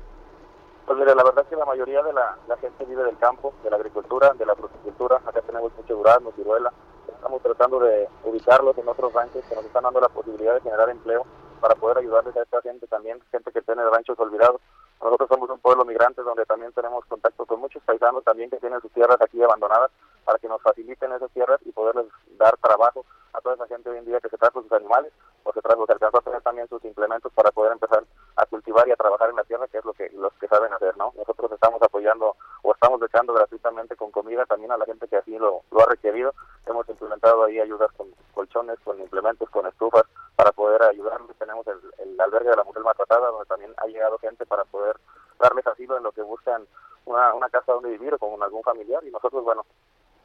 [0.90, 3.54] Pues mire, la verdad es que la mayoría de la, la gente vive del campo,
[3.62, 5.20] de la agricultura, de la fruticultura.
[5.24, 6.72] Acá tenemos mucho durazno, ciruela.
[7.06, 10.90] Estamos tratando de ubicarlos en otros ranchos que nos están dando la posibilidad de generar
[10.90, 11.24] empleo
[11.60, 14.60] para poder ayudarles a esta gente también, gente que tiene ranchos olvidados.
[15.02, 18.80] Nosotros somos un pueblo migrante donde también tenemos contacto con muchos paisanos también que tienen
[18.80, 19.90] sus tierras aquí abandonadas
[20.24, 22.06] para que nos faciliten esas tierras y poderles
[22.38, 25.12] dar trabajo a toda esa gente hoy en día que se trajo sus animales
[25.44, 28.04] o se trajo, se alcanzó a tener también sus implementos para poder empezar
[28.36, 30.72] a cultivar y a trabajar en la tierra, que es lo que los que saben
[30.72, 31.12] hacer, ¿no?
[31.16, 35.38] Nosotros estamos apoyando o estamos echando gratuitamente con comida también a la gente que así
[35.38, 36.34] lo, lo ha requerido.
[36.66, 40.04] Hemos implementado ahí ayudas con colchones, con implementos, con estufas
[40.36, 41.36] para poder ayudarles.
[41.38, 44.89] Tenemos el, el albergue de la mujer maltratada donde también ha llegado gente para poder
[45.38, 46.66] darles asilo en lo que buscan
[47.06, 49.64] una, una casa donde vivir o con algún familiar y nosotros, bueno,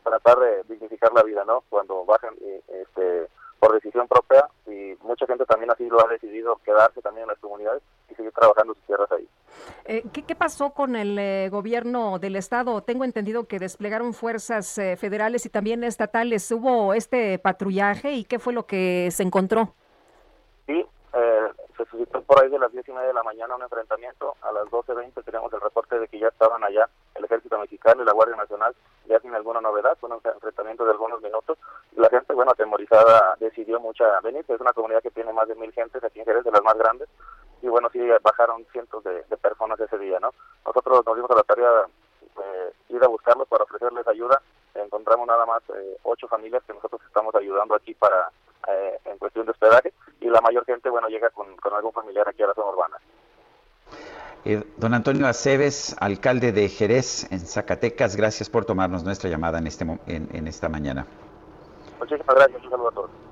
[0.04, 1.64] tratar de dignificar la vida, ¿no?
[1.70, 2.36] Cuando bajan
[2.68, 3.28] este,
[3.60, 7.40] por decisión propia y mucha gente también así lo ha decidido quedarse también en las
[7.40, 9.28] comunidades y seguir trabajando sus tierras ahí.
[9.86, 12.82] Eh, ¿qué, ¿qué, pasó con el eh, gobierno del estado?
[12.84, 16.52] Tengo entendido que desplegaron fuerzas eh, federales y también estatales.
[16.52, 19.74] ¿Hubo este patrullaje y qué fue lo que se encontró?
[20.68, 21.48] Sí, eh,
[21.78, 24.36] se suscitó por ahí de las diez y media de la mañana un enfrentamiento.
[24.42, 28.06] A las 12.20 tenemos el reporte de que ya estaban allá el Ejército Mexicano y
[28.06, 28.76] la Guardia Nacional,
[29.06, 31.58] ya sin alguna novedad, fue un enfrentamiento de algunos minutos.
[31.96, 34.46] La gente, bueno, atemorizada, decidió mucha venir.
[34.48, 36.78] Es una comunidad que tiene más de mil gentes aquí en Jerez, de las más
[36.78, 37.10] grandes.
[37.62, 40.32] Y bueno, sí, bajaron cientos de, de personas ese día, ¿no?
[40.66, 41.88] Nosotros nos dimos a la tarea
[42.44, 44.42] eh, ir a buscarlos para ofrecerles ayuda.
[44.74, 48.30] Encontramos nada más eh, ocho familias que nosotros estamos ayudando aquí para
[48.68, 52.28] eh, en cuestión de hospedaje y la mayor gente, bueno, llega con, con algún familiar
[52.28, 52.98] aquí a la zona urbana.
[54.44, 59.68] Eh, don Antonio Aceves, alcalde de Jerez, en Zacatecas, gracias por tomarnos nuestra llamada en,
[59.68, 61.06] este, en, en esta mañana.
[62.00, 63.25] Muchísimas gracias, un saludo a todos.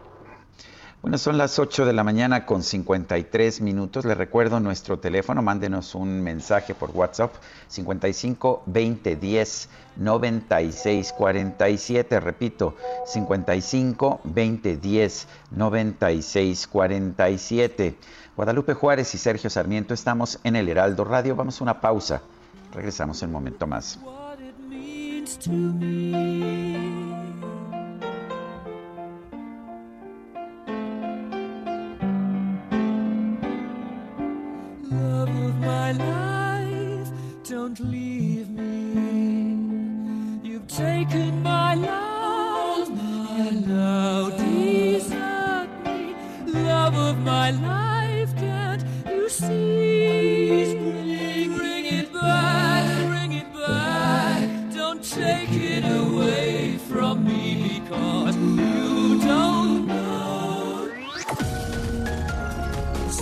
[1.03, 4.05] Bueno, son las 8 de la mañana con 53 minutos.
[4.05, 7.33] Les recuerdo nuestro teléfono, mándenos un mensaje por WhatsApp
[7.67, 12.19] 55 20 10 96 47.
[12.21, 17.95] Repito, 55 20 10 96 47.
[18.37, 21.35] Guadalupe Juárez y Sergio Sarmiento estamos en el Heraldo Radio.
[21.35, 22.21] Vamos a una pausa.
[22.73, 23.99] Regresamos en un momento más.
[25.45, 27.52] Love
[35.97, 37.09] life,
[37.43, 40.39] don't leave me.
[40.43, 42.89] You've taken my love,
[43.39, 46.15] and now desert me.
[46.45, 50.02] Love of my life, can't you see?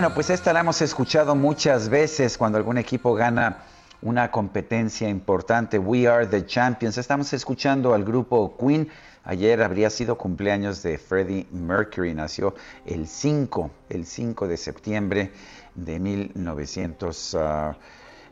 [0.00, 3.64] Bueno, pues esta la hemos escuchado muchas veces cuando algún equipo gana
[4.00, 5.78] una competencia importante.
[5.78, 6.96] We are the champions.
[6.96, 8.88] Estamos escuchando al grupo Queen.
[9.24, 12.14] Ayer habría sido cumpleaños de Freddie Mercury.
[12.14, 12.54] Nació
[12.86, 15.32] el 5, el 5 de septiembre
[15.74, 17.36] de 1900.
[17.38, 17.76] ah,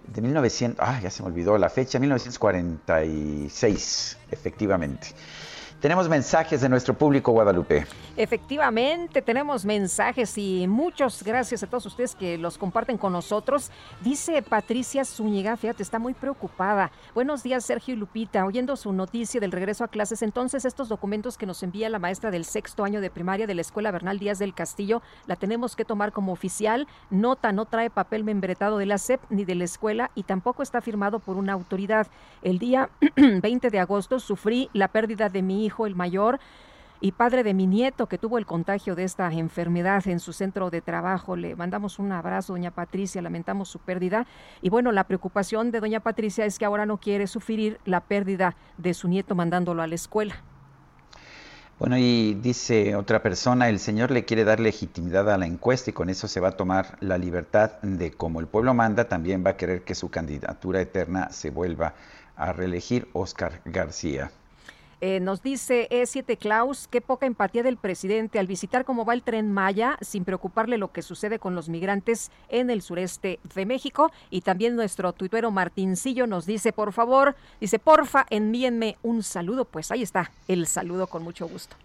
[0.06, 5.08] de 1900, ah, ya se me olvidó la fecha, 1946, efectivamente.
[5.80, 7.86] Tenemos mensajes de nuestro público, Guadalupe.
[8.16, 13.70] Efectivamente, tenemos mensajes y muchas gracias a todos ustedes que los comparten con nosotros.
[14.00, 16.90] Dice Patricia Zúñiga, fíjate, está muy preocupada.
[17.14, 18.44] Buenos días, Sergio y Lupita.
[18.44, 22.32] Oyendo su noticia del regreso a clases, entonces estos documentos que nos envía la maestra
[22.32, 25.84] del sexto año de primaria de la Escuela Bernal Díaz del Castillo, la tenemos que
[25.84, 26.88] tomar como oficial.
[27.10, 30.80] Nota, no trae papel membretado de la SEP ni de la escuela y tampoco está
[30.80, 32.09] firmado por una autoridad.
[32.42, 36.40] El día 20 de agosto sufrí la pérdida de mi hijo, el mayor,
[37.00, 40.70] y padre de mi nieto que tuvo el contagio de esta enfermedad en su centro
[40.70, 41.36] de trabajo.
[41.36, 44.26] Le mandamos un abrazo, doña Patricia, lamentamos su pérdida.
[44.62, 48.56] Y bueno, la preocupación de doña Patricia es que ahora no quiere sufrir la pérdida
[48.78, 50.42] de su nieto mandándolo a la escuela.
[51.78, 55.92] Bueno, y dice otra persona, el señor le quiere dar legitimidad a la encuesta y
[55.92, 59.50] con eso se va a tomar la libertad de, como el pueblo manda, también va
[59.50, 61.94] a querer que su candidatura eterna se vuelva
[62.34, 64.32] a reelegir Oscar García.
[65.00, 69.22] Eh, nos dice E7 Klaus, qué poca empatía del presidente al visitar cómo va el
[69.22, 74.10] tren Maya sin preocuparle lo que sucede con los migrantes en el sureste de México.
[74.30, 79.64] Y también nuestro tuitero Martincillo nos dice, por favor, dice, porfa, envíenme un saludo.
[79.64, 81.76] Pues ahí está, el saludo con mucho gusto.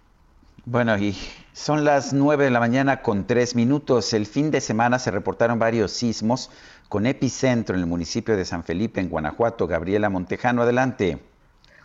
[0.65, 1.15] Bueno, y
[1.51, 4.13] son las 9 de la mañana con tres minutos.
[4.13, 6.49] El fin de semana se reportaron varios sismos
[6.87, 9.67] con epicentro en el municipio de San Felipe, en Guanajuato.
[9.67, 11.19] Gabriela Montejano, adelante.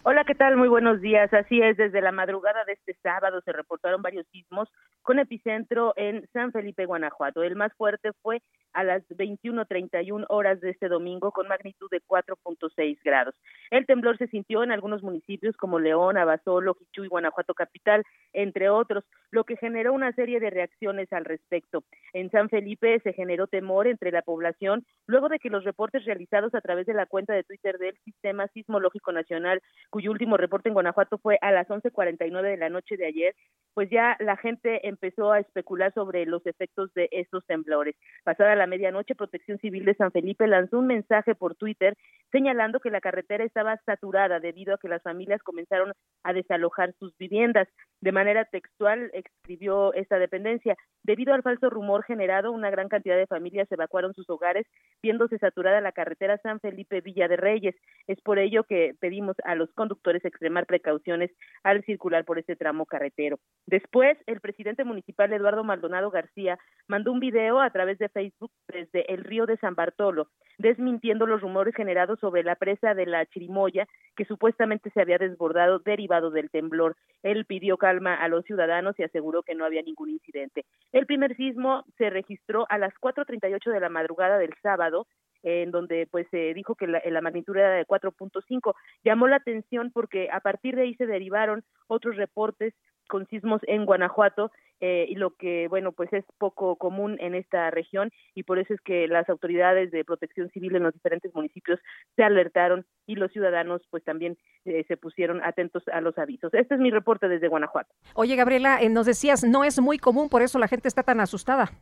[0.05, 0.57] Hola, ¿qué tal?
[0.57, 1.33] Muy buenos días.
[1.35, 4.69] Así es, desde la madrugada de este sábado se reportaron varios sismos
[5.03, 7.43] con epicentro en San Felipe, Guanajuato.
[7.43, 8.41] El más fuerte fue
[8.79, 13.35] a las 21:31 horas de este domingo con magnitud de 4.6 grados.
[13.73, 19.05] El temblor se sintió en algunos municipios como León, Abasolo, y Guanajuato capital, entre otros,
[19.31, 21.83] lo que generó una serie de reacciones al respecto.
[22.13, 26.55] En San Felipe se generó temor entre la población luego de que los reportes realizados
[26.55, 29.61] a través de la cuenta de Twitter del Sistema Sismológico Nacional,
[29.91, 33.35] cuyo último reporte en Guanajuato fue a las 11:49 de la noche de ayer,
[33.75, 37.97] pues ya la gente empezó a especular sobre los efectos de estos temblores.
[38.25, 41.97] Pasada la medianoche, Protección Civil de San Felipe lanzó un mensaje por Twitter
[42.31, 45.93] señalando que la carretera estaba saturada debido a que las familias comenzaron
[46.25, 47.69] a desalojar sus viviendas.
[48.01, 50.77] De manera textual escribió esta dependencia.
[51.03, 54.67] Debido al falso rumor generado, una gran cantidad de familias evacuaron sus hogares,
[55.03, 57.75] viéndose saturada la carretera San Felipe Villa de Reyes.
[58.07, 61.31] Es por ello que pedimos a los conductores extremar precauciones
[61.63, 63.39] al circular por este tramo carretero.
[63.67, 69.13] Después, el presidente municipal Eduardo Maldonado García mandó un video a través de Facebook desde
[69.13, 70.29] el río de San Bartolo,
[70.59, 73.87] desmintiendo los rumores generados sobre la presa de la Chirimoya,
[74.17, 76.97] que supuestamente se había desbordado derivado del temblor.
[77.23, 80.65] Él pidió calma a los ciudadanos y aseguró que no había ningún incidente.
[80.93, 85.07] El primer sismo se registró a las 4.38 de la madrugada del sábado
[85.43, 88.75] en donde pues se dijo que la, la magnitud era de 4.5.
[89.05, 92.75] Llamó la atención porque a partir de ahí se derivaron otros reportes
[93.09, 97.71] con sismos en Guanajuato eh, y lo que bueno pues es poco común en esta
[97.73, 101.81] región y por eso es que las autoridades de protección civil en los diferentes municipios
[102.15, 106.55] se alertaron y los ciudadanos pues también eh, se pusieron atentos a los avisos.
[106.55, 107.93] Este es mi reporte desde Guanajuato.
[108.15, 111.19] Oye Gabriela, eh, nos decías no es muy común, por eso la gente está tan
[111.19, 111.73] asustada.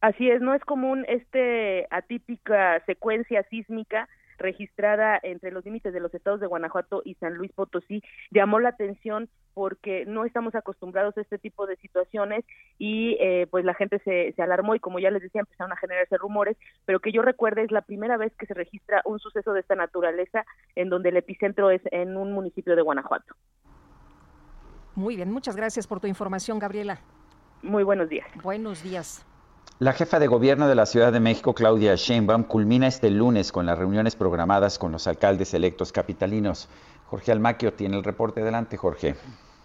[0.00, 4.08] Así es, no es común este atípica secuencia sísmica
[4.38, 8.70] registrada entre los límites de los estados de Guanajuato y San Luis Potosí llamó la
[8.70, 12.44] atención porque no estamos acostumbrados a este tipo de situaciones
[12.78, 15.76] y eh, pues la gente se, se alarmó y como ya les decía empezaron a
[15.76, 19.52] generarse rumores, pero que yo recuerde es la primera vez que se registra un suceso
[19.52, 20.44] de esta naturaleza
[20.76, 23.34] en donde el epicentro es en un municipio de Guanajuato.
[24.94, 27.00] Muy bien, muchas gracias por tu información, Gabriela.
[27.62, 28.26] Muy buenos días.
[28.42, 29.26] Buenos días.
[29.80, 33.64] La jefa de gobierno de la Ciudad de México, Claudia Sheinbaum, culmina este lunes con
[33.64, 36.68] las reuniones programadas con los alcaldes electos capitalinos.
[37.06, 38.42] Jorge Almaquio tiene el reporte.
[38.42, 39.14] Adelante, Jorge.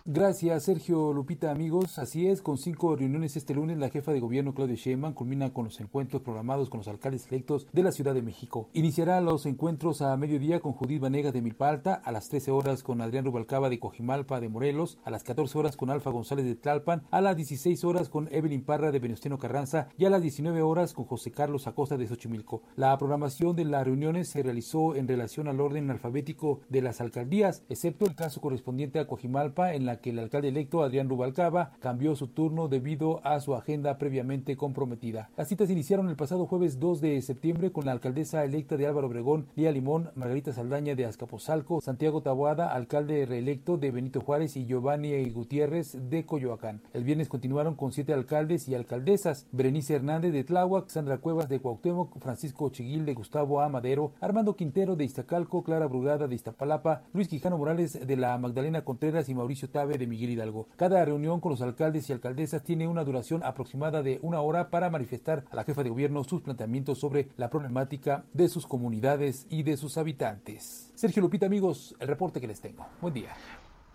[0.06, 1.98] Gracias, Sergio Lupita, amigos.
[1.98, 5.64] Así es, con cinco reuniones este lunes, la jefa de gobierno Claudia Sheinbaum culmina con
[5.64, 8.68] los encuentros programados con los alcaldes electos de la Ciudad de México.
[8.74, 13.00] Iniciará los encuentros a mediodía con Judith Vanega de Milpalta, a las 13 horas con
[13.00, 17.04] Adrián Rubalcaba de Cojimalpa de Morelos, a las 14 horas con Alfa González de Tlalpan,
[17.10, 20.92] a las 16 horas con Evelyn Parra de Venustiano Carranza y a las 19 horas
[20.92, 22.64] con José Carlos Acosta de Xochimilco.
[22.76, 27.64] La programación de las reuniones se realizó en relación al orden alfabético de las alcaldías,
[27.70, 32.16] excepto el caso correspondiente a Cojimalpa en la que el alcalde electo Adrián Rubalcaba cambió
[32.16, 35.30] su turno debido a su agenda previamente comprometida.
[35.38, 39.08] Las citas iniciaron el pasado jueves 2 de septiembre con la alcaldesa electa de Álvaro
[39.08, 44.66] Obregón, Lía Limón, Margarita Saldaña de Azcapotzalco, Santiago Taboada, alcalde reelecto de Benito Juárez y
[44.66, 46.82] Giovanni Gutiérrez de Coyoacán.
[46.94, 51.60] El viernes continuaron con siete alcaldes y alcaldesas, Berenice Hernández de Tláhuac, Sandra Cuevas de
[51.60, 57.28] Cuauhtémoc, Francisco Chiguil de Gustavo Amadero, Armando Quintero de Iztacalco, Clara Brugada de Iztapalapa, Luis
[57.28, 60.68] Quijano Morales de la Magdalena Contreras y Mauricio De Miguel Hidalgo.
[60.78, 64.90] Cada reunión con los alcaldes y alcaldesas tiene una duración aproximada de una hora para
[64.90, 69.64] manifestar a la jefa de gobierno sus planteamientos sobre la problemática de sus comunidades y
[69.64, 70.92] de sus habitantes.
[70.96, 72.86] Sergio Lupita, amigos, el reporte que les tengo.
[73.02, 73.30] Buen día.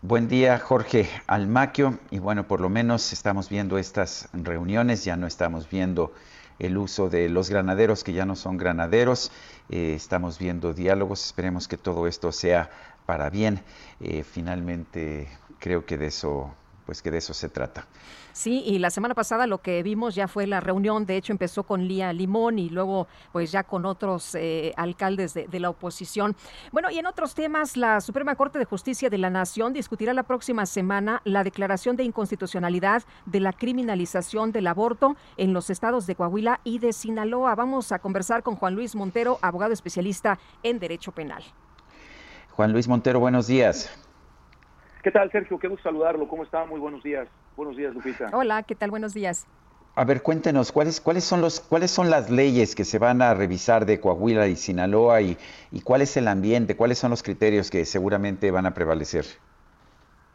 [0.02, 1.98] Buen día, Jorge Almaquio.
[2.10, 6.12] Y bueno, por lo menos estamos viendo estas reuniones, ya no estamos viendo
[6.58, 9.30] el uso de los granaderos que ya no son granaderos,
[9.70, 12.70] eh, estamos viendo diálogos, esperemos que todo esto sea
[13.06, 13.60] para bien.
[14.00, 15.28] Eh, finalmente
[15.58, 16.54] creo que de eso
[16.88, 17.86] pues que de eso se trata.
[18.32, 21.64] Sí, y la semana pasada lo que vimos ya fue la reunión, de hecho empezó
[21.64, 26.34] con Lía Limón y luego pues ya con otros eh, alcaldes de, de, la oposición.
[26.72, 30.22] Bueno, y en otros temas, la Suprema Corte de Justicia de la Nación discutirá la
[30.22, 36.14] próxima semana la declaración de inconstitucionalidad de la criminalización del aborto en los estados de
[36.14, 37.54] Coahuila y de Sinaloa.
[37.54, 41.42] Vamos a conversar con Juan Luis Montero, abogado especialista en Derecho Penal.
[42.52, 43.90] Juan Luis Montero, buenos días.
[45.08, 45.58] ¿Qué tal, Sergio?
[45.58, 46.28] Qué gusto saludarlo.
[46.28, 46.66] ¿Cómo está?
[46.66, 47.26] Muy buenos días.
[47.56, 48.28] Buenos días, Lupita.
[48.34, 48.90] Hola, ¿qué tal?
[48.90, 49.46] Buenos días.
[49.94, 53.32] A ver, cuéntenos, ¿cuáles, cuáles, son, los, cuáles son las leyes que se van a
[53.32, 55.38] revisar de Coahuila y Sinaloa y,
[55.72, 59.24] y cuál es el ambiente, cuáles son los criterios que seguramente van a prevalecer?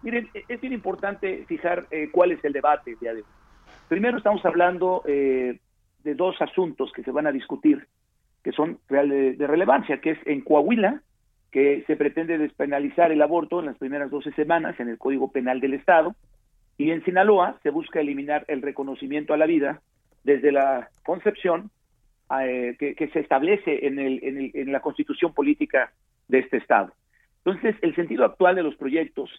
[0.01, 3.27] Miren, es bien importante fijar eh, cuál es el debate el día de hoy.
[3.89, 5.59] Primero estamos hablando eh,
[6.03, 7.87] de dos asuntos que se van a discutir,
[8.43, 11.03] que son de, de relevancia, que es en Coahuila,
[11.53, 15.61] que se pretende despenalizar el aborto en las primeras 12 semanas en el Código Penal
[15.61, 16.15] del Estado,
[16.77, 19.81] y en Sinaloa se busca eliminar el reconocimiento a la vida
[20.23, 21.69] desde la concepción
[22.41, 25.93] eh, que, que se establece en, el, en, el, en la constitución política
[26.27, 26.91] de este Estado.
[27.45, 29.29] Entonces, el sentido actual de los proyectos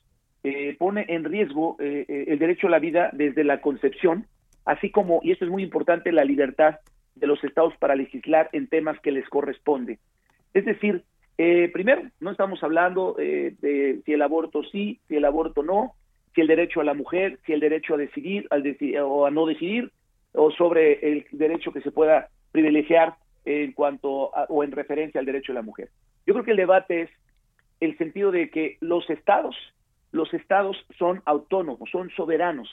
[0.45, 4.27] eh, pone en riesgo eh, eh, el derecho a la vida desde la concepción,
[4.67, 6.77] así como, y esto es muy importante, la libertad
[7.15, 9.99] de los estados para legislar en temas que les corresponde.
[10.53, 11.03] Es decir,
[11.39, 15.95] eh, primero, no estamos hablando eh, de si el aborto sí, si el aborto no,
[16.35, 19.31] si el derecho a la mujer, si el derecho a decidir al deci- o a
[19.31, 19.91] no decidir,
[20.33, 25.27] o sobre el derecho que se pueda privilegiar en cuanto a- o en referencia al
[25.27, 25.89] derecho de la mujer.
[26.27, 27.11] Yo creo que el debate es
[27.81, 29.57] el sentido de que los estados,
[30.13, 32.69] los estados son autónomos, son soberanos,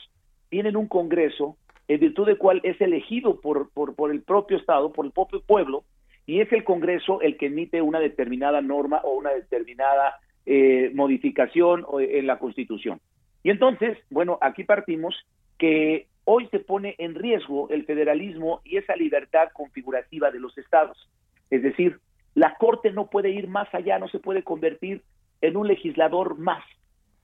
[0.50, 1.58] tienen un Congreso
[1.88, 5.42] en virtud del cual es elegido por, por, por el propio estado, por el propio
[5.42, 5.84] pueblo,
[6.26, 11.85] y es el Congreso el que emite una determinada norma o una determinada eh, modificación
[11.99, 12.99] en la Constitución.
[13.43, 15.15] Y entonces, bueno, aquí partimos
[15.57, 21.10] que hoy se pone en riesgo el federalismo y esa libertad configurativa de los estados.
[21.49, 21.99] Es decir,
[22.34, 25.02] la Corte no puede ir más allá, no se puede convertir
[25.41, 26.64] en un legislador más.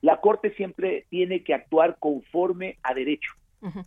[0.02, 3.32] La Corte siempre tiene que actuar conforme a derecho,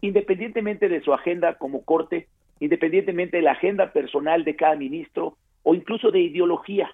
[0.01, 2.27] independientemente de su agenda como Corte,
[2.61, 6.91] independientemente de la agenda personal de cada ministro o incluso de ideología.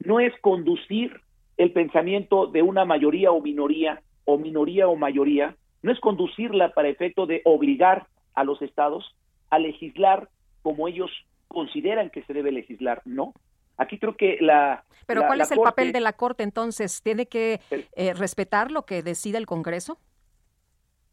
[0.00, 1.20] No es conducir
[1.56, 6.88] el pensamiento de una mayoría o minoría, o minoría o mayoría, no es conducirla para
[6.88, 9.14] efecto de obligar a los estados
[9.50, 10.28] a legislar
[10.62, 11.10] como ellos
[11.48, 13.34] consideran que se debe legislar, no.
[13.76, 14.84] Aquí creo que la...
[15.06, 17.02] Pero la- ¿cuál la es el Corte- papel de la Corte entonces?
[17.02, 17.60] ¿Tiene que
[17.96, 19.98] eh, respetar lo que decida el Congreso?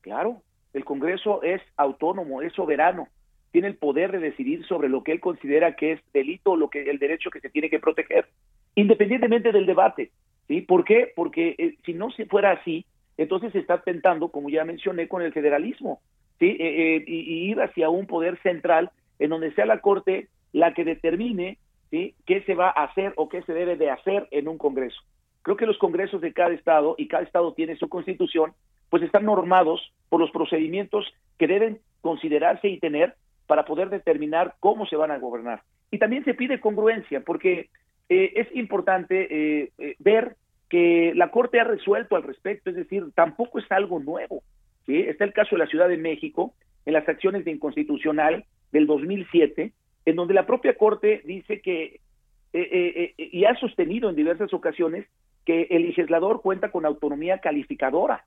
[0.01, 0.41] Claro,
[0.73, 3.07] el Congreso es autónomo, es soberano,
[3.57, 6.91] tiene el poder de decidir sobre lo que él considera que es delito, lo que
[6.91, 8.27] el derecho que se tiene que proteger,
[8.75, 10.11] independientemente del debate.
[10.47, 10.61] ¿Sí?
[10.61, 11.11] ¿Por qué?
[11.15, 12.85] Porque eh, si no se fuera así,
[13.17, 16.01] entonces se está atentando, como ya mencioné, con el federalismo,
[16.37, 16.49] ¿sí?
[16.59, 20.83] Eh, eh, y ir hacia un poder central en donde sea la Corte la que
[20.83, 21.57] determine
[21.89, 22.13] ¿sí?
[22.27, 25.01] qué se va a hacer o qué se debe de hacer en un Congreso.
[25.41, 28.53] Creo que los congresos de cada estado, y cada estado tiene su constitución,
[28.91, 33.15] pues están normados por los procedimientos que deben considerarse y tener
[33.47, 35.61] para poder determinar cómo se van a gobernar.
[35.89, 37.69] Y también se pide congruencia, porque
[38.09, 40.35] eh, es importante eh, eh, ver
[40.69, 44.43] que la Corte ha resuelto al respecto, es decir, tampoco es algo nuevo.
[44.85, 46.53] Está el caso de la Ciudad de México,
[46.85, 49.73] en las acciones de inconstitucional del 2007,
[50.05, 51.99] en donde la propia Corte dice que,
[52.53, 55.05] eh, eh, y ha sostenido en diversas ocasiones,
[55.45, 58.25] que el legislador cuenta con autonomía calificadora,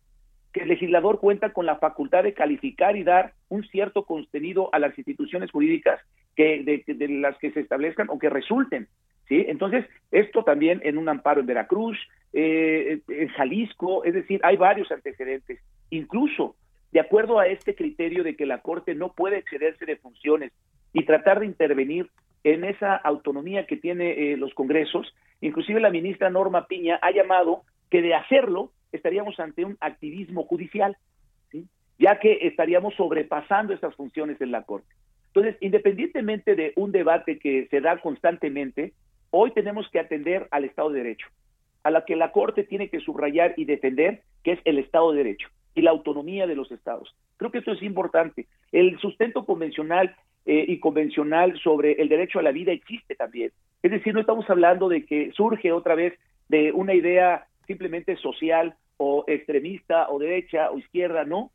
[0.53, 4.79] que el legislador cuenta con la facultad de calificar y dar un cierto contenido a
[4.79, 6.01] las instituciones jurídicas
[6.37, 8.89] que de, de las que se establezcan o que resulten.
[9.29, 9.45] ¿sí?
[9.49, 11.97] Entonces, esto también en un amparo en Veracruz,
[12.33, 15.61] eh, en Jalisco, es decir, hay varios antecedentes.
[15.91, 16.57] Incluso,
[16.93, 20.53] de acuerdo a este criterio de que la Corte no puede excederse de funciones
[20.93, 22.11] y tratar de intervenir
[22.43, 27.63] en esa autonomía que tiene eh, los congresos, inclusive la ministra Norma Piña ha llamado
[27.91, 30.97] que de hacerlo estaríamos ante un activismo judicial,
[31.51, 31.67] ¿sí?
[31.99, 34.89] ya que estaríamos sobrepasando esas funciones en la Corte.
[35.29, 38.93] Entonces, independientemente de un debate que se da constantemente,
[39.31, 41.29] hoy tenemos que atender al Estado de Derecho,
[41.85, 45.19] a la que la Corte tiene que subrayar y defender, que es el Estado de
[45.19, 47.15] Derecho y la autonomía de los estados.
[47.37, 48.47] Creo que esto es importante.
[48.73, 50.15] El sustento convencional
[50.47, 53.53] eh, y convencional sobre el derecho a la vida existe también.
[53.83, 56.15] Es decir, no estamos hablando de que surge otra vez
[56.49, 61.53] de una idea simplemente social o extremista o derecha o izquierda, no.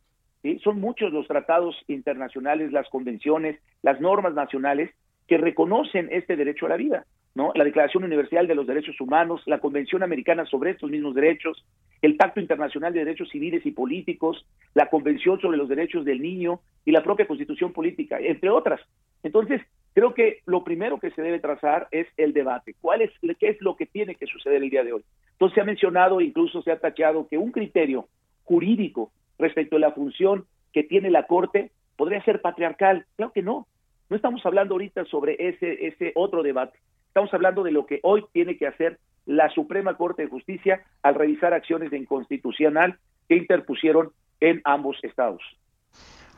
[0.64, 4.88] Son muchos los tratados internacionales, las convenciones, las normas nacionales
[5.28, 7.52] que reconocen este derecho a la vida, ¿no?
[7.54, 11.66] La Declaración Universal de los Derechos Humanos, la Convención Americana sobre estos mismos derechos,
[12.00, 16.60] el Pacto Internacional de Derechos Civiles y Políticos, la Convención sobre los Derechos del Niño
[16.86, 18.80] y la propia Constitución Política, entre otras.
[19.22, 19.60] Entonces,
[19.96, 22.74] creo que lo primero que se debe trazar es el debate.
[22.82, 23.10] ¿Cuál es,
[23.40, 25.02] qué es lo que tiene que suceder el día de hoy?
[25.32, 28.06] Entonces, se ha mencionado, incluso se ha tachado que un criterio
[28.44, 30.44] jurídico respecto a la función
[30.74, 33.06] que tiene la Corte podría ser patriarcal.
[33.16, 33.66] Claro que no.
[34.10, 36.78] No estamos hablando ahorita sobre ese, ese otro debate.
[37.08, 41.14] Estamos hablando de lo que hoy tiene que hacer la Suprema Corte de Justicia al
[41.14, 42.98] revisar acciones de inconstitucional
[43.30, 44.10] que interpusieron
[44.40, 45.40] en ambos estados.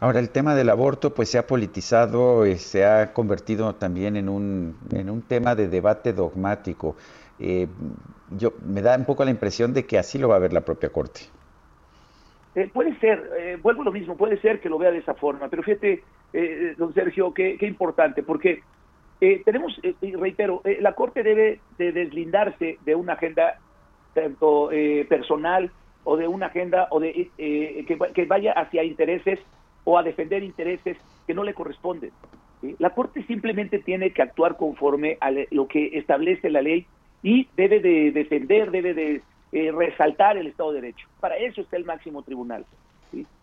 [0.01, 4.29] Ahora, el tema del aborto pues se ha politizado, eh, se ha convertido también en
[4.29, 6.97] un, en un tema de debate dogmático.
[7.41, 7.67] Eh,
[8.31, 10.61] yo Me da un poco la impresión de que así lo va a ver la
[10.61, 11.23] propia Corte.
[12.55, 15.49] Eh, puede ser, vuelvo a lo mismo, puede ser que lo vea de esa forma,
[15.49, 16.03] pero fíjate,
[16.77, 18.63] don Sergio, qué, qué importante, porque
[19.45, 23.59] tenemos, reitero, la Corte debe de deslindarse de una agenda
[24.15, 24.71] tanto
[25.09, 25.71] personal
[26.05, 29.39] o de una agenda o de que, que vaya hacia intereses
[29.89, 32.11] o a defender intereses que no le corresponden.
[32.79, 36.87] La Corte simplemente tiene que actuar conforme a lo que establece la ley
[37.23, 41.09] y debe de defender, debe de eh, resaltar el Estado de Derecho.
[41.21, 42.67] Para eso está el máximo tribunal.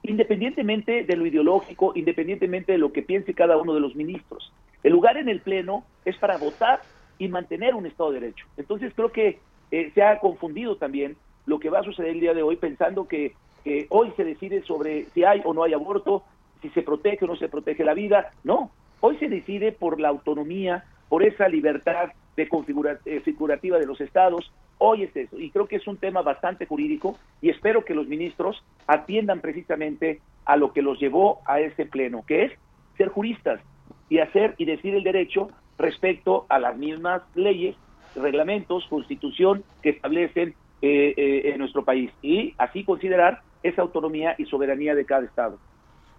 [0.04, 4.54] Independientemente de lo ideológico, independientemente de lo que piense cada uno de los ministros.
[4.84, 6.82] El lugar en el Pleno es para votar
[7.18, 8.46] y mantener un Estado de Derecho.
[8.56, 9.40] Entonces creo que
[9.72, 11.18] eh, se ha confundido también
[11.48, 13.34] lo que va a suceder el día de hoy pensando que
[13.66, 16.24] que hoy se decide sobre si hay o no hay aborto,
[16.66, 18.32] si se protege o no se protege la vida.
[18.44, 18.72] No,
[19.02, 24.52] hoy se decide por la autonomía, por esa libertad de configura- eh, de los estados.
[24.78, 28.08] Hoy es eso, y creo que es un tema bastante jurídico y espero que los
[28.08, 32.52] ministros atiendan precisamente a lo que los llevó a ese pleno, que es
[32.98, 33.62] ser juristas
[34.10, 37.76] y hacer y decir el derecho respecto a las mismas leyes,
[38.16, 44.46] reglamentos, constitución que establecen eh, eh, en nuestro país y así considerar esa autonomía y
[44.46, 45.58] soberanía de cada estado.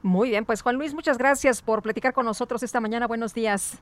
[0.02, 3.06] Muy bien, pues Juan Luis, muchas gracias por platicar con nosotros esta mañana.
[3.06, 3.81] Buenos días.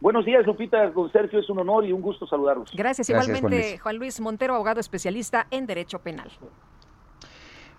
[0.00, 2.70] Buenos días, Lupita, don Sergio, es un honor y un gusto saludarlos.
[2.74, 3.80] Gracias, Gracias, Juan igualmente Luis.
[3.80, 6.30] Juan Luis Montero, abogado especialista en Derecho Penal.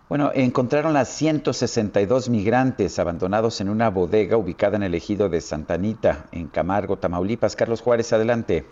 [0.10, 5.74] Bueno, encontraron a 162 migrantes abandonados en una bodega ubicada en el ejido de Santa
[5.74, 7.58] Anita, en Camargo, Tamaulipas.
[7.58, 8.66] Carlos Juárez, adelante.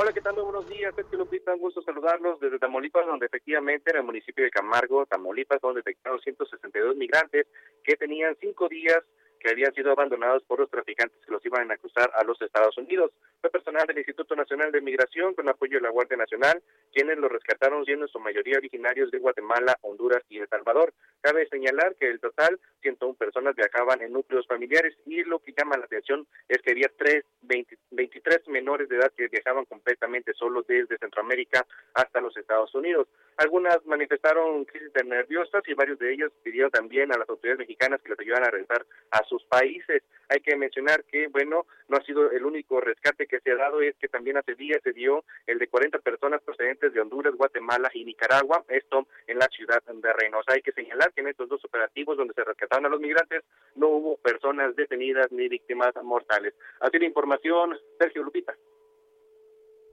[0.00, 0.34] Hola, ¿qué tal?
[0.36, 4.44] Muy buenos días, Sergio Lupita, un gusto saludarlos desde Tamaulipas, donde efectivamente en el municipio
[4.44, 7.48] de Camargo, Tamaulipas, donde detectaron 162 migrantes
[7.82, 8.98] que tenían cinco días
[9.38, 12.76] que habían sido abandonados por los traficantes que los iban a cruzar a los Estados
[12.78, 13.12] Unidos.
[13.40, 16.62] Fue personal del Instituto Nacional de Migración con apoyo de la Guardia Nacional
[16.92, 20.92] quienes los rescataron siendo en su mayoría originarios de Guatemala, Honduras y El Salvador.
[21.20, 25.76] Cabe señalar que el total, 101 personas viajaban en núcleos familiares y lo que llama
[25.76, 30.66] la atención es que había tres, 20 23 menores de edad que viajaban completamente solos
[30.66, 33.08] desde Centroamérica hasta los Estados Unidos.
[33.36, 38.10] Algunas manifestaron crisis nerviosas y varios de ellos pidieron también a las autoridades mexicanas que
[38.10, 40.02] les ayudaran a regresar a sus países.
[40.28, 43.80] Hay que mencionar que, bueno, no ha sido el único rescate que se ha dado,
[43.80, 47.90] es que también hace días se dio el de 40 personas procedentes de Honduras, Guatemala
[47.94, 50.52] y Nicaragua, esto en la ciudad de Reynosa.
[50.52, 53.44] Hay que señalar que en estos dos operativos donde se rescataron a los migrantes
[53.76, 56.54] no hubo personas detenidas ni víctimas mortales.
[56.80, 58.54] Así la información, Sergio Lupita.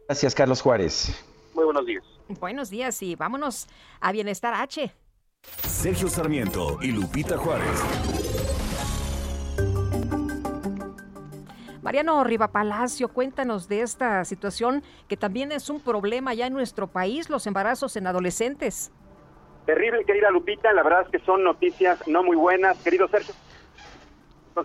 [0.08, 1.26] Gracias, Carlos Juárez.
[1.54, 2.04] Muy buenos días.
[2.40, 3.68] Buenos días y vámonos
[4.02, 4.92] a Bienestar H.
[5.68, 8.25] Sergio Sarmiento y Lupita Juárez.
[11.86, 16.88] Mariano Riva Palacio, cuéntanos de esta situación que también es un problema ya en nuestro
[16.88, 18.92] país, los embarazos en adolescentes.
[19.68, 23.36] Terrible, querida Lupita, la verdad es que son noticias no muy buenas, querido Sergio.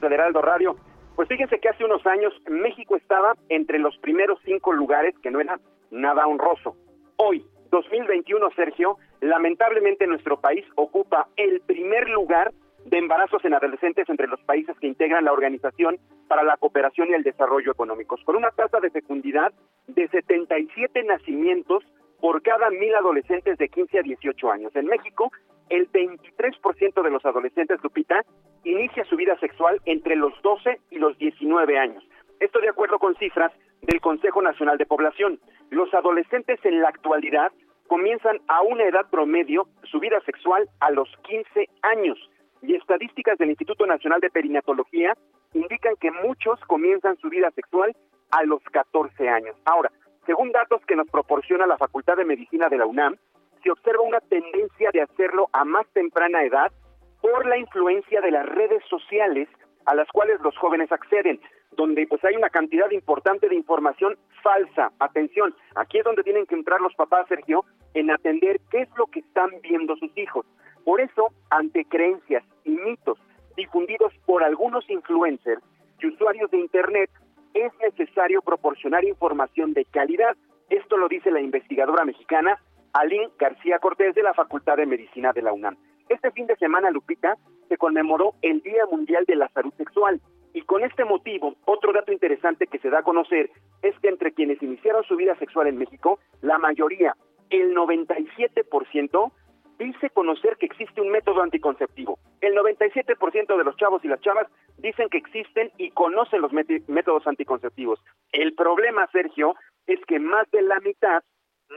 [0.00, 0.76] Del Heraldo Radio.
[1.14, 5.40] Pues fíjense que hace unos años México estaba entre los primeros cinco lugares, que no
[5.40, 5.60] era
[5.90, 6.74] nada honroso.
[7.16, 12.52] Hoy, 2021, Sergio, lamentablemente nuestro país ocupa el primer lugar
[12.84, 15.98] de embarazos en adolescentes entre los países que integran la Organización
[16.28, 19.52] para la Cooperación y el Desarrollo Económicos, con una tasa de fecundidad
[19.86, 21.84] de 77 nacimientos
[22.20, 24.76] por cada mil adolescentes de 15 a 18 años.
[24.76, 25.30] En México,
[25.68, 28.22] el 23% de los adolescentes, Lupita,
[28.64, 32.04] inicia su vida sexual entre los 12 y los 19 años.
[32.40, 33.52] Esto de acuerdo con cifras
[33.82, 35.40] del Consejo Nacional de Población.
[35.70, 37.52] Los adolescentes en la actualidad
[37.86, 42.18] comienzan a una edad promedio su vida sexual a los 15 años
[42.62, 45.14] y estadísticas del Instituto Nacional de Perinatología
[45.54, 47.94] indican que muchos comienzan su vida sexual
[48.30, 49.56] a los 14 años.
[49.64, 49.90] Ahora,
[50.26, 53.16] según datos que nos proporciona la Facultad de Medicina de la UNAM,
[53.62, 56.72] se observa una tendencia de hacerlo a más temprana edad
[57.20, 59.48] por la influencia de las redes sociales
[59.86, 61.40] a las cuales los jóvenes acceden,
[61.72, 64.92] donde pues hay una cantidad importante de información falsa.
[64.98, 67.64] Atención, aquí es donde tienen que entrar los papás, Sergio,
[67.94, 70.46] en atender qué es lo que están viendo sus hijos.
[70.90, 73.16] Por eso, ante creencias y mitos
[73.56, 75.62] difundidos por algunos influencers
[76.00, 77.08] y usuarios de Internet,
[77.54, 80.36] es necesario proporcionar información de calidad.
[80.68, 82.58] Esto lo dice la investigadora mexicana
[82.92, 85.76] Aline García Cortés de la Facultad de Medicina de la UNAM.
[86.08, 87.36] Este fin de semana, Lupita,
[87.68, 90.20] se conmemoró el Día Mundial de la Salud Sexual.
[90.54, 93.48] Y con este motivo, otro dato interesante que se da a conocer
[93.82, 97.14] es que entre quienes iniciaron su vida sexual en México, la mayoría,
[97.48, 99.32] el 97%,
[99.80, 102.18] dice conocer que existe un método anticonceptivo.
[102.42, 104.46] El 97% de los chavos y las chavas
[104.76, 107.98] dicen que existen y conocen los métodos anticonceptivos.
[108.30, 109.54] El problema, Sergio,
[109.86, 111.22] es que más de la mitad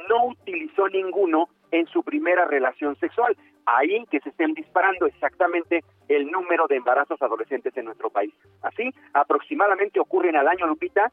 [0.09, 3.38] no utilizó ninguno en su primera relación sexual.
[3.65, 8.34] Ahí que se estén disparando exactamente el número de embarazos adolescentes en nuestro país.
[8.61, 11.09] Así, aproximadamente ocurren al año, Lupita,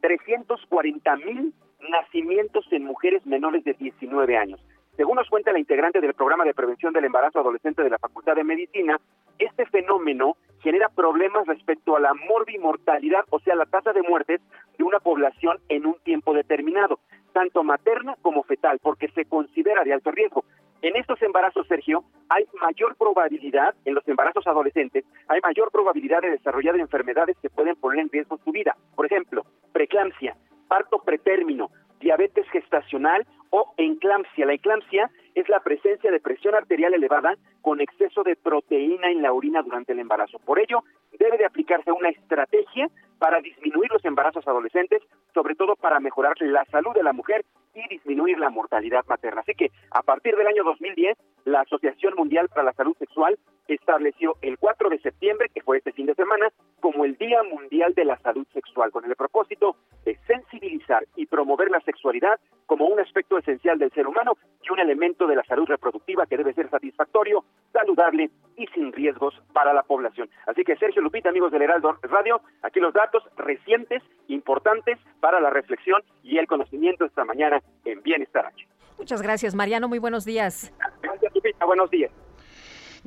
[0.00, 1.52] 340 mil
[1.90, 4.60] nacimientos en mujeres menores de 19 años.
[4.96, 8.34] Según nos cuenta la integrante del programa de prevención del embarazo adolescente de la Facultad
[8.34, 8.98] de Medicina,
[9.38, 14.40] este fenómeno genera problemas respecto a la morbimortalidad, o sea, la tasa de muertes
[14.78, 16.98] de una población en un tiempo determinado,
[17.34, 20.44] tanto materna como fetal, porque se considera de alto riesgo.
[20.80, 26.30] En estos embarazos, Sergio, hay mayor probabilidad, en los embarazos adolescentes, hay mayor probabilidad de
[26.30, 28.74] desarrollar enfermedades que pueden poner en riesgo su vida.
[28.94, 30.36] Por ejemplo, preeclampsia,
[30.68, 31.70] parto pretérmino,
[32.00, 33.26] diabetes gestacional
[33.56, 34.44] o enclampsia.
[34.44, 39.32] La enclampsia es la presencia de presión arterial elevada con exceso de proteína en la
[39.32, 40.38] orina durante el embarazo.
[40.40, 40.84] Por ello,
[41.18, 42.88] debe de aplicarse una estrategia
[43.18, 45.02] para disminuir los embarazos adolescentes,
[45.32, 49.40] sobre todo para mejorar la salud de la mujer y disminuir la mortalidad materna.
[49.40, 51.16] Así que a partir del año 2010,
[51.46, 55.92] la Asociación Mundial para la Salud Sexual estableció el 4 de septiembre, que fue este
[55.92, 56.48] fin de semana,
[56.80, 61.70] como el Día Mundial de la Salud Sexual, con el propósito de sensibilizar y promover
[61.70, 65.66] la sexualidad como un aspecto esencial del ser humano y un elemento de la salud
[65.66, 70.28] reproductiva que debe ser satisfactorio, saludable y sin riesgos para la población.
[70.46, 75.50] Así que Sergio Lupita, amigos del Heraldo Radio, aquí los datos recientes, importantes para la
[75.50, 78.66] reflexión y el conocimiento esta mañana en Bienestar H.
[78.98, 79.88] Muchas gracias, Mariano.
[79.88, 80.72] Muy buenos días.
[81.02, 81.64] Gracias, Lupita.
[81.64, 82.10] Buenos días.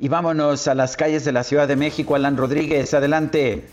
[0.02, 2.14] Y vámonos a las calles de la Ciudad de México.
[2.14, 3.68] Alan Rodríguez, adelante.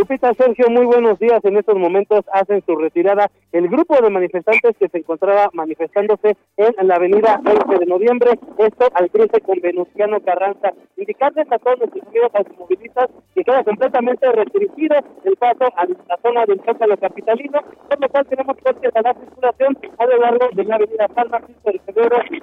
[0.00, 1.44] Lupita Sergio, muy buenos días.
[1.44, 6.88] En estos momentos hacen su retirada el grupo de manifestantes que se encontraba manifestándose en
[6.88, 10.72] la avenida 20 de noviembre, esto al cruce con Venustiano Carranza.
[10.96, 16.46] Indicarles a todos los amigos automovilistas que queda completamente restringido el paso a la zona
[16.46, 20.64] del Zócalo Capitalino, por lo cual tenemos cortes a la circulación a lo largo de
[20.64, 22.40] la avenida San Francisco de Febrero y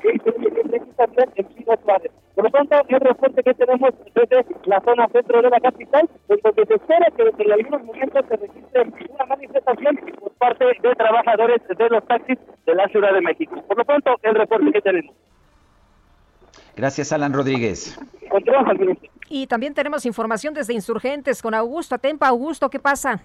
[0.96, 1.48] también en
[1.84, 2.12] Suárez.
[2.36, 6.40] Por lo tanto, el reporte que tenemos desde la zona centro de la capital, en
[6.44, 11.62] donde se espera que en algunos momentos se registre una manifestación por parte de trabajadores
[11.68, 13.62] de los taxis de la Ciudad de México.
[13.68, 15.16] Por lo pronto, el reporte que tenemos.
[16.76, 17.98] Gracias, Alan Rodríguez.
[19.30, 22.28] Y también tenemos información desde Insurgentes con Augusto Atempa.
[22.28, 23.22] Augusto, ¿qué pasa?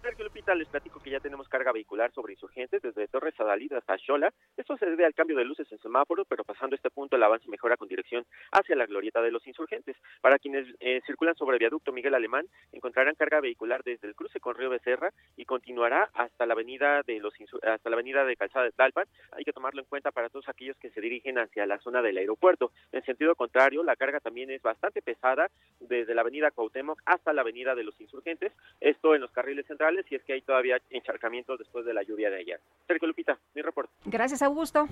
[0.00, 3.98] Sergio Lupita, les platico que ya tenemos carga vehicular sobre insurgentes desde Torres Adalid hasta
[3.98, 4.32] Xola.
[4.56, 7.48] Esto se debe al cambio de luces en semáforo, pero pasando este punto el avance
[7.48, 9.96] mejora con dirección hacia la glorieta de los insurgentes.
[10.20, 14.38] Para quienes eh, circulan sobre el viaducto Miguel Alemán, encontrarán carga vehicular desde el cruce
[14.38, 18.66] con Río Becerra y continuará hasta la avenida de los hasta la avenida de Calzada
[18.66, 19.06] de Talpan.
[19.32, 22.18] Hay que tomarlo en cuenta para todos aquellos que se dirigen hacia la zona del
[22.18, 22.70] aeropuerto.
[22.92, 25.48] En sentido contrario, la carga también es bastante pesada
[25.80, 29.87] desde la avenida Cuauhtémoc hasta la avenida de los insurgentes, esto en los carriles centrales
[30.10, 32.60] y es que hay todavía encharcamientos después de la lluvia de ayer.
[32.86, 33.92] Sergio Lupita, mi reporte.
[34.04, 34.86] Gracias, Augusto.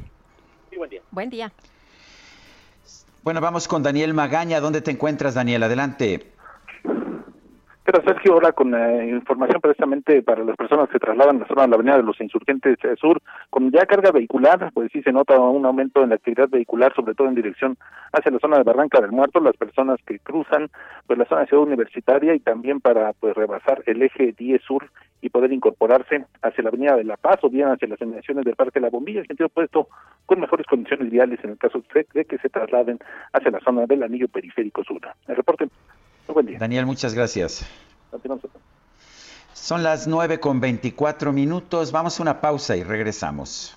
[0.70, 1.02] Y buen día.
[1.10, 1.52] Buen día.
[3.22, 4.60] Bueno, vamos con Daniel Magaña.
[4.60, 5.62] ¿Dónde te encuentras, Daniel?
[5.64, 6.32] Adelante.
[7.86, 11.68] Pero Sergio, ahora con eh, información precisamente para las personas que trasladan la zona de
[11.68, 15.38] la Avenida de los Insurgentes eh, Sur, con ya carga vehicular, pues sí se nota
[15.38, 17.78] un aumento en la actividad vehicular, sobre todo en dirección
[18.12, 20.68] hacia la zona de Barranca del Muerto, las personas que cruzan
[21.06, 24.90] pues la zona de Ciudad Universitaria y también para pues rebasar el eje 10 Sur
[25.22, 28.56] y poder incorporarse hacia la Avenida de La Paz o bien hacia las inmediaciones del
[28.56, 29.86] Parque La Bombilla, en sentido opuesto,
[30.26, 32.98] con mejores condiciones viales en el caso de que se trasladen
[33.32, 35.00] hacia la zona del anillo periférico sur.
[35.28, 35.68] El reporte
[36.34, 36.58] buen día.
[36.58, 37.64] Daniel, muchas gracias.
[39.54, 41.92] Son las 9 con 24 minutos.
[41.92, 43.76] Vamos a una pausa y regresamos.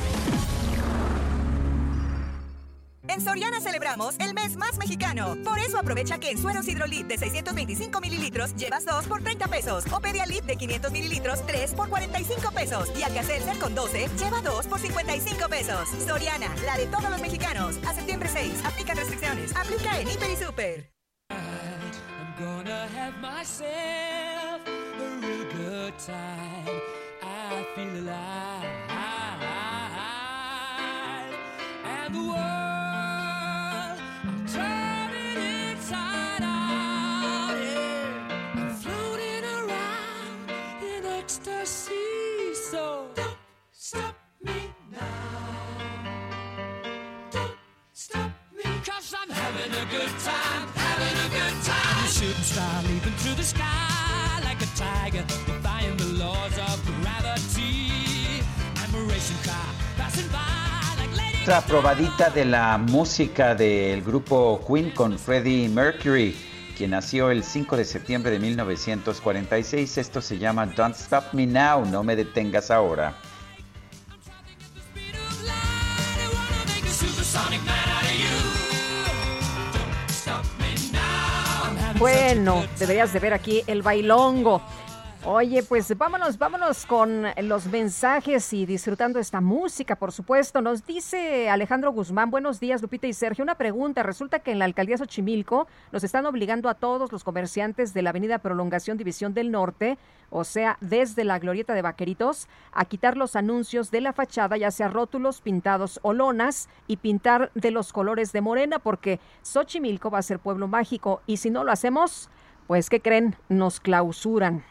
[3.11, 5.35] En Soriana celebramos el mes más mexicano.
[5.43, 9.83] Por eso aprovecha que en sueros hidrolit de 625 mililitros llevas 2 por 30 pesos.
[9.91, 12.89] O Pedialit de 500 mililitros 3 por 45 pesos.
[12.97, 15.89] Y Alcacelser con 12 lleva 2 por 55 pesos.
[16.07, 17.75] Soriana, la de todos los mexicanos.
[17.85, 18.63] A septiembre 6.
[18.63, 19.53] Aplica restricciones.
[19.57, 20.91] Aplica en Hiper y Super.
[21.31, 26.81] I'm gonna have myself a real good time.
[27.21, 28.81] I feel alive.
[32.11, 32.70] the world.
[61.41, 66.35] Otra probadita de la música del grupo Queen con Freddie Mercury,
[66.77, 69.97] quien nació el 5 de septiembre de 1946.
[69.97, 73.15] Esto se llama Don't Stop Me Now, no me detengas ahora.
[81.97, 84.61] Bueno, deberías de ver aquí el bailongo.
[85.23, 90.61] Oye, pues vámonos, vámonos con los mensajes y disfrutando esta música, por supuesto.
[90.61, 93.43] Nos dice Alejandro Guzmán, buenos días, Lupita y Sergio.
[93.43, 97.93] Una pregunta, resulta que en la alcaldía Xochimilco nos están obligando a todos los comerciantes
[97.93, 99.99] de la avenida Prolongación División del Norte,
[100.31, 104.71] o sea, desde la glorieta de Vaqueritos, a quitar los anuncios de la fachada, ya
[104.71, 110.17] sea rótulos, pintados o lonas, y pintar de los colores de morena, porque Xochimilco va
[110.17, 112.31] a ser pueblo mágico, y si no lo hacemos,
[112.65, 113.35] pues, ¿qué creen?
[113.49, 114.63] Nos clausuran.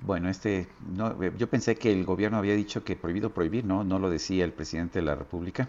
[0.00, 3.82] Bueno, este, no, eh, yo pensé que el gobierno había dicho que prohibido prohibir, ¿no?
[3.84, 5.68] No lo decía el presidente de la República.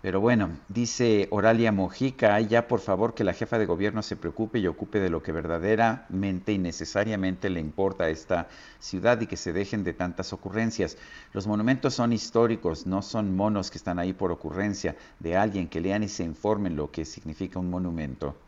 [0.00, 4.16] Pero bueno, dice Oralia Mojica, "Ay, ya por favor que la jefa de gobierno se
[4.16, 8.48] preocupe y ocupe de lo que verdaderamente y necesariamente le importa a esta
[8.78, 10.96] ciudad y que se dejen de tantas ocurrencias.
[11.32, 15.80] Los monumentos son históricos, no son monos que están ahí por ocurrencia de alguien que
[15.80, 18.45] lean y se informen lo que significa un monumento.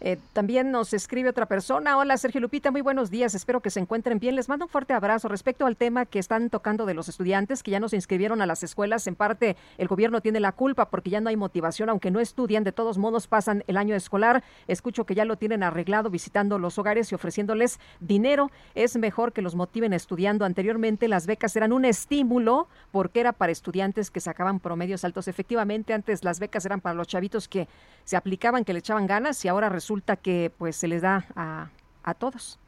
[0.00, 1.98] Eh, también nos escribe otra persona.
[1.98, 3.34] Hola Sergio Lupita, muy buenos días.
[3.34, 4.36] Espero que se encuentren bien.
[4.36, 7.72] Les mando un fuerte abrazo respecto al tema que están tocando de los estudiantes que
[7.72, 9.08] ya no se inscribieron a las escuelas.
[9.08, 12.62] En parte el gobierno tiene la culpa porque ya no hay motivación, aunque no estudian.
[12.62, 14.44] De todos modos pasan el año escolar.
[14.68, 18.52] Escucho que ya lo tienen arreglado visitando los hogares y ofreciéndoles dinero.
[18.76, 20.44] Es mejor que los motiven estudiando.
[20.44, 25.26] Anteriormente las becas eran un estímulo porque era para estudiantes que sacaban promedios altos.
[25.26, 27.66] Efectivamente, antes las becas eran para los chavitos que
[28.04, 29.87] se aplicaban, que le echaban ganas y ahora resulta
[30.22, 31.70] que pues se les da a,
[32.02, 32.58] a todos.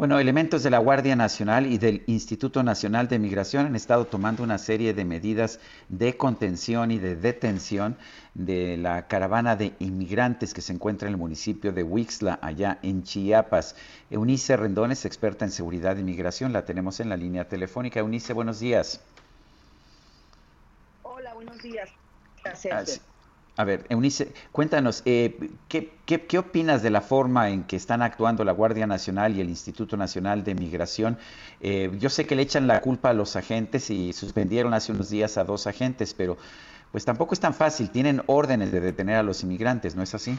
[0.00, 4.42] Bueno, elementos de la Guardia Nacional y del Instituto Nacional de Migración han estado tomando
[4.42, 5.60] una serie de medidas
[5.90, 7.98] de contención y de detención
[8.32, 13.02] de la caravana de inmigrantes que se encuentra en el municipio de Huixla, allá en
[13.02, 13.76] Chiapas.
[14.08, 18.00] Eunice Rendón es experta en seguridad y migración, la tenemos en la línea telefónica.
[18.00, 19.02] Eunice, buenos días.
[21.02, 21.90] Hola, buenos días.
[21.90, 23.02] Ah, Gracias.
[23.56, 28.00] A ver, Eunice, cuéntanos, eh, ¿qué, qué, qué opinas de la forma en que están
[28.00, 31.18] actuando la Guardia Nacional y el Instituto Nacional de Migración?
[31.60, 35.10] Eh, yo sé que le echan la culpa a los agentes y suspendieron hace unos
[35.10, 36.38] días a dos agentes, pero
[36.92, 37.90] pues tampoco es tan fácil.
[37.90, 40.38] Tienen órdenes de detener a los inmigrantes, ¿no es así?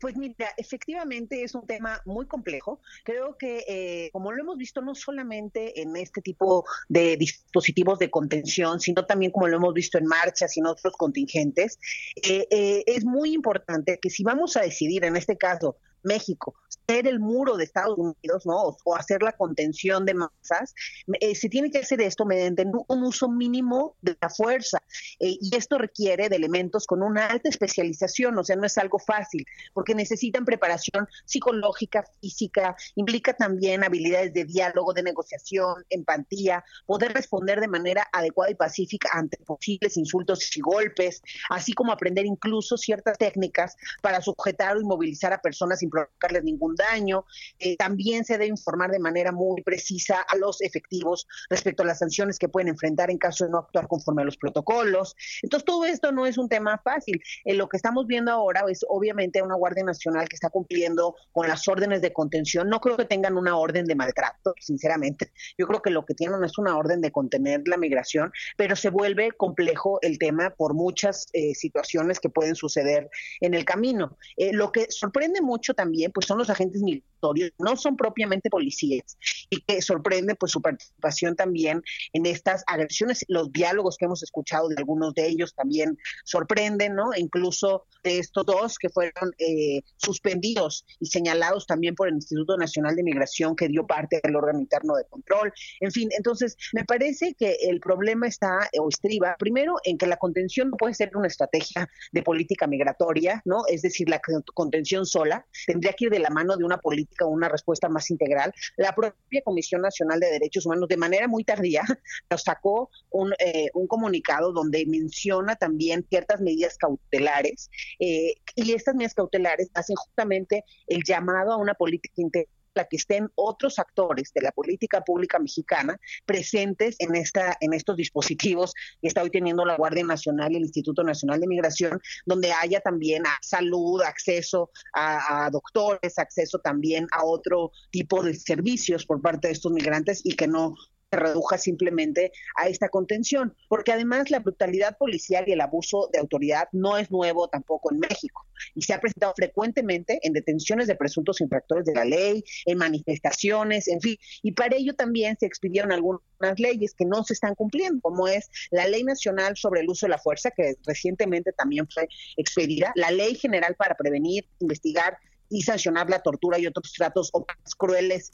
[0.00, 2.80] Pues mira, efectivamente es un tema muy complejo.
[3.04, 8.10] Creo que, eh, como lo hemos visto no solamente en este tipo de dispositivos de
[8.10, 11.78] contención, sino también como lo hemos visto en marchas y en otros contingentes,
[12.16, 16.54] eh, eh, es muy importante que si vamos a decidir, en este caso, México,
[16.88, 18.76] ser el muro de Estados Unidos, ¿no?
[18.84, 20.74] O, hacer la contención de masas,
[21.20, 24.82] eh, se tiene que hacer esto mediante un uso mínimo de la fuerza.
[25.20, 28.98] Eh, y esto requiere de elementos con una alta especialización, o sea, no es algo
[28.98, 29.44] fácil,
[29.74, 37.60] porque necesitan preparación psicológica, física, implica también habilidades de diálogo, de negociación, empatía, poder responder
[37.60, 43.18] de manera adecuada y pacífica ante posibles insultos y golpes, así como aprender incluso ciertas
[43.18, 47.24] técnicas para sujetar o inmovilizar a personas sin provocarles ningún daño.
[47.58, 51.98] Eh, también se debe informar de manera muy precisa a los efectivos respecto a las
[51.98, 55.16] sanciones que pueden enfrentar en caso de no actuar conforme a los protocolos.
[55.42, 57.20] Entonces, todo esto no es un tema fácil.
[57.44, 61.48] Eh, lo que estamos viendo ahora es obviamente una Guardia Nacional que está cumpliendo con
[61.48, 62.68] las órdenes de contención.
[62.68, 65.32] No creo que tengan una orden de maltrato, sinceramente.
[65.56, 68.90] Yo creo que lo que tienen es una orden de contener la migración, pero se
[68.90, 73.10] vuelve complejo el tema por muchas eh, situaciones que pueden suceder
[73.40, 74.16] en el camino.
[74.36, 79.16] Eh, lo que sorprende mucho también, pues son los agentes migratorios, no son propiamente policías,
[79.48, 84.68] y que sorprende pues su participación también en estas agresiones, los diálogos que hemos escuchado
[84.68, 87.14] de algunos de ellos también sorprenden, ¿no?
[87.14, 92.56] E incluso de estos dos que fueron eh, suspendidos y señalados también por el Instituto
[92.56, 95.52] Nacional de Migración que dio parte del órgano interno de control.
[95.78, 100.16] En fin, entonces me parece que el problema está o estriba primero en que la
[100.16, 103.62] contención no puede ser una estrategia de política migratoria, ¿no?
[103.68, 104.20] Es decir, la
[104.54, 108.10] contención sola, tendría que ir de la mano de una política o una respuesta más
[108.10, 108.54] integral.
[108.78, 111.82] La propia Comisión Nacional de Derechos Humanos, de manera muy tardía,
[112.30, 118.94] nos sacó un, eh, un comunicado donde menciona también ciertas medidas cautelares eh, y estas
[118.94, 124.32] medidas cautelares hacen justamente el llamado a una política integral la que estén otros actores
[124.34, 129.64] de la política pública mexicana presentes en esta en estos dispositivos que está hoy teniendo
[129.64, 135.46] la Guardia Nacional y el Instituto Nacional de Migración, donde haya también salud, acceso a,
[135.46, 140.34] a, doctores, acceso también a otro tipo de servicios por parte de estos migrantes y
[140.34, 140.74] que no
[141.10, 146.18] se reduja simplemente a esta contención, porque además la brutalidad policial y el abuso de
[146.18, 150.96] autoridad no es nuevo tampoco en México y se ha presentado frecuentemente en detenciones de
[150.96, 155.92] presuntos infractores de la ley, en manifestaciones, en fin, y para ello también se expidieron
[155.92, 156.20] algunas
[156.58, 160.10] leyes que no se están cumpliendo, como es la Ley Nacional sobre el Uso de
[160.10, 165.16] la Fuerza, que recientemente también fue expedida, la Ley General para Prevenir, Investigar
[165.48, 167.30] y sancionar la tortura y otros tratos
[167.76, 168.32] crueles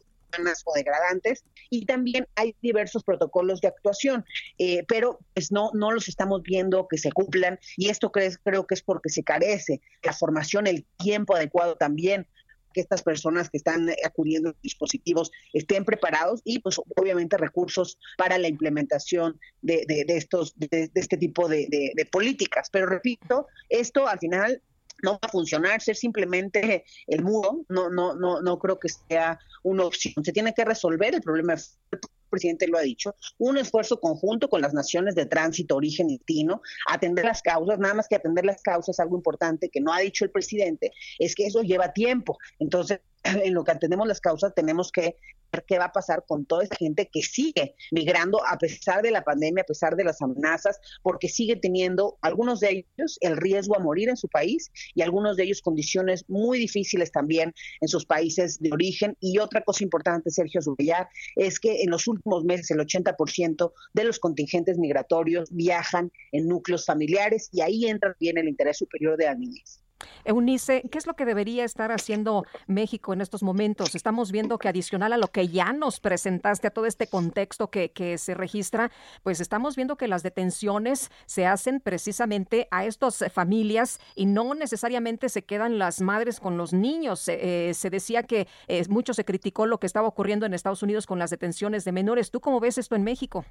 [0.65, 4.25] o degradantes y también hay diversos protocolos de actuación,
[4.59, 8.75] eh, pero pues no, no los estamos viendo que se cumplan y esto creo que
[8.75, 12.27] es porque se carece la formación, el tiempo adecuado también
[12.75, 18.37] que estas personas que están acudiendo a dispositivos estén preparados y pues obviamente recursos para
[18.37, 21.69] la implementación de, de, estos de, este tipo de,
[22.11, 22.69] políticas.
[22.71, 24.61] Pero repito, esto al final
[25.03, 29.39] no va a funcionar, ser simplemente el muro, no, no, no, no creo que sea
[29.63, 30.25] una opción.
[30.25, 32.01] Se tiene que resolver el problema el
[32.31, 36.63] presidente lo ha dicho, un esfuerzo conjunto con las naciones de tránsito, origen y destino,
[36.89, 40.25] atender las causas, nada más que atender las causas, algo importante que no ha dicho
[40.25, 40.91] el presidente,
[41.21, 42.37] es que eso lleva tiempo.
[42.59, 45.17] Entonces, en lo que atendemos las causas, tenemos que
[45.63, 49.23] qué va a pasar con toda esta gente que sigue migrando a pesar de la
[49.23, 53.81] pandemia, a pesar de las amenazas, porque sigue teniendo algunos de ellos el riesgo a
[53.81, 58.59] morir en su país y algunos de ellos condiciones muy difíciles también en sus países
[58.59, 59.17] de origen.
[59.21, 64.05] Y otra cosa importante, Sergio Zubillar, es que en los últimos meses el 80% de
[64.05, 69.27] los contingentes migratorios viajan en núcleos familiares y ahí entra bien el interés superior de
[69.27, 69.84] las niñez.
[70.25, 73.95] Eunice, ¿qué es lo que debería estar haciendo México en estos momentos?
[73.95, 77.91] Estamos viendo que adicional a lo que ya nos presentaste, a todo este contexto que,
[77.91, 78.91] que se registra,
[79.23, 85.29] pues estamos viendo que las detenciones se hacen precisamente a estas familias y no necesariamente
[85.29, 87.29] se quedan las madres con los niños.
[87.29, 91.07] Eh, se decía que eh, mucho se criticó lo que estaba ocurriendo en Estados Unidos
[91.07, 92.31] con las detenciones de menores.
[92.31, 93.45] ¿Tú cómo ves esto en México?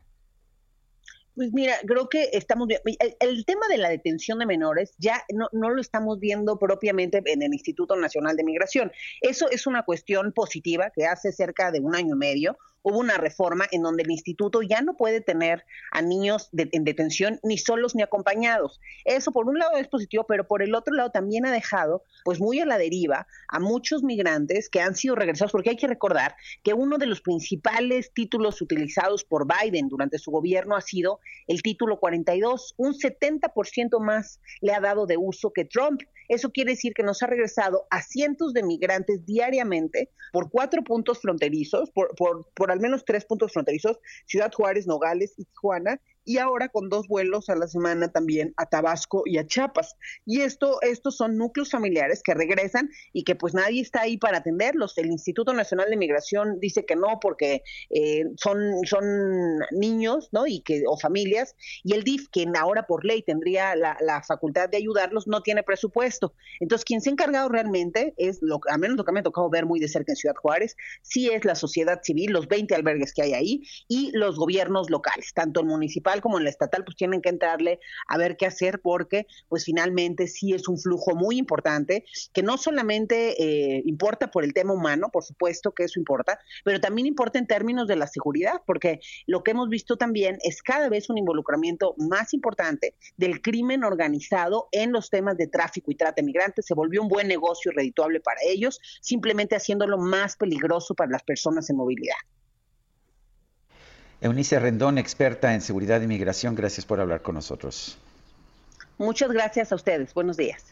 [1.36, 2.84] Pues mira, creo que estamos viendo,
[3.20, 7.42] el, tema de la detención de menores ya no, no lo estamos viendo propiamente en
[7.42, 8.92] el Instituto Nacional de Migración.
[9.22, 13.18] Eso es una cuestión positiva que hace cerca de un año y medio hubo una
[13.18, 17.96] reforma en donde el instituto ya no puede tener a niños en detención ni solos
[17.96, 18.80] ni acompañados.
[19.06, 22.40] Eso por un lado es positivo, pero por el otro lado también ha dejado pues
[22.40, 26.36] muy a la deriva a muchos migrantes que han sido regresados, porque hay que recordar
[26.64, 31.62] que uno de los principales títulos utilizados por Biden durante su gobierno ha sido el
[31.62, 36.02] título 42, un 70% más le ha dado de uso que Trump.
[36.28, 41.20] Eso quiere decir que nos ha regresado a cientos de migrantes diariamente por cuatro puntos
[41.20, 46.38] fronterizos, por, por, por al menos tres puntos fronterizos, Ciudad Juárez, Nogales y Tijuana, y
[46.38, 49.96] ahora con dos vuelos a la semana también a Tabasco y a Chiapas.
[50.26, 54.38] Y esto, estos son núcleos familiares que regresan y que pues nadie está ahí para
[54.38, 54.98] atenderlos.
[54.98, 60.48] El Instituto Nacional de Migración dice que no porque eh, son, son niños, ¿no?
[60.48, 64.70] Y que, o familias, y el DIF, que ahora por ley tendría la, la facultad
[64.70, 66.34] de ayudarlos, no tiene presupuesto.
[66.60, 69.50] Entonces, quien se ha encargado realmente es, lo, a menos lo que me ha tocado
[69.50, 73.14] ver muy de cerca en Ciudad Juárez, sí es la sociedad civil, los 20 albergues
[73.14, 76.96] que hay ahí, y los gobiernos locales, tanto el municipal como en la estatal, pues
[76.96, 81.38] tienen que entrarle a ver qué hacer porque pues finalmente sí es un flujo muy
[81.38, 86.40] importante que no solamente eh, importa por el tema humano, por supuesto que eso importa,
[86.64, 90.62] pero también importa en términos de la seguridad, porque lo que hemos visto también es
[90.62, 95.96] cada vez un involucramiento más importante del crimen organizado en los temas de tráfico y
[95.96, 96.66] trata de migrantes.
[96.66, 101.24] Se volvió un buen negocio y redituable para ellos, simplemente haciéndolo más peligroso para las
[101.24, 102.16] personas en movilidad.
[104.24, 107.98] Eunice Rendón, experta en seguridad y migración, gracias por hablar con nosotros.
[108.98, 110.14] Muchas gracias a ustedes.
[110.14, 110.64] Buenos días.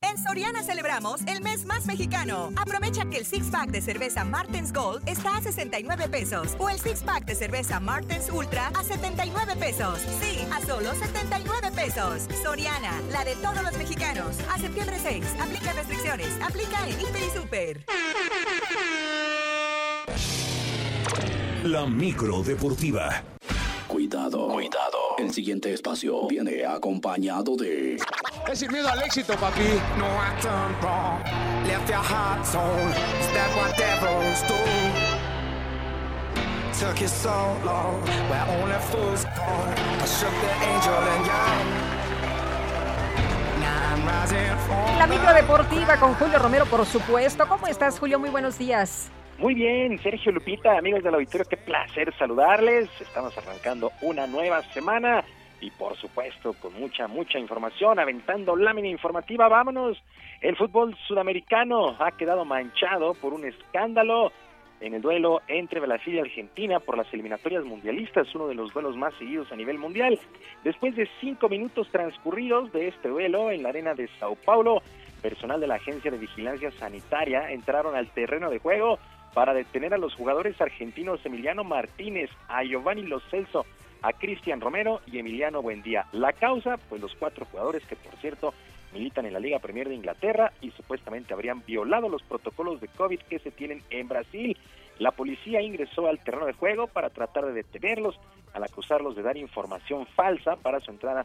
[0.00, 2.50] En Soriana celebramos el mes más mexicano.
[2.56, 6.80] Aprovecha que el six pack de cerveza Martens Gold está a 69 pesos o el
[6.80, 10.00] six pack de cerveza Martens Ultra a 79 pesos.
[10.22, 12.26] Sí, a solo 79 pesos.
[12.42, 14.38] Soriana, la de todos los mexicanos.
[14.50, 15.26] A septiembre 6.
[15.40, 16.28] Aplica restricciones.
[16.42, 17.84] Aplica en Hiper y Super.
[21.70, 23.22] La micro deportiva.
[23.86, 24.98] Cuidado, cuidado.
[25.18, 27.96] El siguiente espacio viene acompañado de
[28.50, 29.78] Es sin miedo al éxito, papi.
[29.96, 30.32] No, I
[30.82, 31.22] wrong.
[31.68, 32.40] Left your heart.
[32.42, 34.56] Is that what devils do?
[36.80, 38.02] Took you so long.
[38.28, 39.46] Where only fools go.
[39.46, 42.00] I shook the angel and young.
[44.98, 47.46] La micro deportiva con Julio Romero, por supuesto.
[47.46, 48.18] ¿Cómo estás, Julio?
[48.18, 49.12] Muy buenos días.
[49.40, 52.90] Muy bien, Sergio Lupita, amigos del auditorio, qué placer saludarles.
[53.00, 55.24] Estamos arrancando una nueva semana
[55.62, 59.48] y por supuesto con mucha, mucha información, aventando lámina informativa.
[59.48, 59.96] Vámonos,
[60.42, 64.30] el fútbol sudamericano ha quedado manchado por un escándalo
[64.82, 68.94] en el duelo entre Brasil y Argentina por las eliminatorias mundialistas, uno de los duelos
[68.98, 70.18] más seguidos a nivel mundial.
[70.64, 74.82] Después de cinco minutos transcurridos de este duelo en la arena de Sao Paulo,
[75.22, 78.98] personal de la Agencia de Vigilancia Sanitaria entraron al terreno de juego
[79.34, 83.64] para detener a los jugadores argentinos Emiliano Martínez, a Giovanni Lo Celso,
[84.02, 86.06] a Cristian Romero y Emiliano Buendía.
[86.12, 88.54] La causa, pues los cuatro jugadores que por cierto
[88.92, 93.20] militan en la Liga Premier de Inglaterra y supuestamente habrían violado los protocolos de COVID
[93.20, 94.56] que se tienen en Brasil.
[94.98, 98.18] La policía ingresó al terreno de juego para tratar de detenerlos
[98.52, 101.24] al acusarlos de dar información falsa para su entrada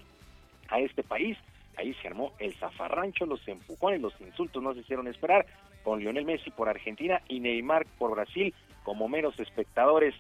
[0.70, 1.38] a este país.
[1.78, 5.46] Ahí se armó el zafarrancho, los empujones, los insultos no se hicieron esperar,
[5.84, 8.54] con Lionel Messi por Argentina y Neymar por Brasil
[8.84, 10.16] como meros espectadores.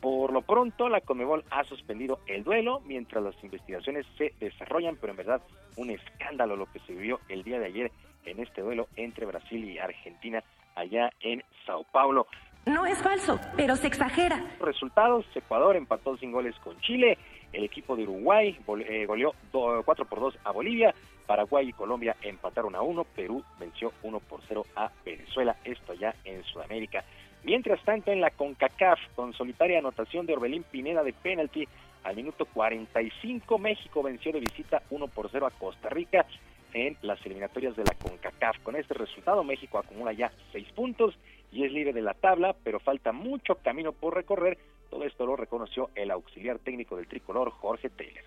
[0.00, 5.10] Por lo pronto, la Conmebol ha suspendido el duelo mientras las investigaciones se desarrollan, pero
[5.12, 5.42] en verdad
[5.76, 7.92] un escándalo lo que se vivió el día de ayer
[8.24, 10.42] en este duelo entre Brasil y Argentina
[10.74, 12.26] allá en Sao Paulo.
[12.66, 14.44] No es falso, pero se exagera.
[14.60, 17.18] Resultados, Ecuador empató sin goles con Chile,
[17.52, 18.56] el equipo de Uruguay
[18.88, 20.94] eh, goleó 4 por 2 a Bolivia,
[21.26, 26.14] Paraguay y Colombia empataron a 1, Perú venció 1 por 0 a Venezuela, esto ya
[26.24, 27.04] en Sudamérica.
[27.42, 31.66] Mientras tanto, en la CONCACAF, con solitaria anotación de Orbelín Pineda de penalti,
[32.04, 36.26] al minuto 45 México venció de visita 1 por 0 a Costa Rica
[36.72, 38.58] en las eliminatorias de la CONCACAF.
[38.62, 41.16] Con este resultado, México acumula ya 6 puntos
[41.52, 44.58] y es líder de la tabla, pero falta mucho camino por recorrer.
[44.90, 48.24] Todo esto lo reconoció el auxiliar técnico del tricolor, Jorge Taylor.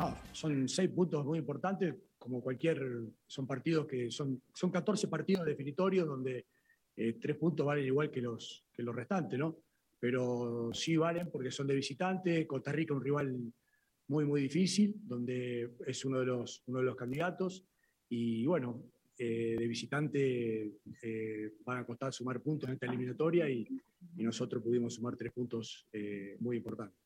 [0.00, 2.80] Ah, son seis puntos muy importantes, como cualquier,
[3.28, 6.46] son partidos que son, son 14 partidos definitorios donde
[6.96, 9.56] eh, tres puntos valen igual que los, que los restantes, ¿no?
[10.00, 13.52] Pero sí valen porque son de visitante, Costa Rica un rival
[14.08, 17.64] muy, muy difícil, donde es uno de los, uno de los candidatos,
[18.08, 18.82] y bueno,
[19.18, 23.66] eh, de visitante eh, van a costar sumar puntos en esta eliminatoria y,
[24.16, 26.98] y nosotros pudimos sumar tres puntos eh, muy importantes.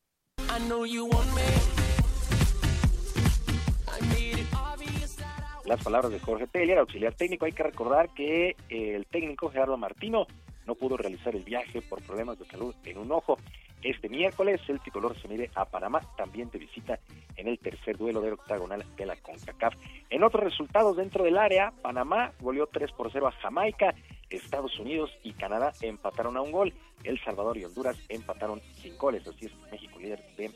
[5.65, 7.45] Las palabras de Jorge Taylor, auxiliar técnico.
[7.45, 10.27] Hay que recordar que eh, el técnico Gerardo Martino
[10.67, 13.37] no pudo realizar el viaje por problemas de salud en un ojo.
[13.83, 16.99] Este miércoles el tricolor se mide a Panamá, también de visita
[17.35, 19.73] en el tercer duelo del octagonal de la CONCACAF.
[20.09, 23.93] En otros resultados dentro del área, Panamá goleó 3 por 0 a Jamaica,
[24.29, 26.73] Estados Unidos y Canadá empataron a un gol,
[27.03, 30.51] El Salvador y Honduras empataron sin goles, así es México líder de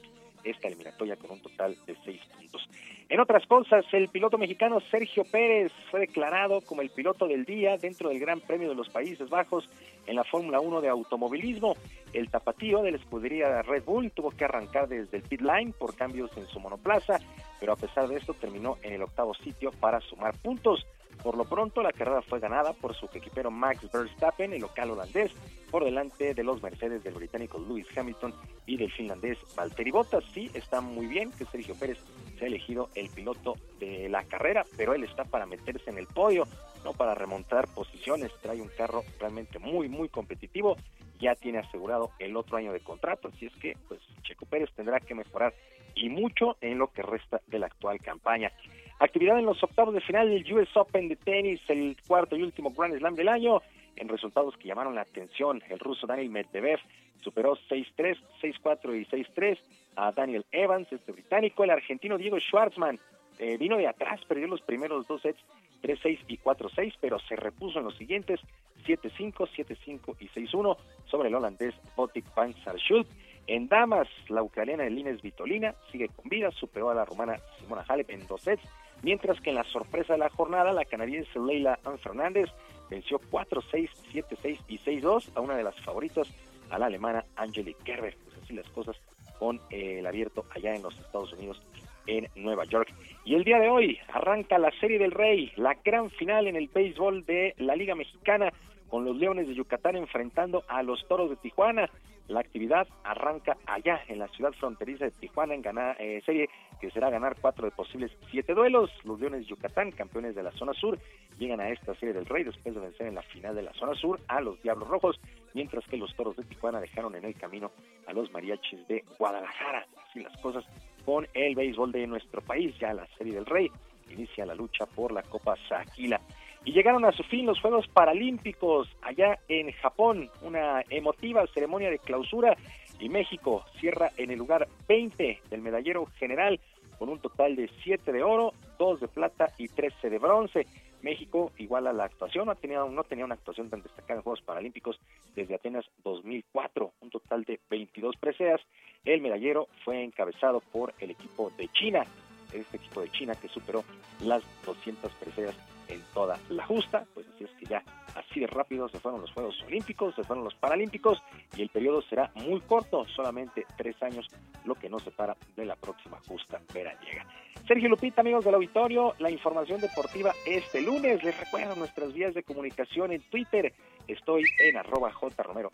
[0.49, 2.67] esta eliminatoria con un total de seis puntos.
[3.09, 7.77] En otras cosas, el piloto mexicano Sergio Pérez fue declarado como el piloto del día
[7.77, 9.69] dentro del Gran Premio de los Países Bajos
[10.05, 11.75] en la Fórmula 1 de automovilismo.
[12.11, 15.95] El tapatío de la escudería Red Bull tuvo que arrancar desde el pit line por
[15.95, 17.19] cambios en su monoplaza,
[17.59, 20.85] pero a pesar de esto terminó en el octavo sitio para sumar puntos.
[21.23, 25.31] Por lo pronto, la carrera fue ganada por su equipero Max Verstappen, el local holandés,
[25.71, 28.33] por delante de los Mercedes del británico Lewis Hamilton
[28.65, 30.23] y del finlandés Valtteri Bottas.
[30.33, 31.97] Sí, está muy bien que Sergio Pérez
[32.37, 36.47] sea elegido el piloto de la carrera, pero él está para meterse en el podio,
[36.83, 38.31] no para remontar posiciones.
[38.41, 40.77] Trae un carro realmente muy, muy competitivo.
[41.19, 44.99] Ya tiene asegurado el otro año de contrato, así es que, pues, Checo Pérez tendrá
[44.99, 45.53] que mejorar
[45.95, 48.51] y mucho en lo que resta de la actual campaña.
[48.99, 52.71] Actividad en los octavos de final del US Open de tenis, el cuarto y último
[52.71, 53.61] Grand Slam del año,
[53.95, 55.61] en resultados que llamaron la atención.
[55.69, 56.79] El ruso Daniel Medvedev
[57.21, 59.59] superó 6-3, 6-4 y 6-3
[59.97, 61.63] a Daniel Evans, este británico.
[61.63, 62.99] El argentino Diego Schwartzman
[63.39, 65.39] eh, vino de atrás, perdió los primeros dos sets
[65.83, 68.39] 3-6 y 4-6, pero se repuso en los siguientes
[68.87, 73.07] 7-5, 7-5 y 6-1 sobre el holandés Botic van Sarschult.
[73.45, 78.09] En damas, la ucraniana Elines Vitolina sigue con vida, superó a la rumana Simona Halep
[78.09, 78.63] en dos sets,
[79.01, 82.49] mientras que en la sorpresa de la jornada, la canadiense Leila Ann Fernández
[82.89, 86.27] venció 4-6, 7-6 y 6-2 a una de las favoritas,
[86.69, 88.15] a la alemana Angelique Kerber.
[88.23, 88.95] Pues así las cosas
[89.39, 91.61] con el abierto allá en los Estados Unidos,
[92.07, 92.93] en Nueva York.
[93.25, 96.67] Y el día de hoy arranca la Serie del Rey, la gran final en el
[96.67, 98.51] béisbol de la Liga Mexicana,
[98.87, 101.89] con los Leones de Yucatán enfrentando a los Toros de Tijuana.
[102.27, 106.49] La actividad arranca allá en la ciudad fronteriza de Tijuana en ganar, eh, serie
[106.79, 108.91] que será ganar cuatro de posibles siete duelos.
[109.05, 110.99] Los Leones de Yucatán, campeones de la zona sur,
[111.37, 113.95] llegan a esta serie del Rey después de vencer en la final de la zona
[113.95, 115.19] sur a los Diablos Rojos,
[115.53, 117.71] mientras que los Toros de Tijuana dejaron en el camino
[118.05, 119.85] a los Mariachis de Guadalajara.
[120.09, 120.65] Así las cosas
[121.05, 123.71] con el béisbol de nuestro país, ya la serie del Rey
[124.09, 126.19] inicia la lucha por la Copa Saquila.
[126.65, 131.99] Y llegaron a su fin los Juegos Paralímpicos allá en Japón, una emotiva ceremonia de
[131.99, 132.57] clausura
[132.99, 136.59] y México cierra en el lugar 20 del medallero general
[136.97, 140.67] con un total de 7 de oro, 2 de plata y 13 de bronce.
[141.01, 144.99] México iguala la actuación, no tenía, no tenía una actuación tan destacada en Juegos Paralímpicos
[145.35, 148.59] desde Atenas 2004, un total de 22 preseas.
[149.05, 152.03] El medallero fue encabezado por el equipo de China,
[152.51, 153.83] este equipo de China que superó
[154.21, 155.55] las 200 preseas
[155.87, 157.83] en toda la justa, pues así es que ya
[158.15, 161.21] así de rápido se fueron los Juegos Olímpicos, se fueron los Paralímpicos
[161.55, 164.27] y el periodo será muy corto, solamente tres años,
[164.65, 167.25] lo que nos separa de la próxima justa veraniega.
[167.67, 171.21] Sergio Lupita, amigos del auditorio, la información deportiva este lunes.
[171.21, 173.73] Les recuerdo nuestras vías de comunicación en Twitter.
[174.07, 175.73] Estoy en arroba jromerohb,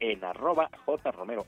[0.00, 1.46] en arroba jromerohb,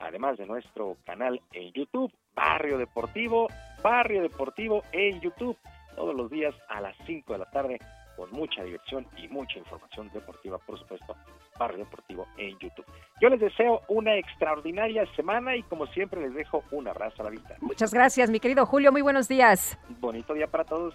[0.00, 3.46] además de nuestro canal en YouTube, Barrio Deportivo,
[3.80, 5.56] Barrio Deportivo en YouTube
[5.94, 7.78] todos los días a las 5 de la tarde
[8.16, 11.16] con mucha diversión y mucha información deportiva, por supuesto,
[11.58, 12.84] Barrio Deportivo en YouTube.
[13.20, 17.30] Yo les deseo una extraordinaria semana y como siempre les dejo un abrazo a la
[17.30, 17.56] vista.
[17.60, 19.78] Muchas gracias, mi querido Julio, muy buenos días.
[20.00, 20.94] Bonito día para todos.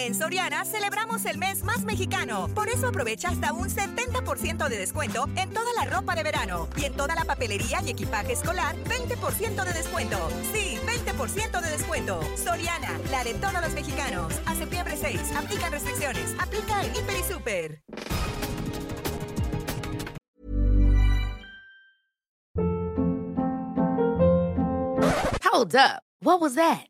[0.00, 2.48] En Soriana celebramos el mes más mexicano.
[2.54, 6.68] Por eso aprovecha hasta un 70% de descuento en toda la ropa de verano.
[6.78, 10.16] Y en toda la papelería y equipaje escolar, 20% de descuento.
[10.54, 12.18] Sí, 20% de descuento.
[12.34, 14.32] Soriana, la de todos los mexicanos.
[14.46, 16.34] A septiembre 6, aplican restricciones.
[16.40, 17.82] Aplica en Hiper y Super.
[25.44, 26.02] Hold up.
[26.22, 26.89] What was that?